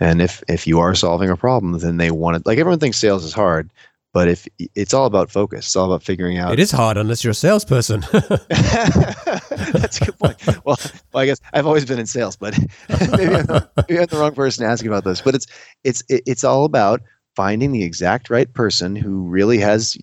And 0.00 0.22
if 0.22 0.42
if 0.48 0.66
you 0.66 0.80
are 0.80 0.94
solving 0.94 1.30
a 1.30 1.36
problem, 1.36 1.78
then 1.78 1.98
they 1.98 2.10
want 2.10 2.36
it. 2.36 2.46
Like 2.46 2.58
everyone 2.58 2.80
thinks 2.80 2.96
sales 2.96 3.24
is 3.24 3.34
hard, 3.34 3.70
but 4.12 4.28
if 4.28 4.48
it's 4.74 4.92
all 4.92 5.06
about 5.06 5.30
focus, 5.30 5.66
it's 5.66 5.76
all 5.76 5.86
about 5.86 6.02
figuring 6.02 6.38
out. 6.38 6.52
It 6.52 6.58
is 6.58 6.70
hard 6.70 6.96
unless 6.96 7.22
you're 7.22 7.30
a 7.30 7.34
salesperson. 7.34 8.00
That's 8.10 10.00
a 10.00 10.06
good 10.06 10.18
point. 10.18 10.46
Well, 10.64 10.78
well, 11.12 11.22
I 11.22 11.26
guess 11.26 11.40
I've 11.52 11.66
always 11.66 11.84
been 11.84 11.98
in 11.98 12.06
sales, 12.06 12.34
but 12.34 12.58
maybe, 12.88 13.34
I'm 13.34 13.46
the, 13.46 13.70
maybe 13.88 14.00
I'm 14.00 14.06
the 14.06 14.18
wrong 14.18 14.34
person 14.34 14.64
to 14.64 14.70
ask 14.70 14.84
about 14.84 15.04
this. 15.04 15.20
But 15.20 15.34
it's 15.34 15.46
it's 15.84 16.02
it's 16.08 16.44
all 16.44 16.64
about 16.64 17.02
finding 17.36 17.70
the 17.70 17.84
exact 17.84 18.30
right 18.30 18.52
person 18.52 18.96
who 18.96 19.28
really 19.28 19.58
has 19.58 19.96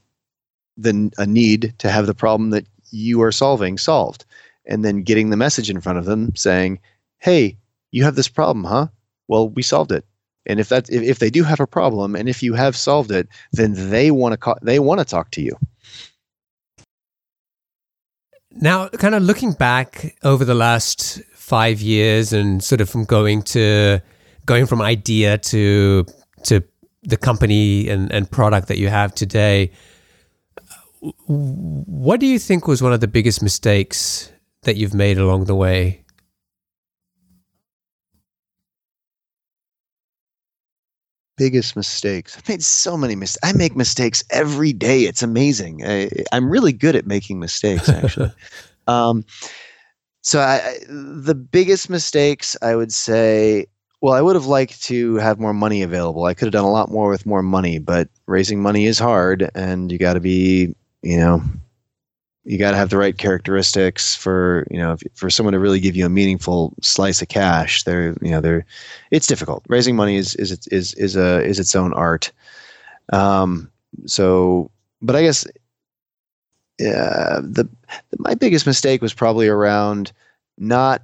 the 0.78 1.12
a 1.18 1.26
need 1.26 1.74
to 1.80 1.90
have 1.90 2.06
the 2.06 2.14
problem 2.14 2.52
that 2.52 2.66
you 2.92 3.22
are 3.22 3.32
solving 3.32 3.78
solved, 3.78 4.26
and 4.66 4.86
then 4.86 5.02
getting 5.02 5.32
the 5.32 5.38
message 5.38 5.70
in 5.70 5.82
front 5.82 5.98
of 5.98 6.06
them 6.06 6.34
saying, 6.36 6.80
"Hey, 7.18 7.58
you 7.92 8.04
have 8.04 8.16
this 8.16 8.30
problem, 8.30 8.64
huh? 8.64 8.88
Well, 9.28 9.50
we 9.50 9.64
solved 9.64 9.92
it." 9.92 10.06
And 10.46 10.60
if 10.60 10.70
that 10.70 10.90
if, 10.90 11.04
if 11.04 11.20
they 11.20 11.30
do 11.30 11.44
have 11.44 11.60
a 11.60 11.68
problem, 11.68 12.16
and 12.16 12.30
if 12.30 12.42
you 12.42 12.54
have 12.54 12.76
solved 12.76 13.12
it, 13.12 13.28
then 13.52 13.74
they 13.90 14.12
want 14.12 14.34
to 14.34 14.38
co- 14.38 14.60
they 14.62 14.80
want 14.80 15.00
to 15.00 15.06
talk 15.06 15.32
to 15.32 15.42
you. 15.42 15.58
Now, 18.52 18.88
kind 18.88 19.14
of 19.14 19.22
looking 19.22 19.54
back 19.54 20.16
over 20.24 20.44
the 20.44 20.56
last 20.56 21.22
five 21.34 21.82
years, 21.82 22.34
and 22.34 22.64
sort 22.64 22.82
of 22.82 22.90
from 22.90 23.06
going 23.06 23.44
to 23.44 24.00
going 24.46 24.66
from 24.66 24.82
idea 24.82 25.38
to 25.38 26.06
to 26.44 26.64
the 27.04 27.18
company 27.18 27.88
and, 27.90 28.12
and 28.12 28.30
product 28.30 28.68
that 28.68 28.78
you 28.78 28.90
have 28.90 29.14
today, 29.14 29.72
what 31.28 32.20
do 32.20 32.26
you 32.26 32.40
think 32.40 32.68
was 32.68 32.82
one 32.82 32.94
of 32.94 33.00
the 33.00 33.08
biggest 33.08 33.42
mistakes 33.42 34.32
that 34.64 34.76
you've 34.76 34.94
made 34.94 35.18
along 35.18 35.46
the 35.46 35.56
way? 35.56 36.04
Biggest 41.38 41.76
mistakes? 41.76 42.38
I've 42.38 42.50
made 42.50 42.64
so 42.64 42.98
many 42.98 43.16
mistakes. 43.16 43.40
I 43.44 43.54
make 43.54 43.76
mistakes 43.76 44.24
every 44.30 44.74
day. 44.74 45.02
It's 45.02 45.24
amazing. 45.24 45.86
I, 45.86 46.10
am 46.32 46.50
really 46.50 46.74
good 46.74 46.96
at 46.96 47.08
making 47.08 47.40
mistakes, 47.40 47.88
actually. 47.90 48.32
um, 48.88 49.24
so 50.22 50.42
I, 50.42 50.80
the 50.90 51.36
biggest 51.36 51.90
mistakes, 51.90 52.58
I 52.62 52.76
would 52.76 52.92
say, 52.92 53.68
well, 54.02 54.14
I 54.14 54.22
would 54.22 54.36
have 54.36 54.46
liked 54.46 54.84
to 54.84 55.16
have 55.16 55.40
more 55.40 55.54
money 55.54 55.82
available. 55.82 56.26
I 56.26 56.34
could 56.34 56.48
have 56.48 56.54
done 56.54 56.66
a 56.66 56.72
lot 56.72 56.92
more 56.92 57.10
with 57.10 57.26
more 57.26 57.42
money, 57.42 57.80
but 57.80 58.10
raising 58.26 58.62
money 58.62 58.86
is 58.86 59.00
hard, 59.00 59.50
and 59.56 59.92
you 59.92 59.98
got 59.98 60.14
to 60.14 60.20
be, 60.20 60.76
you 61.02 61.18
know, 61.18 61.42
you 62.48 62.58
got 62.58 62.72
to 62.72 62.78
have 62.78 62.90
the 62.90 62.98
right 62.98 63.18
characteristics 63.18 64.16
for 64.16 64.66
you 64.72 64.78
know 64.78 64.96
for 65.16 65.30
someone 65.30 65.52
to 65.52 65.60
really 65.60 65.82
give 65.82 65.98
you 65.98 66.06
a 66.06 66.10
meaningful 66.10 66.74
slice 66.82 67.22
of 67.22 67.28
cash. 67.28 67.84
They're 67.84 68.16
you 68.22 68.32
know 68.32 68.40
they're 68.40 68.66
it's 69.12 69.28
difficult. 69.28 69.66
Raising 69.68 69.98
money 69.98 70.16
is 70.16 70.34
is 70.36 70.66
is 70.68 70.94
is 70.94 71.18
a 71.18 71.44
is 71.44 71.60
its 71.60 71.76
own 71.76 71.92
art. 71.92 72.32
Um, 73.12 73.70
so, 74.06 74.72
but 75.02 75.18
I 75.18 75.24
guess 75.24 75.46
uh, 76.80 77.42
the, 77.42 77.68
the 78.12 78.18
my 78.18 78.34
biggest 78.34 78.66
mistake 78.66 79.02
was 79.02 79.14
probably 79.14 79.50
around 79.50 80.14
not 80.58 81.04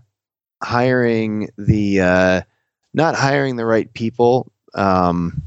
hiring 0.64 1.50
the 1.58 2.00
uh, 2.00 2.42
not 2.94 3.16
hiring 3.16 3.58
the 3.58 3.66
right 3.66 3.94
people. 3.94 4.50
Um, 4.76 5.44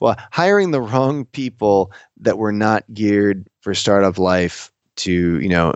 well, 0.00 0.16
hiring 0.30 0.70
the 0.70 0.80
wrong 0.80 1.24
people 1.24 1.90
that 2.20 2.38
were 2.38 2.52
not 2.52 2.84
geared 2.94 3.49
for 3.60 3.74
startup 3.74 4.18
life 4.18 4.70
to, 4.96 5.40
you 5.40 5.48
know, 5.48 5.74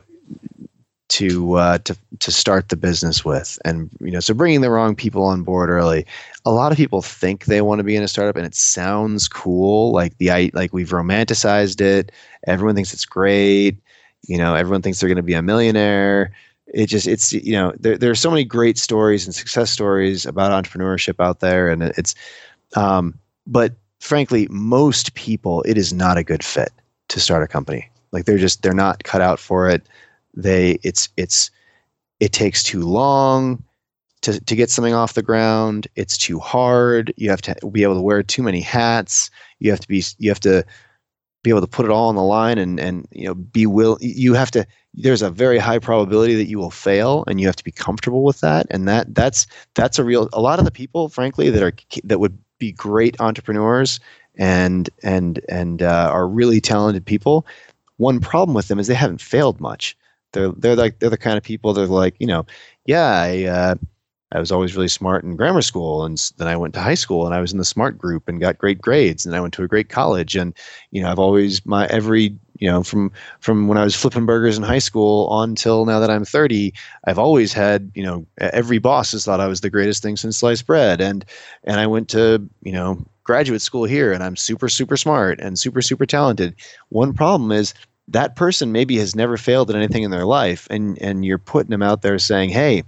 to 1.08 1.54
uh, 1.54 1.78
to 1.78 1.96
to 2.18 2.32
start 2.32 2.70
the 2.70 2.76
business 2.76 3.24
with, 3.24 3.58
and 3.64 3.88
you 4.00 4.10
know, 4.10 4.20
so 4.20 4.34
bringing 4.34 4.62
the 4.62 4.70
wrong 4.70 4.96
people 4.96 5.22
on 5.22 5.44
board 5.44 5.70
early. 5.70 6.04
A 6.44 6.50
lot 6.50 6.72
of 6.72 6.78
people 6.78 7.02
think 7.02 7.44
they 7.44 7.60
want 7.60 7.78
to 7.78 7.84
be 7.84 7.94
in 7.94 8.02
a 8.02 8.08
startup, 8.08 8.36
and 8.36 8.46
it 8.46 8.54
sounds 8.54 9.28
cool, 9.28 9.92
like 9.92 10.16
the 10.18 10.50
like 10.54 10.72
we've 10.72 10.90
romanticized 10.90 11.80
it. 11.80 12.10
Everyone 12.46 12.74
thinks 12.74 12.92
it's 12.92 13.04
great. 13.04 13.78
You 14.26 14.38
know, 14.38 14.54
everyone 14.54 14.82
thinks 14.82 14.98
they're 14.98 15.08
going 15.08 15.16
to 15.16 15.22
be 15.22 15.34
a 15.34 15.42
millionaire. 15.42 16.32
It 16.66 16.86
just 16.86 17.06
it's 17.06 17.32
you 17.32 17.52
know 17.52 17.72
there 17.78 17.98
there 17.98 18.10
are 18.10 18.16
so 18.16 18.30
many 18.30 18.44
great 18.44 18.78
stories 18.78 19.26
and 19.26 19.34
success 19.34 19.70
stories 19.70 20.26
about 20.26 20.64
entrepreneurship 20.64 21.22
out 21.22 21.40
there, 21.40 21.68
and 21.70 21.82
it's 21.82 22.14
um, 22.76 23.18
but 23.46 23.74
frankly, 24.00 24.48
most 24.50 25.14
people, 25.14 25.62
it 25.62 25.78
is 25.78 25.92
not 25.92 26.18
a 26.18 26.24
good 26.24 26.42
fit 26.42 26.72
to 27.14 27.20
start 27.20 27.44
a 27.44 27.48
company. 27.48 27.88
Like 28.10 28.24
they're 28.24 28.38
just 28.38 28.62
they're 28.62 28.74
not 28.74 29.04
cut 29.04 29.20
out 29.20 29.38
for 29.38 29.68
it. 29.68 29.86
They 30.34 30.78
it's 30.82 31.08
it's 31.16 31.50
it 32.20 32.32
takes 32.32 32.62
too 32.62 32.82
long 32.82 33.62
to 34.22 34.40
to 34.40 34.56
get 34.56 34.68
something 34.68 34.94
off 34.94 35.14
the 35.14 35.22
ground. 35.22 35.86
It's 35.94 36.18
too 36.18 36.40
hard. 36.40 37.14
You 37.16 37.30
have 37.30 37.42
to 37.42 37.54
be 37.70 37.84
able 37.84 37.94
to 37.94 38.00
wear 38.00 38.22
too 38.22 38.42
many 38.42 38.60
hats. 38.60 39.30
You 39.60 39.70
have 39.70 39.80
to 39.80 39.88
be 39.88 40.04
you 40.18 40.28
have 40.28 40.40
to 40.40 40.64
be 41.44 41.50
able 41.50 41.60
to 41.60 41.68
put 41.68 41.84
it 41.84 41.92
all 41.92 42.08
on 42.08 42.16
the 42.16 42.22
line 42.22 42.58
and 42.58 42.80
and 42.80 43.06
you 43.12 43.26
know 43.26 43.34
be 43.34 43.64
will 43.64 43.96
you 44.00 44.34
have 44.34 44.50
to 44.50 44.66
there's 44.94 45.22
a 45.22 45.30
very 45.30 45.58
high 45.58 45.78
probability 45.78 46.34
that 46.34 46.48
you 46.48 46.58
will 46.58 46.70
fail 46.70 47.22
and 47.28 47.40
you 47.40 47.46
have 47.46 47.56
to 47.56 47.64
be 47.64 47.70
comfortable 47.70 48.24
with 48.24 48.40
that 48.40 48.66
and 48.70 48.88
that 48.88 49.14
that's 49.14 49.46
that's 49.74 49.98
a 49.98 50.04
real 50.04 50.28
a 50.32 50.40
lot 50.40 50.58
of 50.58 50.64
the 50.64 50.70
people 50.70 51.08
frankly 51.08 51.50
that 51.50 51.62
are 51.62 51.72
that 52.02 52.18
would 52.18 52.36
be 52.58 52.72
great 52.72 53.20
entrepreneurs 53.20 54.00
and 54.36 54.90
and 55.02 55.40
and 55.48 55.82
uh, 55.82 56.10
are 56.12 56.28
really 56.28 56.60
talented 56.60 57.04
people. 57.04 57.46
One 57.96 58.20
problem 58.20 58.54
with 58.54 58.68
them 58.68 58.78
is 58.78 58.86
they 58.86 58.94
haven't 58.94 59.20
failed 59.20 59.60
much. 59.60 59.96
They're 60.32 60.52
they're 60.52 60.76
like 60.76 60.98
they're 60.98 61.10
the 61.10 61.16
kind 61.16 61.38
of 61.38 61.44
people 61.44 61.72
that 61.74 61.82
are 61.82 61.86
like 61.86 62.16
you 62.18 62.26
know 62.26 62.46
yeah 62.86 63.20
I 63.20 63.44
uh, 63.44 63.74
I 64.34 64.40
was 64.40 64.50
always 64.50 64.74
really 64.74 64.88
smart 64.88 65.22
in 65.22 65.36
grammar 65.36 65.62
school, 65.62 66.04
and 66.04 66.18
then 66.38 66.48
I 66.48 66.56
went 66.56 66.74
to 66.74 66.80
high 66.80 66.94
school, 66.94 67.24
and 67.24 67.34
I 67.34 67.40
was 67.40 67.52
in 67.52 67.58
the 67.58 67.64
smart 67.64 67.96
group 67.96 68.26
and 68.26 68.40
got 68.40 68.58
great 68.58 68.80
grades, 68.80 69.24
and 69.24 69.34
I 69.34 69.40
went 69.40 69.54
to 69.54 69.62
a 69.62 69.68
great 69.68 69.88
college, 69.88 70.34
and 70.34 70.52
you 70.90 71.00
know 71.00 71.10
I've 71.10 71.20
always 71.20 71.64
my 71.64 71.86
every 71.86 72.36
you 72.58 72.68
know 72.68 72.82
from 72.82 73.12
from 73.38 73.68
when 73.68 73.78
I 73.78 73.84
was 73.84 73.94
flipping 73.94 74.26
burgers 74.26 74.56
in 74.56 74.64
high 74.64 74.80
school 74.80 75.28
on 75.28 75.54
till 75.54 75.86
now 75.86 76.00
that 76.00 76.10
I'm 76.10 76.24
30, 76.24 76.74
I've 77.06 77.18
always 77.18 77.52
had 77.52 77.92
you 77.94 78.02
know 78.02 78.26
every 78.38 78.78
boss 78.78 79.12
has 79.12 79.24
thought 79.24 79.40
I 79.40 79.46
was 79.46 79.60
the 79.60 79.70
greatest 79.70 80.02
thing 80.02 80.16
since 80.16 80.38
sliced 80.38 80.66
bread, 80.66 81.00
and 81.00 81.24
and 81.62 81.78
I 81.78 81.86
went 81.86 82.08
to 82.10 82.48
you 82.62 82.72
know 82.72 83.06
graduate 83.24 83.62
school 83.62 83.84
here, 83.84 84.12
and 84.12 84.22
I'm 84.22 84.36
super 84.36 84.68
super 84.68 84.96
smart 84.96 85.40
and 85.40 85.58
super 85.58 85.82
super 85.82 86.06
talented. 86.06 86.54
One 86.90 87.12
problem 87.12 87.52
is 87.52 87.74
that 88.08 88.36
person 88.36 88.72
maybe 88.72 88.98
has 88.98 89.16
never 89.16 89.36
failed 89.36 89.70
at 89.70 89.76
anything 89.76 90.02
in 90.02 90.10
their 90.10 90.26
life, 90.26 90.66
and 90.70 90.98
and 91.00 91.24
you're 91.24 91.38
putting 91.38 91.70
them 91.70 91.82
out 91.82 92.02
there 92.02 92.18
saying, 92.18 92.50
hey 92.50 92.84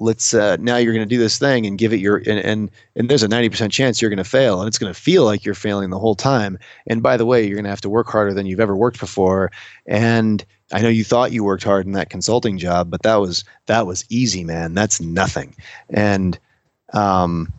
let's 0.00 0.32
uh, 0.32 0.56
now 0.58 0.78
you're 0.78 0.94
going 0.94 1.06
to 1.06 1.14
do 1.14 1.20
this 1.20 1.38
thing 1.38 1.66
and 1.66 1.78
give 1.78 1.92
it 1.92 2.00
your 2.00 2.16
and 2.16 2.38
and, 2.38 2.70
and 2.96 3.08
there's 3.08 3.22
a 3.22 3.28
90% 3.28 3.70
chance 3.70 4.00
you're 4.00 4.10
going 4.10 4.16
to 4.16 4.24
fail 4.24 4.60
and 4.60 4.66
it's 4.66 4.78
going 4.78 4.92
to 4.92 4.98
feel 4.98 5.24
like 5.24 5.44
you're 5.44 5.54
failing 5.54 5.90
the 5.90 5.98
whole 5.98 6.14
time. 6.14 6.58
And 6.86 7.02
by 7.02 7.16
the 7.16 7.26
way 7.26 7.46
you're 7.46 7.54
going 7.54 7.64
to 7.64 7.70
have 7.70 7.82
to 7.82 7.90
work 7.90 8.08
harder 8.08 8.32
than 8.32 8.46
you've 8.46 8.60
ever 8.60 8.74
worked 8.74 8.98
before. 8.98 9.52
And 9.86 10.44
i 10.72 10.80
know 10.80 10.88
you 10.88 11.04
thought 11.04 11.32
you 11.32 11.44
worked 11.44 11.64
hard 11.64 11.84
in 11.84 11.92
that 11.92 12.10
consulting 12.10 12.56
job 12.56 12.90
but 12.92 13.02
that 13.02 13.16
was 13.16 13.44
that 13.66 13.86
was 13.86 14.04
easy 14.08 14.42
man. 14.42 14.74
That's 14.74 15.00
nothing. 15.00 15.54
And 15.90 16.38
um 16.92 17.52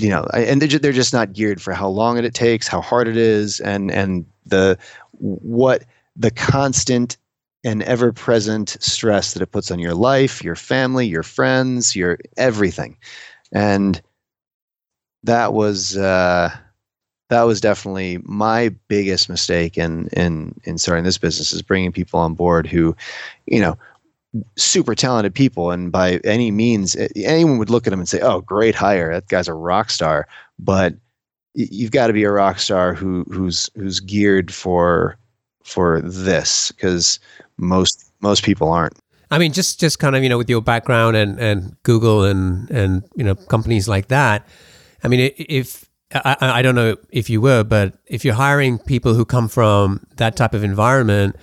you 0.00 0.08
know 0.08 0.24
and 0.32 0.62
they're, 0.62 0.92
just 0.92 1.12
not 1.12 1.32
geared 1.32 1.60
for 1.60 1.72
how 1.72 1.88
long 1.88 2.16
it 2.18 2.34
takes 2.34 2.66
how 2.66 2.80
hard 2.80 3.06
it 3.06 3.16
is 3.16 3.60
and 3.60 3.90
and 3.90 4.24
the 4.46 4.78
what 5.12 5.84
the 6.16 6.30
constant 6.30 7.16
and 7.64 7.82
ever 7.82 8.12
present 8.12 8.76
stress 8.80 9.34
that 9.34 9.42
it 9.42 9.52
puts 9.52 9.70
on 9.70 9.78
your 9.78 9.94
life, 9.94 10.42
your 10.42 10.56
family, 10.56 11.06
your 11.06 11.22
friends, 11.22 11.94
your 11.94 12.18
everything. 12.36 12.96
And 13.52 14.00
that 15.24 15.52
was 15.52 15.96
uh, 15.96 16.50
that 17.28 17.42
was 17.42 17.60
definitely 17.60 18.18
my 18.24 18.70
biggest 18.88 19.28
mistake 19.28 19.76
in 19.76 20.08
in 20.08 20.58
in 20.64 20.78
starting 20.78 21.04
this 21.04 21.18
business 21.18 21.52
is 21.52 21.62
bringing 21.62 21.92
people 21.92 22.18
on 22.18 22.34
board 22.34 22.66
who, 22.66 22.96
you 23.46 23.60
know, 23.60 23.76
super 24.56 24.94
talented 24.94 25.34
people, 25.34 25.70
and 25.70 25.90
by 25.90 26.20
any 26.24 26.50
means, 26.50 26.96
anyone 27.16 27.58
would 27.58 27.70
look 27.70 27.86
at 27.86 27.90
them 27.90 28.00
and 28.00 28.08
say, 28.08 28.20
"Oh, 28.20 28.40
great 28.40 28.74
hire! 28.74 29.12
That 29.12 29.28
guy's 29.28 29.48
a 29.48 29.54
rock 29.54 29.90
star." 29.90 30.26
But 30.58 30.94
you've 31.54 31.90
got 31.90 32.06
to 32.08 32.12
be 32.12 32.24
a 32.24 32.30
rock 32.30 32.58
star 32.58 32.94
who 32.94 33.24
who's 33.30 33.70
who's 33.74 34.00
geared 34.00 34.52
for 34.52 35.16
for 35.64 36.00
this 36.02 36.72
because 36.72 37.18
most 37.58 38.12
most 38.20 38.44
people 38.44 38.70
aren't. 38.70 38.98
I 39.30 39.38
mean, 39.38 39.52
just 39.52 39.80
just 39.80 39.98
kind 39.98 40.16
of 40.16 40.22
you 40.22 40.28
know 40.28 40.38
with 40.38 40.50
your 40.50 40.62
background 40.62 41.16
and 41.16 41.38
and 41.38 41.76
Google 41.82 42.24
and 42.24 42.70
and 42.70 43.02
you 43.14 43.24
know 43.24 43.34
companies 43.34 43.88
like 43.88 44.08
that. 44.08 44.46
I 45.02 45.08
mean, 45.08 45.32
if 45.36 45.88
I, 46.12 46.36
I 46.40 46.62
don't 46.62 46.74
know 46.74 46.96
if 47.10 47.30
you 47.30 47.40
were, 47.40 47.64
but 47.64 47.94
if 48.06 48.24
you're 48.24 48.34
hiring 48.34 48.78
people 48.78 49.14
who 49.14 49.24
come 49.24 49.48
from 49.48 50.06
that 50.16 50.36
type 50.36 50.54
of 50.54 50.64
environment, 50.64 51.36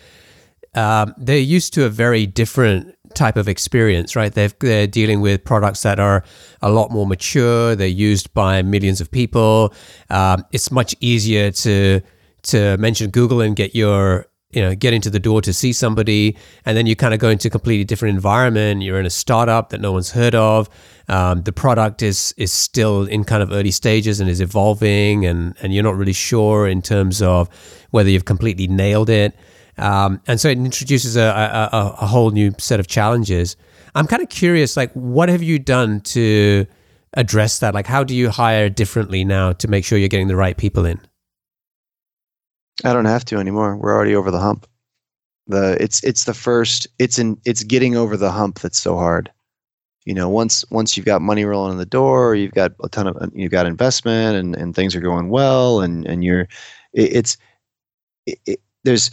um, 0.78 1.16
they're 1.18 1.40
used 1.40 1.74
to 1.74 1.86
a 1.86 1.90
very 1.90 2.28
different 2.28 2.96
type 3.16 3.36
of 3.36 3.48
experience, 3.48 4.16
right? 4.16 4.32
they 4.32 4.48
they're 4.60 4.86
dealing 4.86 5.22
with 5.22 5.44
products 5.44 5.82
that 5.82 6.00
are 6.00 6.24
a 6.62 6.70
lot 6.70 6.92
more 6.92 7.08
mature. 7.08 7.76
They're 7.76 7.88
used 7.88 8.32
by 8.36 8.62
millions 8.62 9.02
of 9.02 9.10
people. 9.10 9.74
Um, 10.10 10.46
it's 10.52 10.72
much 10.72 10.96
easier 11.00 11.52
to 11.52 12.02
to 12.44 12.78
mention 12.78 13.10
Google 13.10 13.42
and 13.42 13.56
get 13.56 13.76
your 13.76 14.28
you 14.52 14.62
know 14.62 14.76
get 14.76 14.94
into 14.94 15.10
the 15.10 15.20
door 15.20 15.42
to 15.42 15.52
see 15.52 15.74
somebody 15.74 16.38
and 16.66 16.78
then 16.78 16.86
you 16.86 16.96
kind 16.96 17.14
of 17.14 17.20
go 17.20 17.30
into 17.30 17.48
a 17.48 17.52
completely 17.52 17.84
different 17.84 18.16
environment 18.16 18.82
you're 18.82 19.00
in 19.00 19.06
a 19.06 19.10
startup 19.10 19.72
that 19.72 19.82
no 19.82 19.92
one's 19.92 20.12
heard 20.12 20.34
of 20.34 20.70
um, 21.10 21.42
the 21.42 21.52
product 21.52 22.02
is 22.02 22.34
is 22.38 22.54
still 22.54 23.04
in 23.04 23.26
kind 23.26 23.44
of 23.44 23.52
early 23.52 23.72
stages 23.72 24.22
and 24.22 24.30
is 24.30 24.40
evolving 24.40 25.26
and 25.26 25.54
and 25.62 25.74
you're 25.74 25.84
not 25.84 25.98
really 25.98 26.14
sure 26.14 26.66
in 26.66 26.82
terms 26.82 27.22
of 27.22 27.50
whether 27.92 28.10
you've 28.10 28.24
completely 28.24 28.68
nailed 28.68 29.10
it 29.10 29.38
um, 29.78 30.22
and 30.28 30.40
so 30.40 30.50
it 30.50 30.58
introduces 30.58 31.16
a, 31.16 31.22
a, 31.22 31.96
a 32.02 32.06
whole 32.06 32.32
new 32.32 32.54
set 32.58 32.80
of 32.80 32.88
challenges 32.88 33.56
i'm 33.96 34.08
kind 34.08 34.22
of 34.22 34.30
curious 34.30 34.78
like 34.78 34.92
what 34.94 35.30
have 35.30 35.44
you 35.44 35.60
done 35.60 36.00
to 36.02 36.66
address 37.14 37.60
that 37.60 37.74
like 37.74 37.88
how 37.88 38.04
do 38.04 38.16
you 38.16 38.30
hire 38.30 38.70
differently 38.70 39.24
now 39.24 39.52
to 39.54 39.68
make 39.68 39.86
sure 39.86 39.98
you're 39.98 40.08
getting 40.08 40.28
the 40.28 40.36
right 40.36 40.58
people 40.58 40.86
in 40.86 41.00
I 42.84 42.94
don't 42.94 43.06
have 43.06 43.26
to 43.26 43.38
anymore. 43.38 43.76
We're 43.76 43.96
already 43.96 44.16
over 44.16 44.32
the 44.32 44.40
hump. 44.40 44.68
The 45.48 45.78
it's 45.82 46.04
it's 46.04 46.26
the 46.26 46.34
first 46.34 46.88
it's 47.00 47.18
in 47.18 47.40
it's 47.46 47.64
getting 47.64 47.96
over 47.96 48.18
the 48.18 48.32
hump 48.32 48.60
that's 48.60 48.80
so 48.80 48.98
hard. 48.98 49.32
You 50.06 50.14
know, 50.14 50.30
once 50.30 50.64
once 50.70 50.96
you've 50.96 51.06
got 51.06 51.22
money 51.22 51.46
rolling 51.46 51.72
in 51.72 51.78
the 51.78 51.86
door, 51.86 52.36
you've 52.36 52.54
got 52.54 52.74
a 52.84 52.90
ton 52.90 53.08
of 53.08 53.32
you've 53.34 53.52
got 53.52 53.66
investment 53.66 54.38
and 54.38 54.56
and 54.56 54.76
things 54.76 54.96
are 54.96 55.02
going 55.02 55.30
well 55.30 55.82
and 55.82 56.06
and 56.06 56.24
you're 56.24 56.42
it, 56.94 57.16
it's 57.16 57.38
it, 58.26 58.40
it, 58.46 58.62
there's 58.84 59.10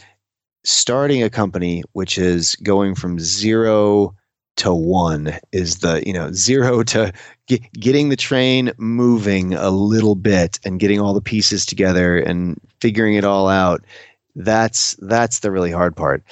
starting 0.65 1.23
a 1.23 1.31
company 1.31 1.83
which 1.93 2.19
is 2.19 2.57
going 2.57 2.95
from 2.95 3.19
zero 3.19 4.15
to 4.57 4.73
one 4.73 5.35
is 5.53 5.79
the 5.79 6.03
you 6.07 6.13
know 6.13 6.33
zero 6.33 6.83
to 6.85 7.13
get, 7.47 7.61
getting 7.73 8.09
the 8.09 8.17
train 8.17 8.73
moving 8.79 9.55
a 9.55 9.71
little 9.71 10.15
bit 10.15 10.59
and 10.65 10.81
getting 10.81 11.01
all 11.01 11.15
the 11.15 11.21
pieces 11.21 11.67
together 11.67 12.19
and 12.19 12.61
figuring 12.81 13.15
it 13.15 13.25
all 13.25 13.49
out. 13.49 13.85
That's 14.37 14.95
that's 15.01 15.41
the 15.41 15.51
really 15.51 15.71
hard 15.71 15.97
part. 15.97 16.23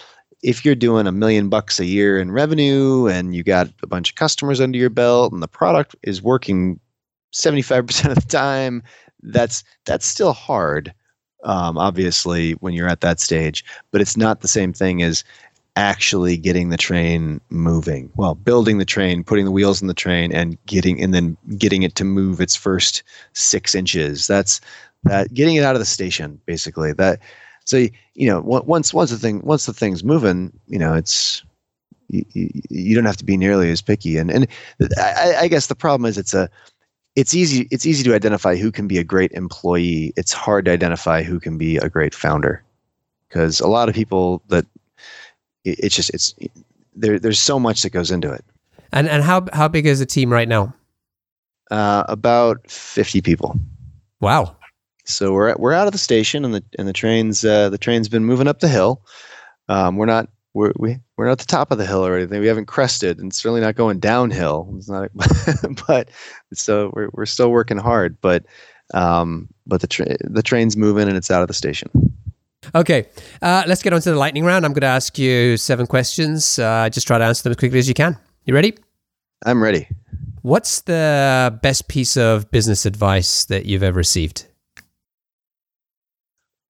If 0.43 0.65
you're 0.65 0.75
doing 0.75 1.07
a 1.07 1.13
million 1.13 1.49
bucks 1.49 1.79
a 1.79 1.85
year 1.85 2.21
in 2.21 2.33
revenue 2.33 3.07
and 3.07 3.35
you 3.35 3.45
got 3.45 3.69
a 3.83 3.87
bunch 3.87 4.11
of 4.11 4.17
customers 4.17 4.61
under 4.61 4.79
your 4.79 4.91
belt 4.91 5.33
and 5.33 5.43
the 5.43 5.49
product 5.49 5.95
is 6.03 6.23
working 6.23 6.81
75% 7.33 8.09
of 8.11 8.15
the 8.17 8.21
time 8.29 8.83
that's 9.23 9.63
that's 9.85 10.07
still 10.07 10.33
hard 10.33 10.93
um, 11.45 11.79
obviously 11.79 12.53
when 12.55 12.75
you're 12.75 12.89
at 12.89 13.01
that 13.01 13.21
stage 13.21 13.65
but 13.91 14.01
it's 14.01 14.17
not 14.17 14.41
the 14.41 14.49
same 14.49 14.73
thing 14.73 15.03
as 15.03 15.25
actually 15.77 16.37
getting 16.37 16.69
the 16.69 16.77
train 16.77 17.41
moving. 17.51 18.11
Well, 18.17 18.35
building 18.35 18.79
the 18.79 18.85
train, 18.85 19.25
putting 19.25 19.45
the 19.45 19.51
wheels 19.51 19.81
in 19.81 19.89
the 19.89 19.95
train, 19.95 20.33
and 20.33 20.59
getting 20.67 21.01
and 21.03 21.15
then 21.15 21.37
getting 21.57 21.83
it 21.83 21.95
to 21.97 22.05
move 22.05 22.41
its 22.41 22.55
first 22.55 23.03
six 23.33 23.75
inches. 23.75 24.27
That's 24.27 24.61
that 25.05 25.33
getting 25.35 25.57
it 25.57 25.65
out 25.65 25.75
of 25.75 25.81
the 25.81 25.87
station, 25.87 26.41
basically. 26.47 26.93
That 26.93 27.21
so 27.65 27.87
you 28.15 28.27
know 28.27 28.41
once 28.41 28.93
once 28.93 29.11
the 29.11 29.19
thing 29.19 29.41
once 29.43 29.67
the 29.67 29.73
thing's 29.73 30.05
moving, 30.05 30.53
you 30.67 30.79
know 30.79 30.95
it's 30.95 31.43
you, 32.09 32.25
you 32.35 32.95
don't 32.95 33.07
have 33.07 33.17
to 33.19 33.25
be 33.25 33.37
nearly 33.37 33.71
as 33.71 33.83
picky. 33.83 34.19
And 34.19 34.31
and 34.31 34.47
I, 34.99 35.35
I 35.41 35.49
guess 35.49 35.69
the 35.69 35.75
problem 35.75 36.09
is 36.09 36.19
it's 36.19 36.35
a 36.35 36.51
it's 37.15 37.35
easy 37.35 37.69
it's 37.71 37.87
easy 37.87 38.03
to 38.05 38.15
identify 38.15 38.57
who 38.57 38.73
can 38.73 38.89
be 38.89 38.99
a 38.99 39.05
great 39.05 39.33
employee. 39.33 40.13
It's 40.17 40.33
hard 40.33 40.65
to 40.65 40.71
identify 40.71 41.23
who 41.23 41.41
can 41.41 41.59
be 41.59 41.77
a 41.77 41.89
great 41.89 42.15
founder 42.15 42.63
because 43.29 43.61
a 43.61 43.69
lot 43.69 43.89
of 43.89 43.95
people 43.95 44.43
that 44.49 44.67
it's 45.65 45.95
just 45.95 46.11
it's 46.11 46.35
there. 46.95 47.19
There's 47.19 47.41
so 47.41 47.59
much 47.59 47.83
that 47.83 47.91
goes 47.91 48.11
into 48.11 48.31
it. 48.31 48.45
And 48.93 49.09
and 49.09 49.23
how 49.23 49.47
how 49.53 49.69
big 49.69 49.87
is 49.87 49.99
the 49.99 50.07
team 50.07 50.33
right 50.33 50.49
now? 50.49 50.75
Uh, 51.71 52.05
about 52.09 52.71
fifty 52.71 53.21
people. 53.21 53.59
Wow. 54.21 54.57
So 55.05 55.33
we're 55.33 55.55
we're 55.57 55.73
out 55.73 55.87
of 55.87 55.93
the 55.93 55.99
station, 55.99 56.45
and 56.45 56.55
the 56.55 56.65
and 56.79 56.87
the 56.87 56.93
train's 56.93 57.45
uh, 57.45 57.71
the 57.71 57.79
train's 57.79 58.09
been 58.09 58.25
moving 58.25 58.49
up 58.49 58.61
the 58.61 58.69
hill. 58.69 59.03
Um, 59.69 59.97
we're 59.97 60.07
not 60.07 60.29
we're 60.55 60.73
we, 60.77 60.99
we're 61.17 61.27
not 61.27 61.33
at 61.33 61.39
the 61.39 61.47
top 61.47 61.71
of 61.71 61.79
the 61.79 61.87
hill 61.87 62.05
or 62.05 62.17
anything. 62.17 62.41
We 62.41 62.47
haven't 62.47 62.67
crested, 62.67 63.19
and 63.19 63.33
certainly 63.33 63.61
not 63.61 63.75
going 63.75 63.99
downhill. 63.99 64.73
It's 64.77 64.89
not, 64.89 65.11
but 65.87 66.11
so 66.53 66.91
we're 66.95 67.11
we're 67.13 67.27
still 67.27 67.51
working 67.51 67.79
hard. 67.79 68.17
But 68.21 68.45
um, 68.95 69.49
but 69.67 69.81
the 69.81 69.87
tra- 69.87 70.17
the 70.21 70.43
train's 70.43 70.77
moving, 70.77 71.09
and 71.09 71.17
it's 71.17 71.31
out 71.31 71.43
of 71.43 71.49
the 71.49 71.55
station. 71.55 71.91
Okay, 72.75 73.07
uh, 73.41 73.65
let's 73.67 73.83
get 73.83 73.93
on 73.93 74.01
to 74.01 74.11
the 74.11 74.17
lightning 74.17 74.45
round. 74.45 74.65
I'm 74.65 74.73
going 74.73 74.83
to 74.83 74.87
ask 74.87 75.19
you 75.19 75.57
seven 75.57 75.87
questions. 75.87 76.59
Uh, 76.59 76.89
just 76.91 77.07
try 77.07 77.19
to 77.19 77.25
answer 77.25 77.43
them 77.43 77.51
as 77.51 77.57
quickly 77.57 77.79
as 77.79 77.89
you 77.89 77.95
can. 77.95 78.17
You 78.45 78.55
ready? 78.55 78.77
I'm 79.45 79.63
ready. 79.63 79.89
What's 80.43 80.83
the 80.83 81.59
best 81.63 81.89
piece 81.89 82.17
of 82.17 82.51
business 82.51 82.87
advice 82.87 83.45
that 83.47 83.67
you've 83.67 83.83
ever 83.83 83.97
received? 83.97 84.47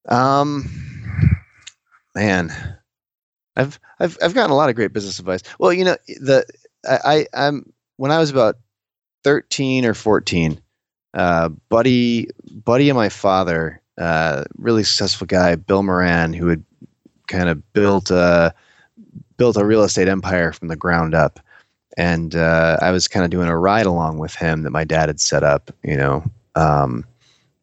Um, 0.08 0.68
man, 2.14 2.50
I've 3.56 3.78
I've 4.00 4.18
I've 4.22 4.34
gotten 4.34 4.50
a 4.50 4.56
lot 4.56 4.70
of 4.70 4.76
great 4.76 4.92
business 4.92 5.18
advice. 5.18 5.42
Well, 5.58 5.72
you 5.72 5.84
know, 5.84 5.96
the 6.08 6.44
I, 6.88 7.26
I 7.34 7.46
am 7.48 7.72
when 7.96 8.10
I 8.10 8.18
was 8.18 8.30
about 8.30 8.56
thirteen 9.24 9.84
or 9.84 9.94
fourteen, 9.94 10.60
uh, 11.14 11.48
buddy 11.68 12.28
buddy 12.64 12.88
of 12.88 12.96
my 12.96 13.08
father 13.08 13.82
uh, 13.98 14.44
really 14.56 14.84
successful 14.84 15.26
guy, 15.26 15.54
Bill 15.56 15.82
Moran, 15.82 16.32
who 16.32 16.48
had 16.48 16.64
kind 17.28 17.48
of 17.48 17.72
built 17.72 18.10
a 18.10 18.54
built 19.36 19.56
a 19.56 19.64
real 19.64 19.82
estate 19.82 20.08
empire 20.08 20.52
from 20.52 20.68
the 20.68 20.76
ground 20.76 21.14
up. 21.14 21.40
And 21.98 22.34
uh, 22.34 22.78
I 22.80 22.90
was 22.90 23.06
kind 23.06 23.24
of 23.24 23.30
doing 23.30 23.48
a 23.48 23.58
ride 23.58 23.86
along 23.86 24.18
with 24.18 24.34
him 24.34 24.62
that 24.62 24.70
my 24.70 24.84
dad 24.84 25.08
had 25.08 25.20
set 25.20 25.42
up. 25.42 25.70
You 25.82 25.96
know, 25.96 26.24
um, 26.54 27.04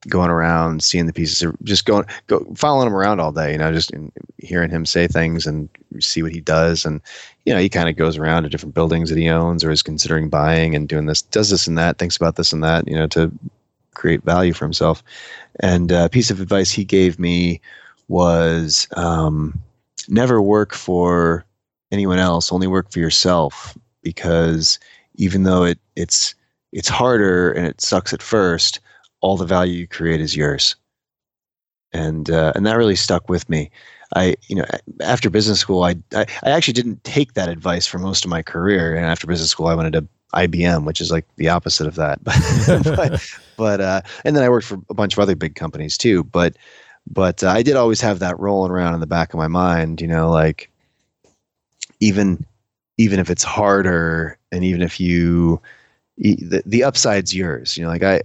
going 0.08 0.30
around 0.30 0.84
seeing 0.84 1.06
the 1.06 1.14
pieces, 1.14 1.44
or 1.44 1.56
just 1.64 1.86
going 1.86 2.06
go 2.28 2.46
following 2.56 2.88
him 2.88 2.96
around 2.96 3.20
all 3.20 3.32
day. 3.32 3.52
You 3.52 3.58
know, 3.58 3.72
just 3.72 3.92
hearing 4.38 4.70
him 4.70 4.86
say 4.86 5.08
things 5.08 5.46
and 5.46 5.70
see 6.00 6.24
what 6.24 6.32
he 6.32 6.40
does. 6.40 6.86
And 6.86 7.02
you 7.46 7.54
know, 7.54 7.60
he 7.60 7.70
kind 7.70 7.90
of 7.90 7.96
goes 7.96 8.18
around 8.18 8.44
to 8.44 8.50
different 8.50 8.76
buildings 8.76 9.10
that 9.10 9.18
he 9.18 9.30
owns 9.30 9.64
or 9.64 9.72
is 9.72 9.84
considering 9.84 10.30
buying 10.30 10.76
and 10.76 10.88
doing 10.88 11.06
this, 11.06 11.22
does 11.22 11.50
this 11.50 11.68
and 11.68 11.78
that, 11.78 11.98
thinks 11.98 12.16
about 12.16 12.36
this 12.36 12.54
and 12.54 12.64
that. 12.64 12.88
You 12.88 12.96
know, 12.96 13.08
to 13.08 13.32
create 13.94 14.24
value 14.24 14.54
for 14.54 14.66
himself. 14.66 15.04
And 15.60 15.92
a 15.92 16.08
piece 16.10 16.32
of 16.32 16.40
advice 16.40 16.72
he 16.72 16.86
gave 16.86 17.20
me 17.20 17.60
was 18.08 18.88
um, 18.96 19.60
never 20.08 20.42
work 20.42 20.74
for 20.74 21.46
anyone 21.92 22.20
else, 22.20 22.52
only 22.52 22.68
work 22.68 22.92
for 22.92 23.00
yourself. 23.00 23.78
Because 24.02 24.80
even 25.16 25.44
though 25.44 25.64
it, 25.66 25.80
it's 25.98 26.34
it's 26.72 26.88
harder 26.88 27.52
and 27.52 27.66
it 27.66 27.82
sucks 27.82 28.14
at 28.14 28.22
first, 28.22 28.80
all 29.22 29.38
the 29.38 29.46
value 29.46 29.74
you 29.74 29.88
create 29.88 30.22
is 30.22 30.36
yours. 30.36 30.76
And 31.92 32.30
uh, 32.30 32.54
and 32.56 32.66
that 32.66 32.78
really 32.78 32.96
stuck 32.96 33.30
with 33.30 33.50
me. 33.50 33.72
I, 34.16 34.36
you 34.48 34.56
know, 34.56 34.66
after 35.02 35.30
business 35.30 35.60
school, 35.60 35.84
I, 35.84 35.96
I, 36.14 36.26
I 36.44 36.50
actually 36.50 36.74
didn't 36.74 37.04
take 37.04 37.34
that 37.34 37.50
advice 37.50 37.86
for 37.86 38.00
most 38.00 38.26
of 38.26 38.30
my 38.30 38.42
career. 38.42 38.96
And 38.96 39.06
after 39.06 39.28
business 39.28 39.52
school, 39.52 39.68
I 39.68 39.76
went 39.76 39.96
into 39.96 40.08
IBM, 40.34 40.86
which 40.86 41.02
is 41.02 41.12
like 41.12 41.26
the 41.38 41.50
opposite 41.50 41.88
of 41.88 41.96
that. 41.96 42.24
but, 42.84 43.38
but 43.58 43.82
uh, 43.82 44.02
and 44.26 44.36
then 44.36 44.44
I 44.44 44.50
worked 44.50 44.66
for 44.68 44.80
a 44.90 44.94
bunch 44.94 45.14
of 45.14 45.20
other 45.20 45.36
big 45.36 45.56
companies 45.56 45.98
too. 45.98 46.24
But 46.24 46.58
but 47.08 47.44
uh, 47.44 47.50
I 47.50 47.64
did 47.64 47.76
always 47.76 48.02
have 48.02 48.20
that 48.20 48.40
rolling 48.40 48.72
around 48.72 48.94
in 48.94 49.00
the 49.00 49.08
back 49.08 49.34
of 49.34 49.38
my 49.38 49.48
mind. 49.48 50.02
You 50.02 50.08
know, 50.08 50.30
like 50.30 50.72
even 52.00 52.46
even 52.98 53.20
if 53.20 53.30
it's 53.30 53.44
harder, 53.44 54.38
and 54.52 54.64
even 54.64 54.82
if 54.82 55.00
you 55.00 55.62
the 56.18 56.62
the 56.66 56.84
upside's 56.84 57.34
yours. 57.34 57.78
You 57.78 57.84
know, 57.84 57.90
like 57.90 58.04
I. 58.04 58.22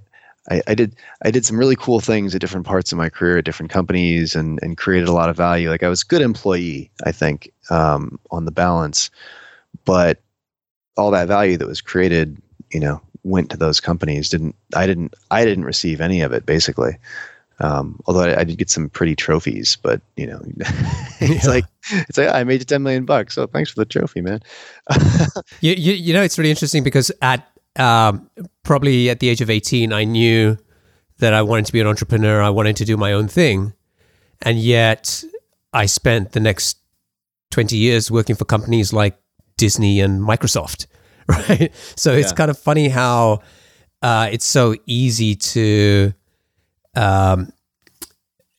I, 0.51 0.63
I 0.67 0.75
did 0.75 0.97
I 1.25 1.31
did 1.31 1.45
some 1.45 1.59
really 1.59 1.77
cool 1.77 2.01
things 2.01 2.35
at 2.35 2.41
different 2.41 2.67
parts 2.67 2.93
of 2.93 2.99
my 2.99 3.09
career 3.09 3.39
at 3.39 3.45
different 3.45 3.73
companies 3.73 4.35
and 4.35 4.59
and 4.63 4.77
created 4.77 5.09
a 5.09 5.13
lot 5.13 5.31
of 5.31 5.37
value. 5.37 5.71
Like 5.71 5.83
I 5.83 5.89
was 5.89 6.03
a 6.03 6.07
good 6.07 6.23
employee, 6.23 6.91
I 7.05 7.13
think, 7.13 7.53
um, 7.71 8.19
on 8.31 8.45
the 8.45 8.51
balance, 8.51 9.11
but 9.85 10.21
all 10.97 11.11
that 11.11 11.29
value 11.29 11.57
that 11.57 11.67
was 11.67 11.81
created, 11.81 12.41
you 12.71 12.81
know, 12.81 13.01
went 13.23 13.51
to 13.51 13.57
those 13.57 13.81
companies. 13.81 14.29
Didn't 14.29 14.55
I 14.77 14.87
didn't 14.87 15.15
I 15.31 15.45
didn't 15.45 15.65
receive 15.65 16.01
any 16.01 16.21
of 16.21 16.33
it 16.33 16.45
basically. 16.45 16.97
Um, 17.61 18.01
although 18.07 18.23
I, 18.23 18.41
I, 18.41 18.45
did 18.45 18.59
get 18.59 18.69
some 18.69 18.91
pretty 18.91 19.15
trophies, 19.15 19.79
but 19.81 20.01
you 20.17 20.27
know, 20.27 20.43
it's 21.21 21.45
yeah. 21.45 21.51
like 21.51 21.65
it's 21.91 22.19
like 22.19 22.35
I 22.35 22.43
made 22.45 22.61
you 22.61 22.65
ten 22.65 22.83
million 22.83 23.05
bucks. 23.05 23.35
So 23.35 23.47
thanks 23.47 23.71
for 23.71 23.81
the 23.81 23.85
trophy, 23.85 24.21
man. 24.21 24.41
you, 25.61 25.73
you 25.75 25.93
you 25.93 26.13
know 26.13 26.23
it's 26.23 26.37
really 26.37 26.51
interesting 26.51 26.83
because 26.83 27.13
at 27.23 27.49
um, 27.77 28.31
probably 28.63 29.11
at 29.11 29.21
the 29.21 29.29
age 29.29 29.41
of 29.41 29.51
eighteen, 29.51 29.93
I 29.93 30.05
knew 30.05 30.57
that 31.19 31.33
I 31.33 31.43
wanted 31.43 31.67
to 31.67 31.73
be 31.73 31.81
an 31.81 31.87
entrepreneur. 31.87 32.43
I 32.43 32.51
wanted 32.51 32.77
to 32.77 32.85
do 32.85 32.97
my 32.97 33.13
own 33.13 33.29
thing, 33.29 33.73
and 34.43 34.59
yet 34.59 35.25
I 35.73 35.87
spent 35.87 36.33
the 36.33 36.41
next 36.41 36.79
twenty 37.51 37.77
years 37.77 38.11
working 38.11 38.37
for 38.37 38.45
companies 38.45 38.93
like 38.93 39.19
Disney 39.57 40.01
and 40.01 40.21
Microsoft, 40.21 40.87
right? 41.29 41.73
So 41.97 42.13
it's 42.13 42.33
kind 42.33 42.51
of 42.51 42.59
funny 42.59 42.89
how 42.89 43.43
uh, 44.03 44.29
it's 44.31 44.45
so 44.45 44.75
easy 44.87 45.35
to 45.35 46.13
um, 46.95 47.53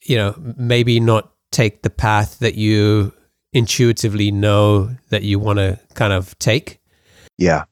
you 0.05 0.15
know, 0.17 0.35
maybe 0.57 0.99
not 0.99 1.31
take 1.51 1.81
the 1.81 1.89
path 1.89 2.39
that 2.39 2.55
you 2.55 3.11
intuitively 3.53 4.31
know 4.31 4.95
that 5.09 5.23
you 5.23 5.39
want 5.39 5.57
to 5.59 5.79
kind 5.93 6.13
of 6.13 6.37
take. 6.39 6.81
Yeah. 7.37 7.65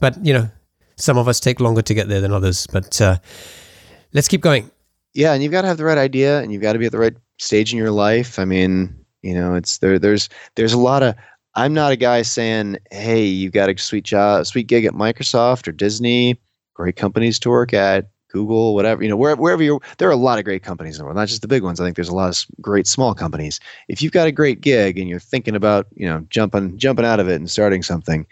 But, 0.00 0.24
you 0.24 0.32
know, 0.32 0.50
some 0.98 1.16
of 1.16 1.28
us 1.28 1.40
take 1.40 1.60
longer 1.60 1.82
to 1.82 1.94
get 1.94 2.08
there 2.08 2.20
than 2.20 2.32
others. 2.32 2.66
But 2.66 3.00
uh, 3.00 3.18
let's 4.12 4.28
keep 4.28 4.40
going. 4.40 4.70
Yeah. 5.14 5.32
And 5.32 5.42
you've 5.42 5.52
got 5.52 5.62
to 5.62 5.68
have 5.68 5.78
the 5.78 5.84
right 5.84 5.98
idea 5.98 6.40
and 6.40 6.52
you've 6.52 6.62
got 6.62 6.74
to 6.74 6.78
be 6.78 6.86
at 6.86 6.92
the 6.92 6.98
right 6.98 7.16
stage 7.38 7.72
in 7.72 7.78
your 7.78 7.90
life. 7.90 8.38
I 8.38 8.44
mean, 8.44 8.94
you 9.22 9.34
know, 9.34 9.54
it's 9.54 9.78
there, 9.78 9.98
there's, 9.98 10.28
there's 10.54 10.72
a 10.72 10.78
lot 10.78 11.02
of, 11.02 11.14
I'm 11.54 11.72
not 11.74 11.90
a 11.90 11.96
guy 11.96 12.22
saying, 12.22 12.76
"Hey, 12.92 13.24
you've 13.24 13.52
got 13.52 13.68
a 13.68 13.76
sweet 13.76 14.04
job, 14.04 14.46
sweet 14.46 14.68
gig 14.68 14.84
at 14.84 14.92
Microsoft 14.92 15.66
or 15.66 15.72
Disney, 15.72 16.40
great 16.74 16.94
companies 16.94 17.38
to 17.40 17.50
work 17.50 17.74
at, 17.74 18.08
Google, 18.30 18.74
whatever, 18.74 19.02
you 19.02 19.08
know, 19.08 19.16
wherever, 19.16 19.40
wherever 19.40 19.62
you're, 19.62 19.80
there 19.96 20.08
are 20.08 20.12
a 20.12 20.16
lot 20.16 20.38
of 20.38 20.44
great 20.44 20.62
companies 20.62 20.96
in 20.96 20.98
the 20.98 21.04
world, 21.04 21.16
not 21.16 21.28
just 21.28 21.42
the 21.42 21.48
big 21.48 21.62
ones. 21.62 21.80
I 21.80 21.84
think 21.84 21.96
there's 21.96 22.10
a 22.10 22.14
lot 22.14 22.28
of 22.28 22.60
great 22.60 22.86
small 22.86 23.14
companies. 23.14 23.58
If 23.88 24.02
you've 24.02 24.12
got 24.12 24.28
a 24.28 24.32
great 24.32 24.60
gig 24.60 24.98
and 24.98 25.08
you're 25.08 25.18
thinking 25.18 25.56
about, 25.56 25.86
you 25.94 26.06
know, 26.06 26.24
jumping, 26.28 26.76
jumping 26.78 27.06
out 27.06 27.20
of 27.20 27.28
it 27.28 27.36
and 27.36 27.50
starting 27.50 27.82
something, 27.82 28.26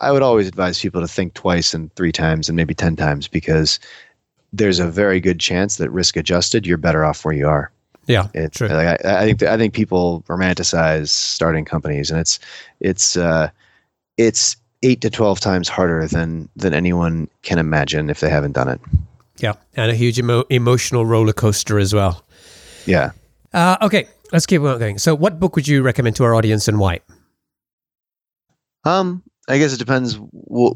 I 0.00 0.12
would 0.12 0.22
always 0.22 0.48
advise 0.48 0.80
people 0.80 1.00
to 1.00 1.08
think 1.08 1.34
twice 1.34 1.72
and 1.74 1.94
three 1.94 2.12
times 2.12 2.48
and 2.48 2.56
maybe 2.56 2.74
10 2.74 2.96
times 2.96 3.28
because 3.28 3.78
there's 4.52 4.78
a 4.78 4.88
very 4.88 5.20
good 5.20 5.40
chance 5.40 5.76
that 5.76 5.90
risk 5.90 6.16
adjusted, 6.16 6.66
you're 6.66 6.78
better 6.78 7.04
off 7.04 7.24
where 7.24 7.34
you 7.34 7.48
are. 7.48 7.70
Yeah, 8.06 8.28
it's 8.34 8.58
true. 8.58 8.68
Like, 8.68 9.04
I, 9.04 9.22
I 9.22 9.24
think 9.24 9.42
I 9.42 9.56
think 9.56 9.72
people 9.72 10.22
romanticize 10.28 11.08
starting 11.08 11.64
companies, 11.64 12.10
and 12.10 12.20
it's 12.20 12.38
it's 12.80 13.16
uh, 13.16 13.48
it's 14.18 14.56
eight 14.82 15.00
to 15.00 15.08
twelve 15.08 15.40
times 15.40 15.70
harder 15.70 16.06
than 16.06 16.48
than 16.54 16.74
anyone 16.74 17.28
can 17.42 17.58
imagine 17.58 18.10
if 18.10 18.20
they 18.20 18.28
haven't 18.28 18.52
done 18.52 18.68
it. 18.68 18.80
Yeah, 19.38 19.54
and 19.74 19.90
a 19.90 19.94
huge 19.94 20.18
emo- 20.18 20.44
emotional 20.50 21.06
roller 21.06 21.32
coaster 21.32 21.78
as 21.78 21.94
well. 21.94 22.24
Yeah. 22.84 23.12
Uh, 23.54 23.78
okay, 23.80 24.06
let's 24.32 24.44
keep 24.46 24.60
on 24.60 24.78
going. 24.78 24.98
So, 24.98 25.14
what 25.14 25.40
book 25.40 25.56
would 25.56 25.66
you 25.66 25.82
recommend 25.82 26.16
to 26.16 26.24
our 26.24 26.34
audience 26.34 26.68
and 26.68 26.78
why? 26.78 27.00
Um, 28.84 29.22
I 29.48 29.58
guess 29.58 29.72
it 29.72 29.78
depends 29.78 30.16
what 30.30 30.74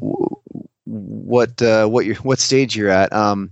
what 0.85 1.61
uh, 1.61 1.87
what 1.87 2.05
you 2.05 2.15
what 2.15 2.39
stage 2.39 2.75
you're 2.75 2.89
at. 2.89 3.11
Um, 3.13 3.51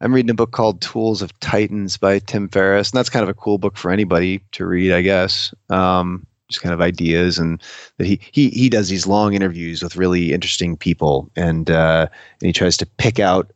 I'm 0.00 0.14
reading 0.14 0.30
a 0.30 0.34
book 0.34 0.52
called 0.52 0.80
Tools 0.80 1.20
of 1.20 1.38
Titans 1.40 1.96
by 1.96 2.20
Tim 2.20 2.48
Ferriss, 2.48 2.90
and 2.90 2.98
that's 2.98 3.10
kind 3.10 3.22
of 3.22 3.28
a 3.28 3.34
cool 3.34 3.58
book 3.58 3.76
for 3.76 3.90
anybody 3.90 4.42
to 4.52 4.66
read, 4.66 4.92
I 4.92 5.02
guess. 5.02 5.52
Um, 5.68 6.26
just 6.48 6.62
kind 6.62 6.72
of 6.72 6.80
ideas, 6.80 7.38
and 7.38 7.62
that 7.98 8.06
he 8.06 8.20
he 8.32 8.50
he 8.50 8.68
does 8.68 8.88
these 8.88 9.06
long 9.06 9.34
interviews 9.34 9.82
with 9.82 9.96
really 9.96 10.32
interesting 10.32 10.76
people, 10.76 11.30
and 11.36 11.70
uh, 11.70 12.06
and 12.40 12.46
he 12.46 12.52
tries 12.52 12.76
to 12.78 12.86
pick 12.86 13.18
out 13.18 13.52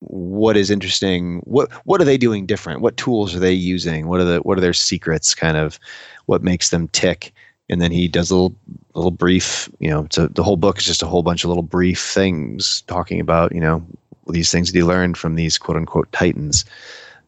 what 0.00 0.56
is 0.56 0.70
interesting 0.70 1.40
what 1.44 1.72
what 1.86 2.00
are 2.00 2.04
they 2.04 2.18
doing 2.18 2.44
different 2.44 2.82
what 2.82 2.98
tools 2.98 3.34
are 3.34 3.38
they 3.38 3.52
using 3.52 4.06
what 4.06 4.20
are 4.20 4.24
the 4.24 4.38
what 4.40 4.58
are 4.58 4.60
their 4.60 4.74
secrets 4.74 5.34
kind 5.34 5.56
of 5.56 5.78
what 6.26 6.42
makes 6.42 6.68
them 6.68 6.86
tick 6.88 7.32
and 7.68 7.80
then 7.80 7.90
he 7.90 8.08
does 8.08 8.30
a 8.30 8.34
little 8.34 8.54
little 8.94 9.10
brief 9.10 9.68
you 9.78 9.90
know 9.90 10.06
so 10.10 10.26
the 10.26 10.42
whole 10.42 10.56
book 10.56 10.78
is 10.78 10.84
just 10.84 11.02
a 11.02 11.06
whole 11.06 11.22
bunch 11.22 11.44
of 11.44 11.48
little 11.48 11.62
brief 11.62 12.00
things 12.00 12.82
talking 12.86 13.20
about 13.20 13.54
you 13.54 13.60
know 13.60 13.84
these 14.28 14.50
things 14.50 14.72
that 14.72 14.78
he 14.78 14.82
learned 14.82 15.16
from 15.16 15.34
these 15.36 15.56
quote 15.58 15.76
unquote 15.76 16.10
titans. 16.12 16.64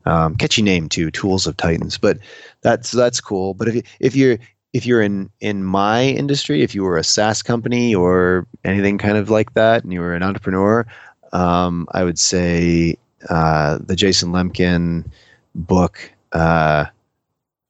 Um, 0.05 0.36
catchy 0.36 0.62
name 0.62 0.89
too 0.89 1.11
tools 1.11 1.47
of 1.47 1.57
titans 1.59 1.99
but 1.99 2.18
that's 2.62 2.93
that's 2.93 3.20
cool. 3.20 3.53
But 3.53 3.68
if 3.68 3.74
you, 3.74 3.82
if 4.01 4.16
you're 4.16 4.39
if 4.72 4.86
you're 4.86 5.03
in 5.03 5.28
in 5.41 5.64
my 5.64 6.05
industry 6.05 6.62
if 6.62 6.74
you 6.74 6.82
were 6.82 6.97
a 6.97 7.05
SaaS 7.05 7.43
company 7.43 7.95
or 7.95 8.47
anything 8.64 8.97
kind 8.97 9.18
of 9.18 9.28
like 9.28 9.53
that 9.53 9.84
and 9.84 9.93
you 9.93 10.01
were 10.01 10.14
an 10.14 10.22
entrepreneur 10.22 10.86
um, 11.32 11.86
I 11.93 12.05
would 12.05 12.18
say 12.18 12.97
uh, 13.28 13.78
the 13.80 13.97
Jason 13.97 14.30
Lemkin 14.30 15.05
book, 15.55 16.11
uh, 16.32 16.86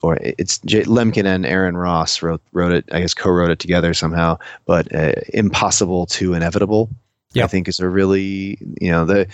or 0.02 0.18
it's 0.20 0.58
J- 0.60 0.84
Lemkin 0.84 1.26
and 1.26 1.44
Aaron 1.44 1.76
Ross 1.76 2.22
wrote 2.22 2.40
wrote 2.52 2.72
it. 2.72 2.84
I 2.92 3.00
guess 3.00 3.14
co-wrote 3.14 3.50
it 3.50 3.58
together 3.58 3.94
somehow. 3.94 4.38
But 4.66 4.94
uh, 4.94 5.12
Impossible 5.34 6.06
to 6.06 6.34
Inevitable, 6.34 6.90
yep. 7.32 7.44
I 7.44 7.48
think, 7.48 7.68
is 7.68 7.80
a 7.80 7.88
really 7.88 8.58
you 8.80 8.90
know 8.90 9.04
the 9.04 9.26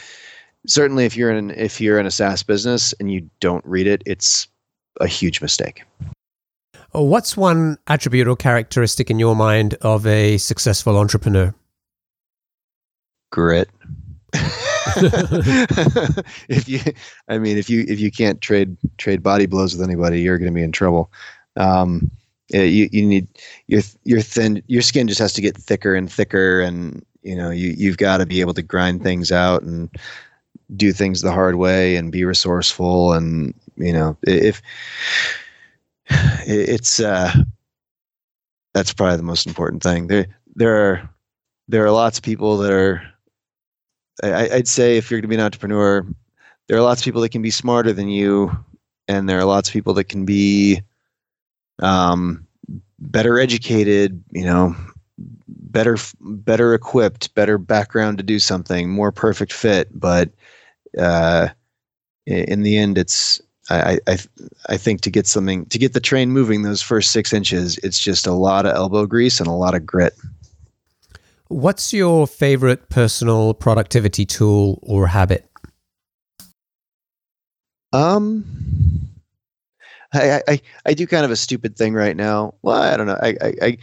certainly 0.67 1.05
if 1.05 1.17
you're 1.17 1.31
in 1.31 1.51
if 1.53 1.81
you're 1.81 1.99
in 1.99 2.07
a 2.07 2.11
SaaS 2.11 2.43
business 2.43 2.95
and 2.99 3.13
you 3.13 3.29
don't 3.41 3.65
read 3.67 3.87
it, 3.87 4.03
it's 4.07 4.49
a 5.01 5.07
huge 5.07 5.41
mistake. 5.41 5.83
What's 6.93 7.37
one 7.37 7.79
attribute 7.89 8.29
or 8.29 8.37
characteristic 8.37 9.11
in 9.11 9.19
your 9.19 9.35
mind 9.35 9.75
of 9.81 10.07
a 10.07 10.39
successful 10.39 10.97
entrepreneur? 10.97 11.53
Grit. 13.33 13.69
if 16.49 16.69
you, 16.69 16.81
I 17.29 17.39
mean, 17.39 17.57
if 17.57 17.71
you 17.71 17.85
if 17.89 18.01
you 18.01 18.11
can't 18.11 18.41
trade 18.41 18.77
trade 18.99 19.23
body 19.23 19.47
blows 19.47 19.77
with 19.77 19.87
anybody, 19.87 20.21
you're 20.21 20.39
going 20.39 20.53
to 20.53 20.55
be 20.55 20.65
in 20.65 20.73
trouble. 20.73 21.11
Um, 21.57 22.11
you 22.49 22.89
you 22.93 23.07
need 23.07 23.29
your 23.67 23.83
your 24.05 24.21
thin 24.21 24.63
your 24.67 24.83
skin 24.83 25.09
just 25.09 25.21
has 25.21 25.33
to 25.35 25.41
get 25.41 25.57
thicker 25.57 25.95
and 25.95 26.11
thicker, 26.11 26.61
and 26.61 27.05
you 27.23 27.35
know 27.35 27.51
you 27.51 27.75
you've 27.77 27.97
got 27.97 28.19
to 28.19 28.27
be 28.27 28.41
able 28.41 28.55
to 28.55 28.63
grind 28.63 29.03
things 29.03 29.33
out 29.33 29.63
and 29.63 29.89
do 30.77 30.93
things 30.93 31.21
the 31.21 31.33
hard 31.33 31.57
way 31.57 31.97
and 31.97 32.13
be 32.13 32.25
resourceful 32.25 33.13
and 33.13 33.55
you 33.77 33.93
know 33.93 34.17
if 34.23 34.63
it's 36.47 37.01
uh 37.01 37.33
that's 38.73 38.93
probably 38.93 39.17
the 39.17 39.23
most 39.23 39.47
important 39.47 39.83
thing 39.83 40.07
there 40.07 40.27
there 40.57 40.75
are 40.75 41.09
there 41.69 41.85
are 41.85 41.91
lots 41.91 42.19
of 42.19 42.25
people 42.25 42.57
that 42.57 42.73
are 42.73 43.03
I, 44.23 44.49
would 44.53 44.69
say 44.69 44.97
if 44.97 45.11
you're 45.11 45.19
going 45.19 45.29
to 45.31 45.37
be 45.37 45.37
an 45.37 45.41
entrepreneur, 45.41 46.07
there 46.69 46.79
are 46.79 46.83
lots 46.83 47.01
of 47.01 47.05
people 47.05 47.21
that 47.23 47.31
can 47.31 47.43
be 47.43 47.51
smarter 47.51 47.93
than 47.93 48.09
you, 48.09 48.57
and 49.09 49.29
there 49.29 49.39
are 49.39 49.45
lots 49.45 49.69
of 49.69 49.73
people 49.73 49.95
that 49.95 50.05
can 50.05 50.25
be 50.25 50.83
um, 51.81 52.47
better 52.99 53.39
educated. 53.39 54.23
You 54.31 54.45
know, 54.45 54.77
better 55.49 55.97
better 56.21 56.75
equipped, 56.75 57.35
better 57.35 57.59
background 57.59 58.19
to 58.19 58.25
do 58.25 58.39
something, 58.39 58.91
more 58.91 59.13
perfect 59.13 59.53
fit. 59.53 59.89
But 59.93 60.31
uh, 60.99 61.49
in 62.27 62.63
the 62.63 62.79
end, 62.79 62.97
it's 62.99 63.41
I, 63.71 63.99
I 64.07 64.19
I 64.69 64.77
think 64.77 65.01
to 65.03 65.11
get 65.11 65.27
something 65.27 65.67
to 65.67 65.79
get 65.79 65.93
the 65.93 66.01
train 66.01 66.31
moving 66.31 66.63
those 66.63 66.83
first 66.83 67.11
six 67.11 67.33
inches, 67.33 67.79
it's 67.79 67.99
just 67.99 68.27
a 68.27 68.33
lot 68.33 68.67
of 68.67 68.75
elbow 68.75 69.07
grease 69.07 69.41
and 69.41 69.49
a 69.49 69.53
lot 69.53 69.75
of 69.75 69.85
grit. 69.85 70.15
What's 71.55 71.93
your 71.93 72.27
favorite 72.27 72.89
personal 72.89 73.55
productivity 73.55 74.27
tool 74.27 74.81
or 74.83 75.07
habit? 75.07 75.49
Um, 77.93 78.45
I, 80.13 80.43
I, 80.49 80.61
I 80.85 80.95
do 80.95 81.07
kind 81.07 81.25
of 81.25 81.31
a 81.31 81.37
stupid 81.37 81.77
thing 81.77 81.95
right 81.95 82.17
now. 82.17 82.55
Well, 82.63 82.83
I 82.83 82.97
don't 82.97 83.07
know. 83.07 83.19
I, 83.23 83.37
I, 83.41 83.79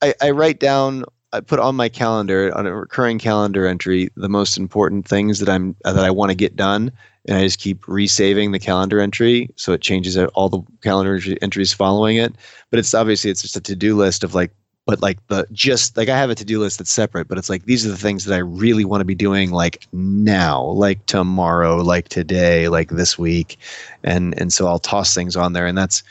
I, 0.00 0.14
I 0.22 0.30
write 0.30 0.58
down, 0.58 1.04
I 1.34 1.40
put 1.40 1.58
on 1.58 1.76
my 1.76 1.90
calendar 1.90 2.50
on 2.56 2.66
a 2.66 2.74
recurring 2.74 3.18
calendar 3.18 3.66
entry 3.66 4.08
the 4.16 4.30
most 4.30 4.56
important 4.56 5.06
things 5.06 5.38
that 5.40 5.50
I'm 5.50 5.76
that 5.84 5.98
I 5.98 6.10
want 6.10 6.30
to 6.30 6.34
get 6.34 6.56
done, 6.56 6.90
and 7.28 7.36
I 7.36 7.42
just 7.42 7.58
keep 7.58 7.82
resaving 7.82 8.52
the 8.52 8.58
calendar 8.58 9.00
entry 9.00 9.50
so 9.56 9.74
it 9.74 9.82
changes 9.82 10.16
all 10.16 10.48
the 10.48 10.62
calendar 10.80 11.20
entries 11.42 11.74
following 11.74 12.16
it. 12.16 12.34
But 12.70 12.78
it's 12.78 12.94
obviously 12.94 13.30
it's 13.30 13.42
just 13.42 13.56
a 13.56 13.60
to 13.60 13.76
do 13.76 13.98
list 13.98 14.24
of 14.24 14.34
like 14.34 14.50
but 14.86 15.00
like 15.00 15.24
the 15.28 15.46
just 15.52 15.96
like 15.96 16.08
I 16.08 16.18
have 16.18 16.30
a 16.30 16.34
to 16.34 16.44
do 16.44 16.58
list 16.60 16.78
that's 16.78 16.90
separate, 16.90 17.28
but 17.28 17.38
it's 17.38 17.48
like 17.48 17.64
these 17.64 17.86
are 17.86 17.90
the 17.90 17.96
things 17.96 18.24
that 18.24 18.34
I 18.34 18.38
really 18.38 18.84
want 18.84 19.00
to 19.00 19.04
be 19.04 19.14
doing 19.14 19.50
like 19.50 19.86
now, 19.92 20.62
like 20.62 21.04
tomorrow, 21.06 21.76
like 21.76 22.08
today, 22.08 22.68
like 22.68 22.90
this 22.90 23.18
week, 23.18 23.58
and 24.02 24.38
and 24.40 24.52
so 24.52 24.66
I'll 24.66 24.80
toss 24.80 25.14
things 25.14 25.36
on 25.36 25.52
there, 25.52 25.66
and 25.66 25.78
that's 25.78 26.02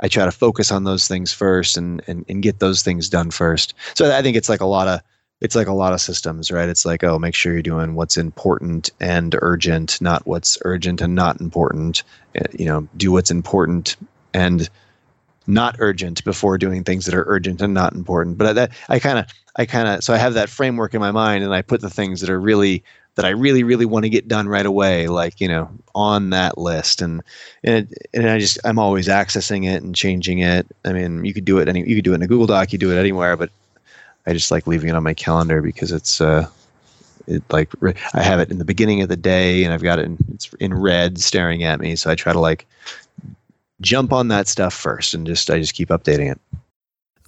I 0.00 0.08
try 0.08 0.24
to 0.24 0.32
focus 0.32 0.72
on 0.72 0.84
those 0.84 1.06
things 1.06 1.32
first 1.32 1.76
and 1.76 2.02
and 2.06 2.24
and 2.28 2.42
get 2.42 2.60
those 2.60 2.82
things 2.82 3.08
done 3.08 3.30
first. 3.30 3.74
So 3.94 4.16
I 4.16 4.22
think 4.22 4.36
it's 4.36 4.48
like 4.48 4.60
a 4.60 4.66
lot 4.66 4.88
of 4.88 5.00
it's 5.40 5.54
like 5.54 5.66
a 5.66 5.72
lot 5.72 5.92
of 5.92 6.00
systems, 6.00 6.50
right? 6.50 6.68
It's 6.68 6.86
like 6.86 7.04
oh, 7.04 7.18
make 7.18 7.34
sure 7.34 7.52
you're 7.52 7.62
doing 7.62 7.94
what's 7.94 8.16
important 8.16 8.90
and 9.00 9.36
urgent, 9.42 10.00
not 10.00 10.26
what's 10.26 10.56
urgent 10.62 11.02
and 11.02 11.14
not 11.14 11.40
important. 11.42 12.02
Eh, 12.36 12.46
you 12.58 12.64
know, 12.64 12.88
do 12.96 13.12
what's 13.12 13.30
important 13.30 13.96
and 14.32 14.70
not 15.46 15.76
urgent 15.78 16.24
before 16.24 16.58
doing 16.58 16.84
things 16.84 17.06
that 17.06 17.14
are 17.14 17.24
urgent 17.26 17.60
and 17.60 17.74
not 17.74 17.92
important. 17.92 18.38
But 18.38 18.54
that 18.54 18.72
I 18.88 18.98
kind 18.98 19.18
of 19.18 19.26
I 19.56 19.66
kind 19.66 19.88
of 19.88 20.02
so 20.02 20.14
I 20.14 20.18
have 20.18 20.34
that 20.34 20.48
framework 20.48 20.94
in 20.94 21.00
my 21.00 21.10
mind, 21.10 21.44
and 21.44 21.54
I 21.54 21.62
put 21.62 21.80
the 21.80 21.90
things 21.90 22.20
that 22.20 22.30
are 22.30 22.40
really 22.40 22.82
that 23.16 23.24
I 23.24 23.30
really 23.30 23.62
really 23.62 23.86
want 23.86 24.04
to 24.04 24.08
get 24.08 24.26
done 24.26 24.48
right 24.48 24.66
away, 24.66 25.06
like 25.08 25.40
you 25.40 25.48
know, 25.48 25.70
on 25.94 26.30
that 26.30 26.58
list, 26.58 27.02
and 27.02 27.22
and 27.62 27.88
it, 27.90 28.08
and 28.12 28.28
I 28.28 28.38
just 28.38 28.58
I'm 28.64 28.78
always 28.78 29.08
accessing 29.08 29.66
it 29.66 29.82
and 29.82 29.94
changing 29.94 30.40
it. 30.40 30.66
I 30.84 30.92
mean, 30.92 31.24
you 31.24 31.32
could 31.34 31.44
do 31.44 31.58
it 31.58 31.68
any 31.68 31.88
you 31.88 31.96
could 31.96 32.04
do 32.04 32.12
it 32.12 32.16
in 32.16 32.22
a 32.22 32.26
Google 32.26 32.46
Doc, 32.46 32.72
you 32.72 32.78
do 32.78 32.92
it 32.92 32.98
anywhere, 32.98 33.36
but 33.36 33.50
I 34.26 34.32
just 34.32 34.50
like 34.50 34.66
leaving 34.66 34.88
it 34.88 34.96
on 34.96 35.02
my 35.02 35.14
calendar 35.14 35.60
because 35.60 35.92
it's 35.92 36.20
uh 36.20 36.48
it 37.26 37.42
like 37.50 37.70
I 38.14 38.22
have 38.22 38.40
it 38.40 38.50
in 38.50 38.58
the 38.58 38.64
beginning 38.64 39.02
of 39.02 39.08
the 39.08 39.16
day 39.16 39.64
and 39.64 39.72
I've 39.72 39.82
got 39.82 39.98
it 39.98 40.06
in, 40.06 40.18
it's 40.34 40.52
in 40.54 40.74
red 40.74 41.18
staring 41.18 41.62
at 41.62 41.80
me 41.80 41.96
so 41.96 42.10
I 42.10 42.14
try 42.14 42.32
to 42.32 42.40
like 42.40 42.66
jump 43.84 44.12
on 44.12 44.28
that 44.28 44.48
stuff 44.48 44.74
first 44.74 45.14
and 45.14 45.26
just 45.26 45.50
I 45.50 45.58
just 45.60 45.74
keep 45.74 45.90
updating 45.90 46.32
it. 46.32 46.40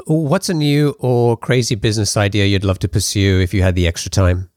What's 0.06 0.48
a 0.48 0.54
new 0.54 0.94
or 0.98 1.36
crazy 1.36 1.74
business 1.74 2.16
idea 2.16 2.46
you'd 2.46 2.64
love 2.64 2.78
to 2.80 2.88
pursue 2.88 3.40
if 3.40 3.54
you 3.54 3.62
had 3.62 3.74
the 3.74 3.86
extra 3.86 4.10
time? 4.10 4.50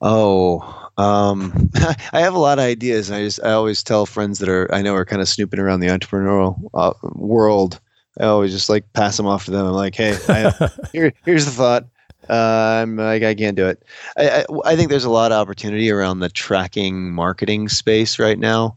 Oh, 0.00 0.90
Um, 0.96 1.70
I 2.12 2.20
have 2.20 2.34
a 2.34 2.38
lot 2.38 2.58
of 2.58 2.64
ideas. 2.64 3.10
I 3.10 3.20
just 3.22 3.42
I 3.44 3.52
always 3.52 3.82
tell 3.82 4.06
friends 4.06 4.38
that 4.38 4.48
are 4.48 4.72
I 4.74 4.82
know 4.82 4.94
are 4.94 5.04
kind 5.04 5.22
of 5.22 5.28
snooping 5.28 5.60
around 5.60 5.80
the 5.80 5.88
entrepreneurial 5.88 6.58
uh, 6.74 6.92
world. 7.14 7.80
I 8.20 8.24
always 8.24 8.52
just 8.52 8.68
like 8.68 8.90
pass 8.92 9.16
them 9.16 9.26
off 9.26 9.44
to 9.46 9.50
them. 9.50 9.66
I'm 9.66 9.72
like, 9.72 9.94
hey, 9.94 10.18
I, 10.28 10.68
here 10.92 11.12
here's 11.24 11.44
the 11.46 11.52
thought. 11.52 11.84
Uh, 12.28 12.82
I'm 12.82 12.96
like 12.96 13.22
I 13.22 13.34
can't 13.34 13.56
do 13.56 13.66
it. 13.66 13.82
I, 14.16 14.40
I 14.40 14.44
I 14.64 14.76
think 14.76 14.90
there's 14.90 15.04
a 15.04 15.10
lot 15.10 15.32
of 15.32 15.38
opportunity 15.40 15.90
around 15.90 16.20
the 16.20 16.28
tracking 16.28 17.12
marketing 17.12 17.68
space 17.68 18.18
right 18.18 18.38
now. 18.38 18.76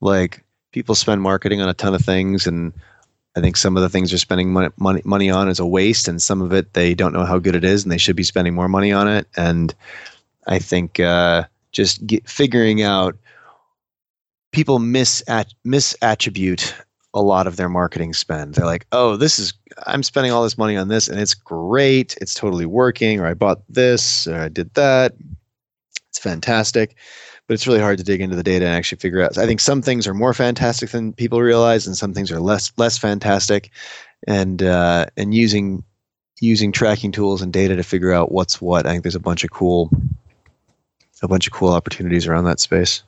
Like 0.00 0.44
people 0.74 0.96
spend 0.96 1.22
marketing 1.22 1.60
on 1.60 1.68
a 1.68 1.74
ton 1.74 1.94
of 1.94 2.04
things 2.04 2.48
and 2.48 2.72
I 3.36 3.40
think 3.40 3.56
some 3.56 3.76
of 3.76 3.82
the 3.82 3.88
things 3.88 4.10
they're 4.10 4.18
spending 4.18 4.52
money, 4.52 4.70
money, 4.76 5.02
money 5.04 5.30
on 5.30 5.48
is 5.48 5.58
a 5.58 5.66
waste, 5.66 6.06
and 6.06 6.22
some 6.22 6.40
of 6.40 6.52
it 6.52 6.72
they 6.74 6.94
don't 6.94 7.12
know 7.12 7.24
how 7.24 7.38
good 7.38 7.56
it 7.56 7.64
is, 7.64 7.82
and 7.82 7.90
they 7.90 7.98
should 7.98 8.14
be 8.14 8.22
spending 8.22 8.54
more 8.54 8.68
money 8.68 8.92
on 8.92 9.08
it. 9.08 9.26
And 9.36 9.74
I 10.46 10.60
think 10.60 11.00
uh, 11.00 11.44
just 11.72 12.06
get, 12.06 12.28
figuring 12.28 12.82
out 12.82 13.16
people 14.52 14.78
mis 14.78 15.20
misattribute 15.66 16.72
a 17.12 17.22
lot 17.22 17.48
of 17.48 17.56
their 17.56 17.68
marketing 17.68 18.14
spend. 18.14 18.54
They're 18.54 18.66
like, 18.66 18.86
"Oh, 18.92 19.16
this 19.16 19.40
is 19.40 19.52
I'm 19.88 20.04
spending 20.04 20.30
all 20.30 20.44
this 20.44 20.56
money 20.56 20.76
on 20.76 20.86
this, 20.86 21.08
and 21.08 21.18
it's 21.18 21.34
great. 21.34 22.16
It's 22.20 22.34
totally 22.34 22.66
working. 22.66 23.18
Or 23.18 23.26
I 23.26 23.34
bought 23.34 23.62
this, 23.68 24.28
or 24.28 24.42
I 24.42 24.48
did 24.48 24.72
that. 24.74 25.14
It's 26.08 26.20
fantastic." 26.20 26.94
But 27.46 27.54
it's 27.54 27.66
really 27.66 27.80
hard 27.80 27.98
to 27.98 28.04
dig 28.04 28.20
into 28.20 28.36
the 28.36 28.42
data 28.42 28.66
and 28.66 28.74
actually 28.74 28.98
figure 28.98 29.22
out. 29.22 29.36
I 29.38 29.46
think 29.46 29.60
some 29.60 29.82
things 29.82 30.06
are 30.06 30.14
more 30.14 30.34
fantastic 30.34 30.90
than 30.90 31.12
people 31.12 31.40
realize, 31.40 31.86
and 31.86 31.96
some 31.96 32.14
things 32.14 32.30
are 32.32 32.40
less 32.40 32.72
less 32.76 32.98
fantastic. 32.98 33.70
And 34.26 34.62
uh, 34.62 35.06
and 35.16 35.34
using 35.34 35.84
using 36.40 36.72
tracking 36.72 37.12
tools 37.12 37.42
and 37.42 37.52
data 37.52 37.76
to 37.76 37.82
figure 37.82 38.12
out 38.12 38.32
what's 38.32 38.60
what. 38.60 38.86
I 38.86 38.90
think 38.90 39.02
there's 39.04 39.14
a 39.14 39.20
bunch 39.20 39.44
of 39.44 39.50
cool 39.50 39.90
a 41.22 41.28
bunch 41.28 41.46
of 41.46 41.52
cool 41.52 41.72
opportunities 41.72 42.26
around 42.26 42.44
that 42.44 42.60
space. 42.60 43.02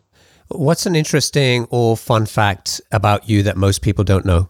What's 0.49 0.87
an 0.87 0.97
interesting 0.97 1.67
or 1.71 1.97
fun 1.97 2.27
fact 2.27 2.81
about 2.93 3.29
you 3.29 3.43
that 3.43 3.57
most 3.57 3.83
people 3.83 4.05
don't 4.05 4.25
know? 4.25 4.49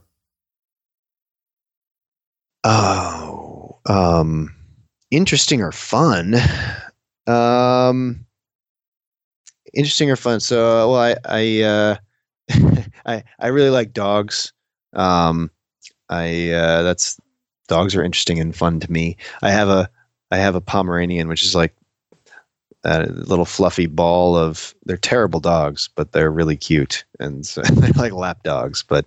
Oh, 2.65 3.79
um, 3.87 4.55
interesting 5.11 5.63
or 5.63 5.73
fun? 5.73 6.35
Um, 7.27 8.26
interesting 9.77 10.11
or 10.11 10.17
fun? 10.17 10.41
So, 10.41 10.59
uh, 10.59 10.91
well, 10.91 11.01
I 11.01 11.17
I 11.25 11.63
uh, 11.63 11.97
I 13.07 13.23
I 13.39 13.47
really 13.49 13.71
like 13.71 13.93
dogs. 13.93 14.53
Um, 14.95 15.51
I 16.09 16.51
uh, 16.51 16.83
that's 16.83 17.21
dogs 17.69 17.95
are 17.95 18.03
interesting 18.03 18.41
and 18.41 18.57
fun 18.57 18.81
to 18.81 18.91
me. 18.91 19.17
I 19.43 19.51
have 19.51 19.69
a 19.69 19.89
I 20.31 20.39
have 20.39 20.55
a 20.55 20.61
Pomeranian, 20.61 21.29
which 21.29 21.45
is 21.45 21.55
like 21.55 21.75
a 22.85 23.07
little 23.07 23.45
fluffy 23.45 23.87
ball 23.87 24.37
of. 24.37 24.75
They're 24.85 24.97
terrible 24.97 25.41
dogs, 25.41 25.89
but 25.95 26.13
they're 26.13 26.31
really 26.31 26.57
cute, 26.57 27.05
and 27.21 27.47
so 27.47 27.63
they're 27.73 27.91
like 27.91 28.13
lap 28.13 28.43
dogs. 28.43 28.83
But 28.83 29.07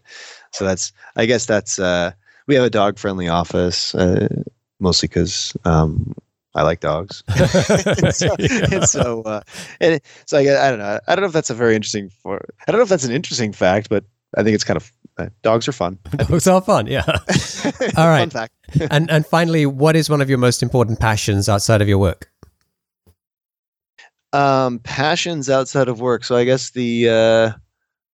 so 0.51 0.65
that's 0.65 0.93
I 1.15 1.25
guess 1.25 1.45
that's 1.45 1.79
uh, 1.79 2.11
we 2.47 2.55
have 2.55 2.63
a 2.63 2.69
dog 2.69 2.97
friendly 2.97 3.27
office. 3.27 3.95
Uh, 3.95 4.43
mostly 4.79 5.07
because 5.07 5.55
um, 5.65 6.15
I 6.55 6.63
like 6.63 6.79
dogs. 6.79 7.23
and 7.27 8.13
so, 8.13 8.35
and 8.71 8.83
so, 8.89 9.21
uh, 9.21 9.41
and 9.79 10.01
so 10.25 10.37
I, 10.37 10.41
I 10.41 10.69
don't 10.69 10.79
know. 10.79 10.99
I 11.07 11.15
don't 11.15 11.21
know 11.21 11.27
if 11.27 11.33
that's 11.33 11.49
a 11.49 11.55
very 11.55 11.75
interesting. 11.75 12.09
For, 12.09 12.43
I 12.67 12.71
don't 12.71 12.79
know 12.79 12.83
if 12.83 12.89
that's 12.89 13.05
an 13.05 13.11
interesting 13.11 13.53
fact, 13.53 13.89
but 13.89 14.03
I 14.35 14.43
think 14.43 14.55
it's 14.55 14.63
kind 14.63 14.77
of 14.77 14.91
uh, 15.17 15.29
dogs 15.41 15.67
are 15.67 15.73
fun. 15.73 15.99
Dogs 16.17 16.47
are 16.47 16.61
fun. 16.61 16.87
Yeah. 16.87 17.03
All 17.97 18.07
right. 18.07 18.31
fact. 18.31 18.53
and 18.89 19.11
and 19.11 19.25
finally, 19.25 19.65
what 19.65 19.95
is 19.95 20.09
one 20.09 20.21
of 20.21 20.29
your 20.29 20.37
most 20.37 20.63
important 20.63 20.99
passions 20.99 21.49
outside 21.49 21.81
of 21.81 21.87
your 21.89 21.97
work? 21.97 22.31
Um, 24.31 24.79
passions 24.79 25.49
outside 25.49 25.87
of 25.87 25.99
work. 25.99 26.23
So 26.23 26.35
I 26.35 26.45
guess 26.45 26.71
the 26.71 27.09
uh, 27.09 27.51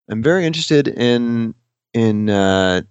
I'm 0.09 0.23
very 0.23 0.47
interested 0.47 0.89
in 0.89 1.55
in 1.93 2.31
uh, 2.31 2.83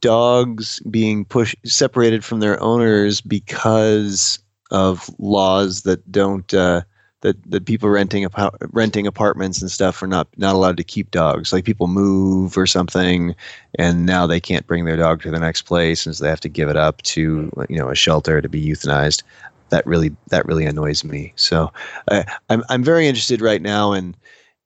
dogs 0.00 0.80
being 0.90 1.24
pushed 1.24 1.56
separated 1.64 2.24
from 2.24 2.40
their 2.40 2.62
owners 2.62 3.20
because 3.20 4.38
of 4.70 5.10
laws 5.18 5.82
that 5.82 6.10
don't 6.10 6.52
uh, 6.52 6.82
that 7.22 7.50
that 7.50 7.64
people 7.66 7.88
renting 7.88 8.26
renting 8.72 9.06
apartments 9.06 9.60
and 9.60 9.70
stuff 9.70 10.02
are 10.02 10.06
not 10.06 10.28
not 10.36 10.54
allowed 10.54 10.76
to 10.76 10.84
keep 10.84 11.10
dogs. 11.10 11.52
Like 11.52 11.64
people 11.64 11.86
move 11.86 12.56
or 12.56 12.66
something, 12.66 13.34
and 13.78 14.06
now 14.06 14.26
they 14.26 14.40
can't 14.40 14.66
bring 14.66 14.84
their 14.84 14.96
dog 14.96 15.22
to 15.22 15.30
the 15.30 15.40
next 15.40 15.62
place, 15.62 16.06
and 16.06 16.14
so 16.14 16.24
they 16.24 16.30
have 16.30 16.40
to 16.40 16.48
give 16.48 16.68
it 16.68 16.76
up 16.76 17.02
to 17.02 17.50
you 17.68 17.76
know 17.76 17.90
a 17.90 17.94
shelter 17.94 18.40
to 18.40 18.48
be 18.48 18.64
euthanized. 18.64 19.22
That 19.70 19.86
really 19.86 20.14
that 20.28 20.46
really 20.46 20.66
annoys 20.66 21.04
me. 21.04 21.32
So 21.36 21.72
I, 22.10 22.24
I'm 22.48 22.62
I'm 22.68 22.84
very 22.84 23.08
interested 23.08 23.40
right 23.40 23.62
now 23.62 23.92
in 23.92 24.14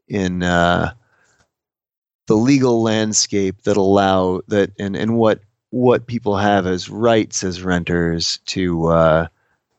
in 0.08 0.42
uh, 0.42 0.92
the 2.26 2.34
legal 2.34 2.82
landscape 2.82 3.62
that 3.62 3.76
allow 3.76 4.40
that 4.48 4.72
and 4.78 4.96
and 4.96 5.16
what 5.16 5.40
what 5.70 6.08
people 6.08 6.36
have 6.36 6.66
as 6.66 6.90
rights 6.90 7.44
as 7.44 7.62
renters 7.62 8.38
to. 8.46 8.86
Uh, 8.86 9.28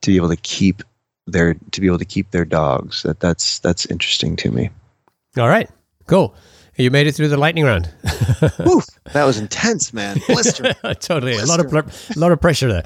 to 0.01 0.11
be 0.11 0.15
able 0.17 0.29
to 0.29 0.37
keep 0.37 0.83
their 1.27 1.53
to 1.53 1.81
be 1.81 1.87
able 1.87 1.99
to 1.99 2.05
keep 2.05 2.31
their 2.31 2.45
dogs. 2.45 3.03
That 3.03 3.19
that's 3.19 3.59
that's 3.59 3.85
interesting 3.87 4.35
to 4.37 4.51
me. 4.51 4.69
All 5.37 5.47
right, 5.47 5.69
cool. 6.07 6.35
You 6.77 6.89
made 6.89 7.05
it 7.05 7.13
through 7.13 7.27
the 7.27 7.37
lightning 7.37 7.65
round. 7.65 7.93
Oof, 8.65 8.85
that 9.13 9.25
was 9.25 9.37
intense, 9.37 9.93
man. 9.93 10.17
Blister. 10.25 10.73
totally, 10.95 11.33
Blister. 11.33 11.45
a 11.45 11.45
lot 11.45 11.59
of 11.59 12.15
a 12.15 12.19
lot 12.19 12.31
of 12.31 12.41
pressure 12.41 12.67
there. 12.67 12.83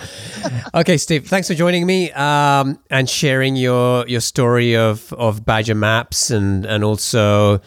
okay, 0.74 0.98
Steve, 0.98 1.28
thanks 1.28 1.48
for 1.48 1.54
joining 1.54 1.86
me 1.86 2.12
um, 2.12 2.80
and 2.90 3.10
sharing 3.10 3.56
your 3.56 4.08
your 4.08 4.22
story 4.22 4.76
of 4.76 5.14
of 5.14 5.46
Badger 5.46 5.76
Maps 5.76 6.32
and 6.32 6.66
and 6.66 6.84
also 6.84 7.62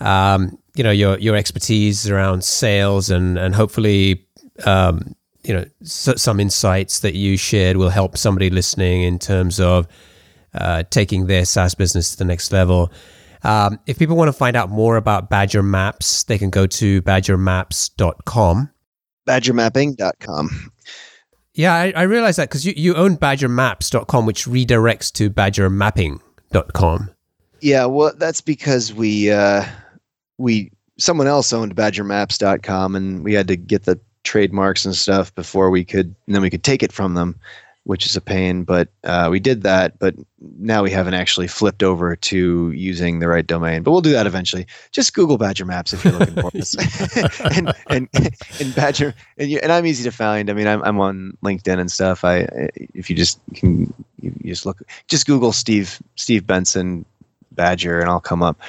um, 0.00 0.58
you 0.76 0.84
know 0.84 0.90
your 0.90 1.18
your 1.18 1.34
expertise 1.34 2.08
around 2.08 2.44
sales 2.44 3.10
and 3.10 3.38
and 3.38 3.54
hopefully 3.54 4.26
um, 4.66 5.14
you 5.44 5.54
know 5.54 5.64
some 5.84 6.40
insights 6.40 7.00
that 7.00 7.14
you 7.14 7.36
shared 7.36 7.76
will 7.76 7.90
help 7.90 8.16
somebody 8.16 8.50
listening 8.50 9.02
in 9.02 9.18
terms 9.18 9.60
of 9.60 9.86
uh, 10.54 10.84
taking 10.90 11.26
their 11.26 11.44
SaaS 11.44 11.74
business 11.74 12.12
to 12.12 12.16
the 12.16 12.24
next 12.24 12.52
level. 12.52 12.92
Um, 13.42 13.78
if 13.86 13.98
people 13.98 14.16
want 14.16 14.28
to 14.28 14.32
find 14.32 14.56
out 14.56 14.70
more 14.70 14.96
about 14.96 15.28
Badger 15.28 15.62
Maps, 15.62 16.24
they 16.24 16.38
can 16.38 16.50
go 16.50 16.66
to 16.66 17.02
badgermaps.com. 17.02 18.70
Badgermapping.com. 19.28 20.72
Yeah, 21.54 21.74
I, 21.74 21.92
I 21.94 22.02
realized 22.02 22.38
that 22.38 22.48
because 22.48 22.66
you, 22.66 22.72
you 22.76 22.94
own 22.94 23.16
badgermaps.com, 23.16 24.26
which 24.26 24.46
redirects 24.46 25.12
to 25.12 25.30
badgermapping.com. 25.30 27.10
Yeah, 27.60 27.84
well, 27.86 28.12
that's 28.16 28.40
because 28.40 28.92
we 28.92 29.30
uh, 29.30 29.64
we 30.38 30.72
someone 30.98 31.26
else 31.26 31.52
owned 31.52 31.74
badgermaps.com 31.76 32.96
and 32.96 33.24
we 33.24 33.34
had 33.34 33.48
to 33.48 33.56
get 33.56 33.84
the 33.84 34.00
trademarks 34.24 34.84
and 34.84 34.94
stuff 34.96 35.34
before 35.34 35.70
we 35.70 35.84
could 35.84 36.14
and 36.26 36.34
then 36.34 36.42
we 36.42 36.50
could 36.50 36.64
take 36.64 36.82
it 36.82 36.92
from 36.92 37.14
them 37.14 37.38
which 37.84 38.06
is 38.06 38.16
a 38.16 38.20
pain 38.20 38.64
but 38.64 38.88
uh, 39.04 39.28
we 39.30 39.38
did 39.38 39.62
that 39.62 39.98
but 39.98 40.14
now 40.58 40.82
we 40.82 40.90
haven't 40.90 41.14
actually 41.14 41.46
flipped 41.46 41.82
over 41.82 42.16
to 42.16 42.70
using 42.72 43.18
the 43.18 43.28
right 43.28 43.46
domain 43.46 43.82
but 43.82 43.90
we'll 43.90 44.00
do 44.00 44.12
that 44.12 44.26
eventually. 44.26 44.66
Just 44.90 45.14
google 45.14 45.36
badger 45.36 45.66
maps 45.66 45.92
if 45.92 46.02
you're 46.02 46.14
looking 46.14 46.34
for 46.34 46.50
us. 46.56 46.74
And, 47.56 47.74
and 47.88 48.08
and 48.60 48.74
badger 48.74 49.14
and, 49.36 49.50
you, 49.50 49.60
and 49.62 49.70
i'm 49.70 49.86
easy 49.86 50.02
to 50.04 50.10
find. 50.10 50.50
I 50.50 50.54
mean 50.54 50.66
I'm, 50.66 50.82
I'm 50.82 50.98
on 50.98 51.36
linkedin 51.44 51.78
and 51.78 51.90
stuff. 51.90 52.24
I 52.24 52.48
if 52.74 53.10
you 53.10 53.16
just 53.16 53.38
can 53.54 53.92
you 54.20 54.32
just 54.44 54.64
look 54.64 54.82
just 55.06 55.26
google 55.26 55.52
steve 55.52 56.00
steve 56.16 56.46
benson 56.46 57.04
badger 57.52 58.00
and 58.00 58.08
i'll 58.08 58.20
come 58.20 58.42
up 58.42 58.60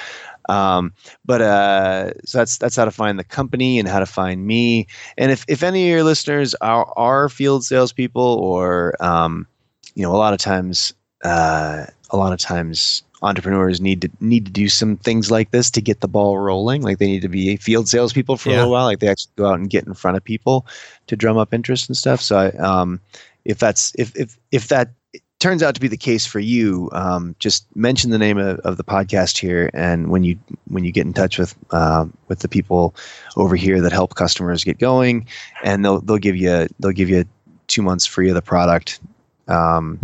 um, 0.48 0.92
but 1.24 1.40
uh, 1.40 2.12
so 2.24 2.38
that's 2.38 2.58
that's 2.58 2.76
how 2.76 2.84
to 2.84 2.90
find 2.90 3.18
the 3.18 3.24
company 3.24 3.78
and 3.78 3.88
how 3.88 3.98
to 3.98 4.06
find 4.06 4.46
me. 4.46 4.86
And 5.18 5.30
if 5.30 5.44
if 5.48 5.62
any 5.62 5.84
of 5.84 5.90
your 5.90 6.04
listeners 6.04 6.54
are 6.56 6.92
are 6.96 7.28
field 7.28 7.64
salespeople 7.64 8.22
or 8.22 8.94
um, 9.02 9.46
you 9.94 10.02
know 10.02 10.14
a 10.14 10.18
lot 10.18 10.32
of 10.34 10.38
times 10.38 10.94
uh, 11.24 11.86
a 12.10 12.16
lot 12.16 12.32
of 12.32 12.38
times 12.38 13.02
entrepreneurs 13.22 13.80
need 13.80 14.02
to 14.02 14.10
need 14.20 14.44
to 14.46 14.52
do 14.52 14.68
some 14.68 14.96
things 14.98 15.30
like 15.30 15.50
this 15.50 15.70
to 15.70 15.80
get 15.80 16.00
the 16.00 16.08
ball 16.08 16.38
rolling. 16.38 16.82
Like 16.82 16.98
they 16.98 17.06
need 17.06 17.22
to 17.22 17.28
be 17.28 17.56
field 17.56 17.88
salespeople 17.88 18.36
for 18.36 18.50
yeah. 18.50 18.56
a 18.56 18.58
little 18.58 18.72
while. 18.72 18.84
Like 18.84 19.00
they 19.00 19.08
actually 19.08 19.32
go 19.36 19.46
out 19.46 19.58
and 19.58 19.70
get 19.70 19.86
in 19.86 19.94
front 19.94 20.16
of 20.16 20.24
people 20.24 20.66
to 21.06 21.16
drum 21.16 21.36
up 21.36 21.54
interest 21.54 21.88
and 21.88 21.96
stuff. 21.96 22.20
So 22.20 22.38
I, 22.38 22.48
um, 22.58 23.00
if 23.44 23.58
that's 23.58 23.92
if 23.96 24.14
if 24.16 24.38
if 24.52 24.68
that 24.68 24.90
turns 25.38 25.62
out 25.62 25.74
to 25.74 25.80
be 25.80 25.88
the 25.88 25.96
case 25.96 26.26
for 26.26 26.40
you, 26.40 26.88
um, 26.92 27.34
just 27.38 27.66
mention 27.76 28.10
the 28.10 28.18
name 28.18 28.38
of, 28.38 28.58
of, 28.60 28.76
the 28.76 28.84
podcast 28.84 29.38
here, 29.38 29.70
and 29.74 30.10
when 30.10 30.24
you 30.24 30.38
when 30.68 30.84
you 30.84 30.92
get 30.92 31.06
in 31.06 31.12
touch 31.12 31.38
with 31.38 31.54
uh, 31.70 32.06
with 32.28 32.40
the 32.40 32.48
people 32.48 32.94
over 33.36 33.56
here 33.56 33.80
that 33.80 33.92
help 33.92 34.14
customers 34.14 34.64
get 34.64 34.78
going, 34.78 35.26
and 35.62 35.84
they'll 35.84 36.00
they'll 36.00 36.18
give 36.18 36.36
you 36.36 36.68
they'll 36.80 36.92
give 36.92 37.10
you 37.10 37.24
two 37.66 37.82
months 37.82 38.06
free 38.06 38.28
of 38.28 38.34
the 38.34 38.42
product. 38.42 39.00
Um, 39.48 39.98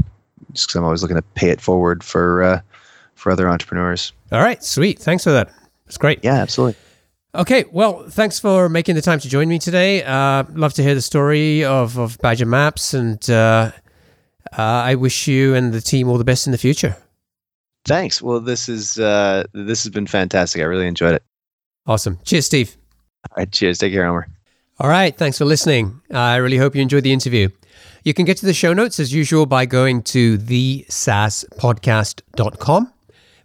just 0.52 0.68
because 0.68 0.76
I'm 0.76 0.84
always 0.84 1.02
looking 1.02 1.16
to 1.16 1.22
pay 1.22 1.50
it 1.50 1.60
forward 1.60 2.04
for 2.04 2.42
uh, 2.42 2.60
for 3.14 3.32
other 3.32 3.48
entrepreneurs. 3.48 4.12
All 4.30 4.40
right, 4.40 4.62
sweet. 4.62 4.98
Thanks 4.98 5.24
for 5.24 5.32
that. 5.32 5.50
It's 5.86 5.98
great. 5.98 6.20
Yeah, 6.22 6.34
absolutely. 6.34 6.78
Okay, 7.34 7.64
well, 7.72 8.04
thanks 8.10 8.38
for 8.38 8.68
making 8.68 8.94
the 8.94 9.00
time 9.00 9.18
to 9.20 9.28
join 9.28 9.48
me 9.48 9.58
today. 9.58 10.02
Uh, 10.02 10.44
love 10.52 10.74
to 10.74 10.82
hear 10.82 10.94
the 10.94 11.00
story 11.00 11.64
of, 11.64 11.98
of 11.98 12.18
Badger 12.18 12.44
Maps 12.44 12.92
and 12.92 13.28
uh, 13.30 13.72
uh, 14.56 14.62
I 14.62 14.94
wish 14.94 15.26
you 15.28 15.54
and 15.54 15.72
the 15.72 15.80
team 15.80 16.08
all 16.08 16.18
the 16.18 16.24
best 16.24 16.46
in 16.46 16.52
the 16.52 16.58
future. 16.58 16.96
Thanks. 17.84 18.22
Well, 18.22 18.40
this 18.40 18.68
is 18.68 18.98
uh, 18.98 19.44
this 19.52 19.82
has 19.84 19.92
been 19.92 20.06
fantastic. 20.06 20.62
I 20.62 20.64
really 20.64 20.86
enjoyed 20.86 21.14
it. 21.14 21.22
Awesome. 21.86 22.18
Cheers, 22.24 22.46
Steve. 22.46 22.76
All 23.30 23.36
right. 23.38 23.50
Cheers. 23.50 23.78
Take 23.78 23.92
care, 23.92 24.06
Omer. 24.06 24.28
All 24.78 24.88
right. 24.88 25.16
Thanks 25.16 25.38
for 25.38 25.44
listening. 25.44 26.00
I 26.12 26.36
really 26.36 26.58
hope 26.58 26.76
you 26.76 26.82
enjoyed 26.82 27.04
the 27.04 27.12
interview. 27.12 27.48
You 28.04 28.14
can 28.14 28.24
get 28.24 28.36
to 28.38 28.46
the 28.46 28.54
show 28.54 28.72
notes 28.72 28.98
as 29.00 29.14
usual 29.14 29.46
by 29.46 29.66
going 29.66 30.02
to 30.04 30.38
thesaaspodcast.com, 30.38 32.92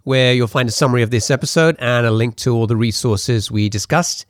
where 0.02 0.34
you'll 0.34 0.48
find 0.48 0.68
a 0.68 0.72
summary 0.72 1.02
of 1.02 1.10
this 1.10 1.30
episode 1.30 1.76
and 1.78 2.06
a 2.06 2.10
link 2.10 2.36
to 2.36 2.54
all 2.54 2.66
the 2.66 2.76
resources 2.76 3.50
we 3.50 3.68
discussed. 3.68 4.24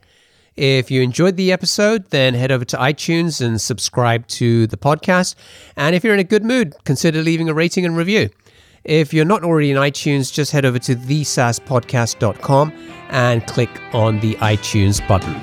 If 0.55 0.91
you 0.91 1.01
enjoyed 1.01 1.37
the 1.37 1.51
episode, 1.51 2.09
then 2.09 2.33
head 2.33 2.51
over 2.51 2.65
to 2.65 2.77
iTunes 2.77 3.45
and 3.45 3.59
subscribe 3.61 4.27
to 4.27 4.67
the 4.67 4.77
podcast. 4.77 5.35
And 5.77 5.95
if 5.95 6.03
you're 6.03 6.13
in 6.13 6.19
a 6.19 6.25
good 6.25 6.43
mood, 6.43 6.75
consider 6.83 7.21
leaving 7.21 7.49
a 7.49 7.53
rating 7.53 7.85
and 7.85 7.95
review. 7.95 8.29
If 8.83 9.13
you're 9.13 9.25
not 9.25 9.43
already 9.43 9.71
in 9.71 9.77
iTunes, 9.77 10.33
just 10.33 10.51
head 10.51 10.65
over 10.65 10.79
to 10.79 10.95
thesaaspodcast.com 10.95 12.73
and 13.09 13.45
click 13.47 13.69
on 13.93 14.19
the 14.19 14.35
iTunes 14.35 15.05
button. 15.07 15.33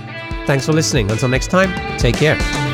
Thanks 0.46 0.66
for 0.66 0.72
listening. 0.72 1.10
Until 1.10 1.28
next 1.28 1.48
time, 1.48 1.72
take 1.98 2.16
care. 2.16 2.65